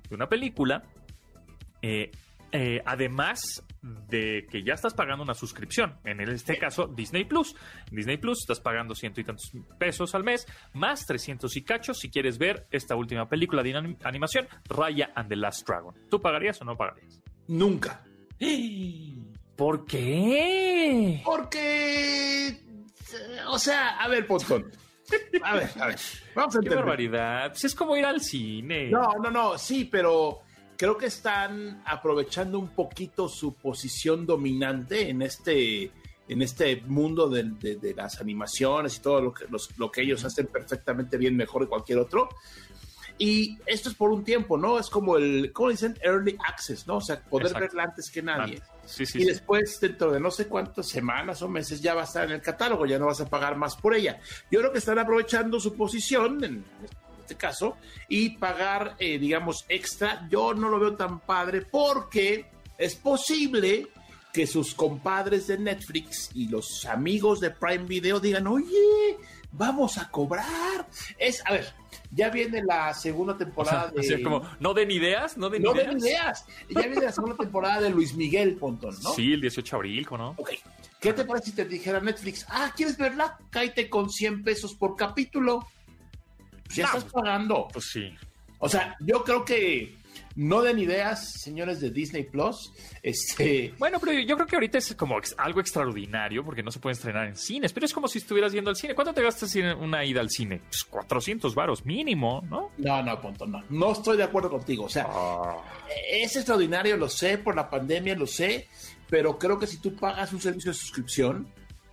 de 0.09 0.15
una 0.15 0.27
película, 0.27 0.83
eh, 1.81 2.11
eh, 2.51 2.81
además 2.85 3.63
de 3.83 4.47
que 4.49 4.63
ya 4.63 4.73
estás 4.73 4.93
pagando 4.93 5.23
una 5.23 5.33
suscripción, 5.33 5.99
en 6.03 6.21
este 6.21 6.57
caso 6.57 6.87
Disney 6.87 7.25
Plus. 7.25 7.55
Disney 7.91 8.17
Plus 8.17 8.39
estás 8.39 8.59
pagando 8.59 8.95
ciento 8.95 9.21
y 9.21 9.23
tantos 9.23 9.51
pesos 9.77 10.15
al 10.15 10.23
mes, 10.23 10.47
más 10.73 11.05
300 11.05 11.55
y 11.57 11.63
cachos 11.63 11.99
si 11.99 12.09
quieres 12.09 12.37
ver 12.37 12.67
esta 12.71 12.95
última 12.95 13.27
película 13.27 13.61
de 13.61 13.95
animación, 14.03 14.47
Raya 14.69 15.11
and 15.15 15.29
the 15.29 15.35
Last 15.35 15.67
Dragon. 15.67 15.93
¿Tú 16.09 16.21
pagarías 16.21 16.61
o 16.61 16.65
no 16.65 16.75
pagarías? 16.77 17.21
Nunca. 17.47 18.03
¿Por 19.55 19.85
qué? 19.85 21.21
Porque 21.23 22.63
o 23.47 23.59
sea, 23.59 23.99
a 23.99 24.07
ver, 24.07 24.25
Pontón. 24.25 24.71
A 25.43 25.55
ver, 25.55 25.69
a 25.79 25.87
ver. 25.87 25.99
Vamos 26.35 26.55
a 26.55 26.59
Qué 26.59 26.69
barbaridad. 26.69 27.49
Pues 27.49 27.65
es 27.65 27.75
como 27.75 27.95
ir 27.95 28.05
al 28.05 28.21
cine. 28.21 28.89
No, 28.89 29.13
no, 29.21 29.29
no, 29.29 29.57
sí, 29.57 29.85
pero 29.85 30.41
creo 30.83 30.97
que 30.97 31.05
están 31.05 31.81
aprovechando 31.85 32.59
un 32.59 32.67
poquito 32.67 33.29
su 33.29 33.53
posición 33.53 34.25
dominante 34.25 35.09
en 35.09 35.21
este, 35.21 35.89
en 36.27 36.41
este 36.41 36.81
mundo 36.81 37.29
de, 37.29 37.93
las 37.95 38.19
animaciones 38.19 38.97
y 38.97 38.99
todo 38.99 39.21
lo 39.21 39.33
que, 39.33 39.45
lo 39.77 39.89
que 39.89 40.01
ellos 40.01 40.25
hacen 40.25 40.47
perfectamente 40.47 41.15
bien, 41.15 41.37
mejor 41.37 41.61
que 41.61 41.69
cualquier 41.69 41.99
otro. 41.99 42.27
Y 43.17 43.57
esto 43.65 43.87
es 43.87 43.95
por 43.95 44.11
un 44.11 44.25
tiempo, 44.25 44.57
¿no? 44.57 44.77
Es 44.77 44.89
como 44.89 45.15
el, 45.15 45.53
¿cómo 45.53 45.69
dicen? 45.69 45.97
Early 46.01 46.35
access, 46.45 46.85
¿no? 46.85 46.97
O 46.97 47.01
sea, 47.01 47.21
poder 47.21 47.47
Exacto. 47.47 47.65
verla 47.65 47.83
antes 47.83 48.11
que 48.11 48.21
nadie. 48.21 48.61
Sí, 48.85 49.05
sí, 49.05 49.19
y 49.19 49.21
sí. 49.21 49.27
después, 49.27 49.79
dentro 49.79 50.11
de 50.11 50.19
no 50.19 50.31
sé 50.31 50.47
cuántas 50.49 50.89
semanas 50.89 51.41
o 51.43 51.47
meses, 51.47 51.81
ya 51.81 51.93
va 51.93 52.01
a 52.01 52.03
estar 52.03 52.25
en 52.25 52.31
el 52.31 52.41
catálogo, 52.41 52.85
ya 52.85 52.99
no 52.99 53.05
vas 53.05 53.21
a 53.21 53.29
pagar 53.29 53.55
más 53.55 53.77
por 53.77 53.95
ella. 53.95 54.19
Yo 54.51 54.59
creo 54.59 54.73
que 54.73 54.79
están 54.79 54.99
aprovechando 54.99 55.61
su 55.61 55.77
posición, 55.77 56.43
en 56.43 56.65
este 57.23 57.35
caso, 57.35 57.77
y 58.07 58.31
pagar, 58.31 58.95
eh, 58.99 59.17
digamos, 59.17 59.65
extra. 59.69 60.27
Yo 60.29 60.53
no 60.53 60.69
lo 60.69 60.79
veo 60.79 60.95
tan 60.95 61.19
padre 61.19 61.61
porque 61.61 62.45
es 62.77 62.95
posible 62.95 63.87
que 64.31 64.47
sus 64.47 64.73
compadres 64.73 65.47
de 65.47 65.57
Netflix 65.57 66.31
y 66.33 66.47
los 66.47 66.85
amigos 66.85 67.39
de 67.39 67.51
Prime 67.51 67.85
Video 67.85 68.19
digan, 68.19 68.47
oye, 68.47 69.17
vamos 69.51 69.97
a 69.97 70.09
cobrar. 70.09 70.87
Es, 71.17 71.41
a 71.45 71.53
ver, 71.53 71.71
ya 72.11 72.29
viene 72.29 72.63
la 72.63 72.93
segunda 72.93 73.33
O 73.33 73.37
sea, 73.37 73.45
temporada 73.45 73.91
de... 73.91 73.99
así 73.99 74.13
es 74.13 74.23
como, 74.23 74.41
no 74.59 74.73
den 74.73 74.91
ideas, 74.91 75.37
no 75.37 75.49
den 75.49 75.61
no 75.61 75.73
ideas. 75.73 75.87
den 75.87 75.97
ideas. 75.99 76.45
Ya 76.69 76.81
viene 76.81 77.01
la 77.01 77.11
segunda 77.11 77.37
temporada 77.37 77.81
de 77.81 77.89
Luis 77.91 78.15
Miguel 78.15 78.55
Pontón, 78.55 78.95
¿no? 79.03 79.13
Sí, 79.13 79.33
el 79.33 79.41
18 79.41 79.75
de 79.75 79.77
abril, 79.77 80.07
¿no? 80.11 80.29
Ok. 80.37 80.49
¿Qué 80.99 81.13
te 81.13 81.25
parece 81.25 81.47
si 81.47 81.55
te 81.55 81.65
dijera 81.65 81.99
Netflix? 81.99 82.45
Ah, 82.49 82.71
¿quieres 82.75 82.97
verla? 82.97 83.37
Cállate 83.49 83.89
con 83.89 84.09
100 84.09 84.43
pesos 84.43 84.73
por 84.73 84.95
capítulo. 84.95 85.67
Pues 86.73 86.87
ya 86.87 86.91
No, 86.91 86.97
estás 86.97 87.11
pagando. 87.11 87.67
Pues 87.71 87.85
sí. 87.91 88.13
O 88.59 88.69
sea, 88.69 88.95
yo 89.01 89.23
creo 89.23 89.43
que 89.45 89.97
no 90.35 90.61
den 90.61 90.79
ideas, 90.79 91.33
señores 91.41 91.79
de 91.79 91.91
Disney 91.91 92.23
Plus. 92.23 92.71
Este. 93.01 93.73
Bueno, 93.77 93.99
pero 93.99 94.13
yo 94.13 94.35
creo 94.35 94.47
que 94.47 94.55
ahorita 94.55 94.77
es 94.77 94.95
como 94.95 95.17
algo 95.37 95.59
extraordinario 95.59 96.43
porque 96.43 96.63
no 96.63 96.71
se 96.71 96.79
puede 96.79 96.93
estrenar 96.93 97.27
en 97.27 97.35
cines, 97.35 97.73
pero 97.73 97.85
es 97.85 97.93
como 97.93 98.07
si 98.07 98.19
estuvieras 98.19 98.51
yendo 98.53 98.69
al 98.69 98.75
cine. 98.75 98.95
¿Cuánto 98.95 99.13
te 99.13 99.21
gastas 99.21 99.55
en 99.55 99.77
una 99.77 100.03
ida 100.05 100.21
al 100.21 100.29
cine? 100.29 100.61
Pues 100.67 100.83
400 100.85 101.53
varos 101.53 101.85
mínimo, 101.85 102.41
¿no? 102.49 102.71
No, 102.77 103.03
no, 103.03 103.21
Pontón, 103.21 103.51
no. 103.51 103.63
No 103.69 103.91
estoy 103.91 104.17
de 104.17 104.23
acuerdo 104.23 104.49
contigo. 104.49 104.85
O 104.85 104.89
sea, 104.89 105.07
es 106.09 106.35
extraordinario, 106.35 106.97
lo 106.97 107.09
sé, 107.09 107.37
por 107.37 107.55
la 107.55 107.69
pandemia, 107.69 108.15
lo 108.15 108.25
sé, 108.27 108.67
pero 109.09 109.37
creo 109.37 109.59
que 109.59 109.67
si 109.67 109.77
tú 109.77 109.95
pagas 109.95 110.33
un 110.33 110.41
servicio 110.41 110.71
de 110.71 110.77
suscripción, 110.77 111.47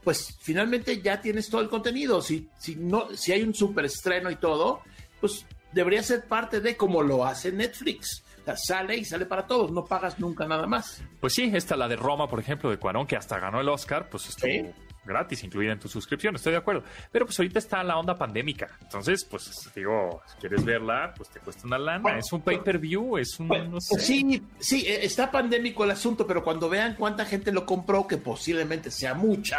pues 0.04 0.36
finalmente 0.40 1.00
ya 1.02 1.20
tienes 1.20 1.48
todo 1.48 1.60
el 1.60 1.68
contenido. 1.68 2.22
Si, 2.22 2.48
si, 2.58 2.76
no, 2.76 3.08
si 3.14 3.32
hay 3.32 3.42
un 3.42 3.54
super 3.54 3.84
estreno 3.84 4.30
y 4.30 4.36
todo, 4.36 4.80
pues 5.20 5.44
debería 5.72 6.02
ser 6.02 6.24
parte 6.26 6.60
de 6.60 6.76
como 6.76 7.02
lo 7.02 7.24
hace 7.24 7.52
Netflix. 7.52 8.24
O 8.40 8.44
sea, 8.44 8.56
sale 8.56 8.96
y 8.96 9.04
sale 9.04 9.26
para 9.26 9.46
todos, 9.46 9.70
no 9.70 9.84
pagas 9.84 10.18
nunca 10.18 10.46
nada 10.46 10.66
más. 10.66 11.02
Pues 11.20 11.34
sí, 11.34 11.50
esta 11.54 11.76
la 11.76 11.88
de 11.88 11.96
Roma, 11.96 12.26
por 12.28 12.40
ejemplo, 12.40 12.70
de 12.70 12.78
Cuarón, 12.78 13.06
que 13.06 13.16
hasta 13.16 13.38
ganó 13.38 13.60
el 13.60 13.68
Oscar, 13.68 14.08
pues 14.08 14.28
estuvo 14.30 14.50
Sí. 14.50 14.64
gratis, 15.04 15.44
incluida 15.44 15.72
en 15.72 15.78
tu 15.78 15.88
suscripción, 15.88 16.34
estoy 16.36 16.52
de 16.52 16.58
acuerdo. 16.58 16.82
Pero 17.12 17.26
pues 17.26 17.38
ahorita 17.38 17.58
está 17.58 17.84
la 17.84 17.98
onda 17.98 18.14
pandémica. 18.16 18.78
Entonces, 18.80 19.24
pues 19.26 19.50
digo, 19.74 20.22
si 20.26 20.36
quieres 20.38 20.64
verla, 20.64 21.12
pues 21.14 21.28
te 21.28 21.40
cuesta 21.40 21.66
una 21.66 21.78
lana. 21.78 22.00
Bueno, 22.00 22.18
es 22.18 22.32
un 22.32 22.40
pay-per-view, 22.40 23.18
es 23.18 23.38
un, 23.38 23.48
no 23.48 23.80
sé. 23.80 23.98
sí, 24.00 24.42
sí, 24.58 24.86
eh, 24.86 25.00
está 25.04 25.30
pandémico 25.30 25.84
el 25.84 25.90
asunto, 25.90 26.26
pero 26.26 26.42
cuando 26.42 26.70
vean 26.70 26.94
cuánta 26.98 27.26
gente 27.26 27.52
lo 27.52 27.66
compró, 27.66 28.06
que 28.06 28.16
posiblemente 28.16 28.90
sea 28.90 29.12
mucha, 29.14 29.58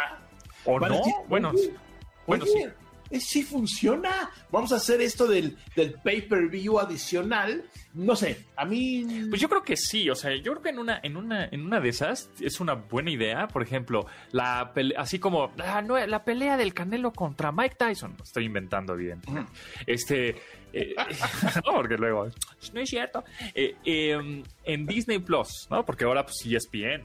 O 0.64 0.78
no, 0.78 0.86
bueno, 1.28 1.50
oye, 1.50 1.72
bueno, 2.26 2.44
oye, 2.44 2.72
eh, 3.10 3.20
sí 3.20 3.42
funciona. 3.42 4.30
Vamos 4.50 4.72
a 4.72 4.76
hacer 4.76 5.00
esto 5.02 5.26
del, 5.26 5.56
del 5.76 5.94
pay-per-view 5.94 6.78
adicional. 6.78 7.64
No 7.94 8.16
sé, 8.16 8.46
a 8.56 8.64
mí... 8.64 9.04
Pues 9.28 9.38
yo 9.40 9.50
creo 9.50 9.62
que 9.62 9.76
sí, 9.76 10.08
o 10.08 10.14
sea, 10.14 10.34
yo 10.34 10.52
creo 10.52 10.62
que 10.62 10.68
en 10.70 10.78
una, 10.78 10.98
en 11.02 11.16
una, 11.18 11.44
en 11.44 11.66
una 11.66 11.78
de 11.80 11.90
esas 11.90 12.30
es 12.40 12.58
una 12.60 12.72
buena 12.74 13.10
idea. 13.10 13.48
Por 13.48 13.62
ejemplo, 13.62 14.06
la 14.30 14.72
pele- 14.72 14.94
así 14.96 15.18
como 15.18 15.52
la, 15.56 15.82
nue- 15.82 16.06
la 16.06 16.24
pelea 16.24 16.56
del 16.56 16.72
Canelo 16.72 17.12
contra 17.12 17.52
Mike 17.52 17.74
Tyson. 17.78 18.14
Lo 18.16 18.24
Estoy 18.24 18.46
inventando 18.46 18.96
bien. 18.96 19.20
Este, 19.86 20.36
eh, 20.72 20.94
no, 21.66 21.74
porque 21.74 21.96
luego 21.98 22.28
no 22.72 22.80
es 22.80 22.88
cierto. 22.88 23.24
Eh, 23.54 23.76
eh, 23.84 24.42
en 24.64 24.86
Disney 24.86 25.18
Plus, 25.18 25.66
¿no? 25.70 25.84
Porque 25.84 26.04
ahora 26.04 26.24
pues 26.24 26.36
ESPN. 26.46 27.02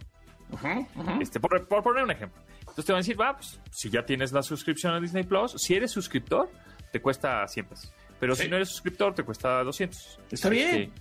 Ujú, 0.52 0.88
ujú. 0.96 1.22
Este, 1.22 1.42
por, 1.42 1.68
por 1.68 1.84
poner 1.84 2.04
un 2.06 2.12
ejemplo. 2.12 2.42
Entonces 2.78 2.86
te 2.86 2.94
van 2.94 3.00
a 3.00 3.02
decir, 3.02 3.20
va, 3.20 3.36
pues 3.36 3.60
si 3.72 3.90
ya 3.90 4.06
tienes 4.06 4.32
la 4.32 4.44
suscripción 4.44 4.94
a 4.94 5.00
Disney 5.00 5.24
Plus, 5.24 5.54
si 5.58 5.74
eres 5.74 5.90
suscriptor, 5.90 6.48
te 6.92 7.02
cuesta 7.02 7.48
100 7.48 7.66
pesos. 7.66 7.92
Pero 8.20 8.36
Sí. 8.36 8.44
si 8.44 8.50
no 8.50 8.56
eres 8.58 8.70
suscriptor, 8.70 9.16
te 9.16 9.24
cuesta 9.24 9.64
200. 9.64 10.20
Está 10.30 10.50
bien. 10.50 10.66
Este, 10.84 10.92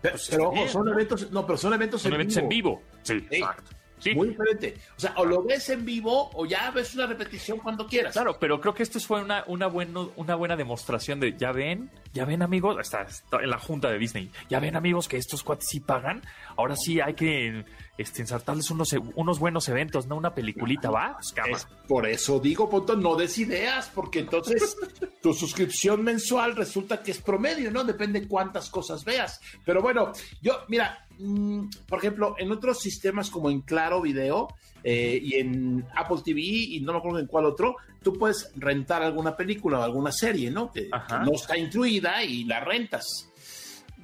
Pero, 0.00 0.12
pues, 0.14 0.28
pero, 0.30 0.44
ojo, 0.44 0.52
bien, 0.54 0.68
son 0.68 0.88
eventos, 0.88 1.30
no, 1.32 1.44
pero 1.44 1.56
son 1.58 1.74
eventos, 1.74 2.02
son 2.02 2.12
en, 2.12 2.20
eventos 2.20 2.36
vivo. 2.36 2.46
en 2.46 2.48
vivo. 2.48 2.82
Sí, 3.02 3.18
Sí. 3.20 3.26
exacto. 3.36 3.70
Sí. 3.98 4.14
Muy 4.14 4.28
diferente. 4.28 4.74
O 4.96 5.00
sea, 5.00 5.14
o 5.16 5.24
lo 5.24 5.42
ves 5.42 5.68
en 5.70 5.84
vivo 5.84 6.30
o 6.34 6.46
ya 6.46 6.70
ves 6.70 6.94
una 6.94 7.06
repetición 7.06 7.58
cuando 7.58 7.86
quieras. 7.86 8.12
Claro, 8.12 8.36
pero 8.38 8.60
creo 8.60 8.74
que 8.74 8.82
esto 8.84 9.00
fue 9.00 9.20
una, 9.22 9.42
una, 9.48 9.66
bueno, 9.66 10.12
una 10.16 10.34
buena 10.36 10.54
demostración 10.56 11.18
de, 11.20 11.36
ya 11.36 11.50
ven, 11.52 11.90
ya 12.14 12.24
ven 12.24 12.42
amigos, 12.42 12.76
está, 12.80 13.02
está 13.02 13.42
en 13.42 13.50
la 13.50 13.58
junta 13.58 13.90
de 13.90 13.98
Disney, 13.98 14.30
ya 14.48 14.60
ven 14.60 14.76
amigos 14.76 15.08
que 15.08 15.16
estos 15.16 15.42
cuates 15.42 15.68
sí 15.68 15.80
pagan, 15.80 16.22
ahora 16.56 16.76
sí 16.76 17.00
hay 17.00 17.14
que 17.14 17.64
este, 17.98 18.22
ensartarles 18.22 18.70
unos, 18.70 18.94
unos 19.16 19.38
buenos 19.38 19.68
eventos, 19.68 20.06
no 20.06 20.16
una 20.16 20.34
peliculita, 20.34 20.90
¿va? 20.90 21.16
Pues. 21.16 21.34
Es 21.62 21.68
por 21.88 22.06
eso 22.06 22.38
digo, 22.38 22.70
Ponto, 22.70 22.96
no 22.96 23.16
des 23.16 23.36
ideas, 23.38 23.90
porque 23.92 24.20
entonces 24.20 24.76
tu 25.22 25.34
suscripción 25.34 26.02
mensual 26.02 26.56
resulta 26.56 27.02
que 27.02 27.10
es 27.10 27.20
promedio, 27.20 27.70
¿no? 27.70 27.84
Depende 27.84 28.28
cuántas 28.28 28.70
cosas 28.70 29.04
veas. 29.04 29.40
Pero 29.64 29.82
bueno, 29.82 30.12
yo, 30.40 30.60
mira, 30.68 31.06
mm, 31.18 31.66
por 31.88 31.98
ejemplo, 31.98 32.36
en 32.38 32.52
otros 32.52 32.80
sistemas 32.80 33.28
como 33.28 33.50
en 33.50 33.60
Claro 33.62 34.00
Video 34.00 34.48
eh, 34.82 35.18
y 35.22 35.34
en 35.34 35.84
Apple 35.96 36.18
TV 36.24 36.40
y 36.40 36.80
no 36.80 36.92
me 36.92 36.98
acuerdo 36.98 37.18
en 37.18 37.26
cuál 37.26 37.46
otro, 37.46 37.76
tú 38.04 38.12
puedes 38.12 38.52
rentar 38.54 39.02
alguna 39.02 39.36
película 39.36 39.80
o 39.80 39.82
alguna 39.82 40.12
serie, 40.12 40.50
¿no? 40.50 40.70
Que, 40.70 40.88
no 41.24 41.32
está 41.32 41.58
incluida 41.58 42.22
y 42.22 42.44
la 42.44 42.60
rentas. 42.60 43.28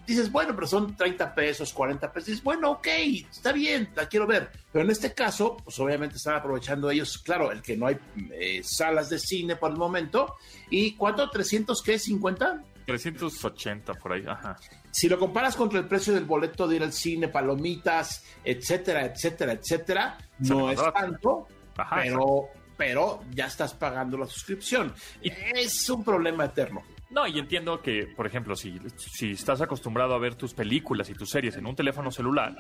Dices, 0.07 0.33
bueno, 0.33 0.57
pero 0.57 0.67
son 0.67 0.97
30 0.97 1.35
pesos, 1.35 1.73
40 1.73 2.13
pesos. 2.13 2.27
Dices, 2.27 2.43
bueno, 2.43 2.73
ok, 2.73 2.89
está 3.31 3.53
bien, 3.53 3.91
la 3.95 4.09
quiero 4.09 4.27
ver. 4.27 4.51
Pero 4.73 4.85
en 4.85 4.91
este 4.91 5.15
caso, 5.15 5.57
pues 5.63 5.79
obviamente 5.79 6.17
están 6.17 6.35
aprovechando 6.35 6.91
ellos, 6.91 7.19
claro, 7.19 7.53
el 7.53 7.63
que 7.63 7.77
no 7.77 7.87
hay 7.87 7.97
eh, 8.33 8.61
salas 8.65 9.09
de 9.09 9.21
cine 9.21 9.55
por 9.55 9.71
el 9.71 9.77
momento. 9.77 10.35
¿Y 10.69 10.97
cuánto? 10.97 11.31
¿300 11.31 11.81
qué? 11.85 11.95
¿50? 11.95 12.65
380 12.87 13.95
por 13.95 14.15
ahí, 14.15 14.25
ajá. 14.27 14.57
Si 14.91 15.09
lo 15.09 15.17
comparas 15.17 15.55
contra 15.55 15.79
el 15.79 15.87
precio 15.87 16.13
del 16.13 16.25
boleto 16.25 16.67
de 16.67 16.77
ir 16.77 16.83
al 16.83 16.93
cine, 16.93 17.29
palomitas, 17.29 18.25
etcétera, 18.43 19.05
etcétera, 19.05 19.53
etcétera, 19.53 20.19
no 20.41 20.73
es 20.73 20.81
tanto, 20.93 21.47
Ajá, 21.77 22.01
pero, 22.03 22.49
pero 22.81 23.21
ya 23.31 23.45
estás 23.45 23.75
pagando 23.75 24.17
la 24.17 24.25
suscripción. 24.25 24.95
Y- 25.21 25.31
Es 25.55 25.91
un 25.91 26.03
problema 26.03 26.47
eterno. 26.47 26.83
No, 27.11 27.27
y 27.27 27.39
entiendo 27.39 27.83
que, 27.83 28.07
por 28.17 28.27
ejemplo, 28.27 28.57
si, 28.57 28.79
si 28.97 29.33
estás 29.33 29.61
acostumbrado 29.61 30.15
a 30.15 30.19
ver 30.19 30.35
tus 30.35 30.55
películas 30.55 31.11
y 31.11 31.13
tus 31.15 31.29
series 31.29 31.57
en 31.57 31.67
un 31.67 31.77
teléfono 31.77 32.11
celular, 32.11 32.57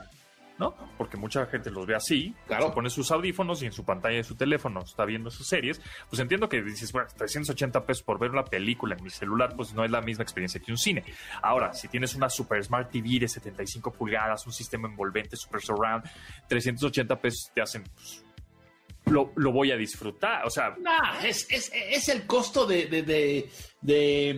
¿no? 0.58 0.74
Porque 0.98 1.16
mucha 1.16 1.46
gente 1.46 1.70
los 1.70 1.86
ve 1.86 1.94
así, 1.94 2.34
Claro. 2.46 2.66
se 2.68 2.72
pone 2.74 2.90
sus 2.90 3.10
audífonos 3.10 3.62
y 3.62 3.66
en 3.66 3.72
su 3.72 3.82
pantalla 3.82 4.16
de 4.18 4.24
su 4.24 4.34
teléfono 4.34 4.80
está 4.82 5.06
viendo 5.06 5.30
sus 5.30 5.46
series, 5.46 5.80
pues 6.10 6.20
entiendo 6.20 6.50
que 6.50 6.60
dices, 6.60 6.92
bueno, 6.92 7.08
380 7.16 7.86
pesos 7.86 8.02
por 8.02 8.18
ver 8.18 8.30
una 8.30 8.44
película 8.44 8.94
en 8.94 9.02
mi 9.02 9.08
celular, 9.08 9.54
pues 9.56 9.72
no 9.72 9.86
es 9.86 9.90
la 9.90 10.02
misma 10.02 10.22
experiencia 10.22 10.60
que 10.60 10.70
un 10.70 10.76
cine. 10.76 11.02
Ahora, 11.40 11.72
si 11.72 11.88
tienes 11.88 12.14
una 12.14 12.28
Super 12.28 12.62
Smart 12.62 12.90
TV 12.90 13.20
de 13.20 13.28
75 13.28 13.90
pulgadas, 13.90 14.44
un 14.46 14.52
sistema 14.52 14.86
envolvente 14.86 15.34
Super 15.34 15.62
Surround, 15.62 16.04
380 16.48 17.18
pesos 17.18 17.50
te 17.54 17.62
hacen, 17.62 17.84
pues, 17.94 18.22
lo, 19.10 19.32
lo 19.36 19.52
voy 19.52 19.72
a 19.72 19.76
disfrutar, 19.76 20.46
o 20.46 20.50
sea, 20.50 20.74
No, 20.80 21.20
es, 21.24 21.46
es, 21.50 21.70
es 21.74 22.08
el 22.08 22.26
costo 22.26 22.66
de, 22.66 22.86
de, 22.86 23.02
de, 23.02 23.50
de, 23.82 24.30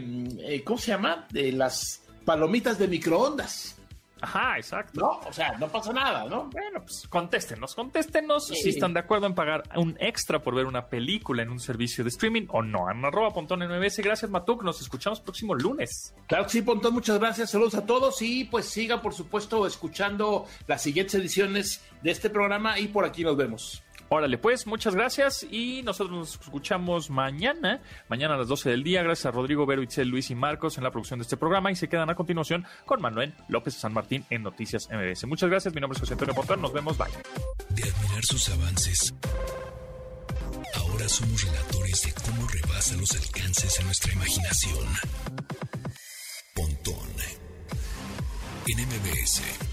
eh, 0.55 0.63
¿cómo 0.65 0.79
se 0.79 0.93
llama? 0.93 1.27
De 1.31 1.53
las 1.53 2.03
palomitas 2.25 2.79
de 2.79 2.89
microondas, 2.89 3.77
ajá, 4.21 4.57
exacto. 4.57 5.01
¿no? 5.01 5.29
O 5.29 5.33
sea, 5.33 5.59
no 5.59 5.67
pasa 5.69 5.93
nada, 5.93 6.25
¿no? 6.27 6.49
Bueno, 6.51 6.81
pues 6.85 7.09
contéstenos, 7.09 7.75
contéstenos 7.75 8.47
Sí. 8.47 8.55
si 8.55 8.69
están 8.69 8.95
de 8.95 9.01
acuerdo 9.01 9.27
en 9.27 9.35
pagar 9.35 9.65
un 9.75 9.97
extra 9.99 10.41
por 10.41 10.55
ver 10.55 10.67
una 10.67 10.87
película 10.87 11.43
en 11.43 11.51
un 11.51 11.59
servicio 11.59 12.05
de 12.05 12.11
streaming 12.11 12.47
o 12.51 12.63
no. 12.63 12.89
En 12.89 13.05
arroba 13.05 13.31
pontón 13.35 13.63
en 13.65 13.71
MBS. 13.77 13.99
Gracias, 14.01 14.31
Matuk. 14.31 14.63
Nos 14.63 14.81
escuchamos 14.81 15.19
próximo 15.21 15.57
lunes. 15.57 16.15
Claro 16.29 16.45
que 16.45 16.51
sí, 16.51 16.63
Pontón, 16.63 16.95
muchas 16.95 17.19
gracias, 17.19 17.51
saludos 17.51 17.75
a 17.75 17.85
todos 17.85 18.23
y 18.23 18.45
pues 18.45 18.67
sigan, 18.67 19.03
por 19.03 19.13
supuesto, 19.13 19.67
escuchando 19.67 20.47
las 20.69 20.81
siguientes 20.83 21.17
ediciones 21.17 21.83
de 22.03 22.13
este 22.13 22.31
programa 22.31 22.79
y 22.79 22.87
por 22.87 23.05
aquí 23.05 23.25
nos 23.25 23.37
vemos. 23.37 23.83
Órale, 24.15 24.37
pues, 24.37 24.67
muchas 24.67 24.95
gracias 24.95 25.43
y 25.51 25.83
nosotros 25.85 26.15
nos 26.15 26.33
escuchamos 26.35 27.09
mañana, 27.09 27.81
mañana 28.11 28.35
a 28.35 28.37
las 28.37 28.47
12 28.47 28.69
del 28.69 28.83
día. 28.83 29.03
Gracias 29.03 29.25
a 29.25 29.31
Rodrigo, 29.31 29.65
Vero, 29.65 29.83
Itzel, 29.83 30.07
Luis 30.07 30.31
y 30.31 30.35
Marcos 30.35 30.77
en 30.77 30.85
la 30.85 30.91
producción 30.91 31.19
de 31.19 31.23
este 31.23 31.39
programa 31.39 31.73
y 31.73 31.77
se 31.77 31.89
quedan 31.89 32.11
a 32.11 32.15
continuación 32.15 32.67
con 32.85 33.01
Manuel 33.01 33.33
López 33.49 33.73
San 33.73 33.95
Martín 33.95 34.27
en 34.29 34.43
Noticias 34.43 34.91
MBS. 34.93 35.27
Muchas 35.27 35.49
gracias, 35.49 35.73
mi 35.73 35.81
nombre 35.81 35.97
es 35.97 36.01
José 36.01 36.13
Antonio 36.13 36.35
Pontón. 36.35 36.61
Nos 36.61 36.75
vemos, 36.75 36.99
bye. 36.99 37.09
de 37.71 37.85
admirar 37.85 38.23
sus 38.23 38.51
avances. 38.51 39.15
Ahora 40.75 41.09
somos 41.09 41.43
relatores 41.45 42.03
de 42.03 42.13
cómo 42.13 42.47
rebasa 42.49 42.95
los 42.99 43.13
alcances 43.13 43.79
de 43.79 43.85
nuestra 43.85 44.13
imaginación. 44.13 44.89
Pontón 46.55 47.09
en 48.67 48.79
MBS. 48.79 49.72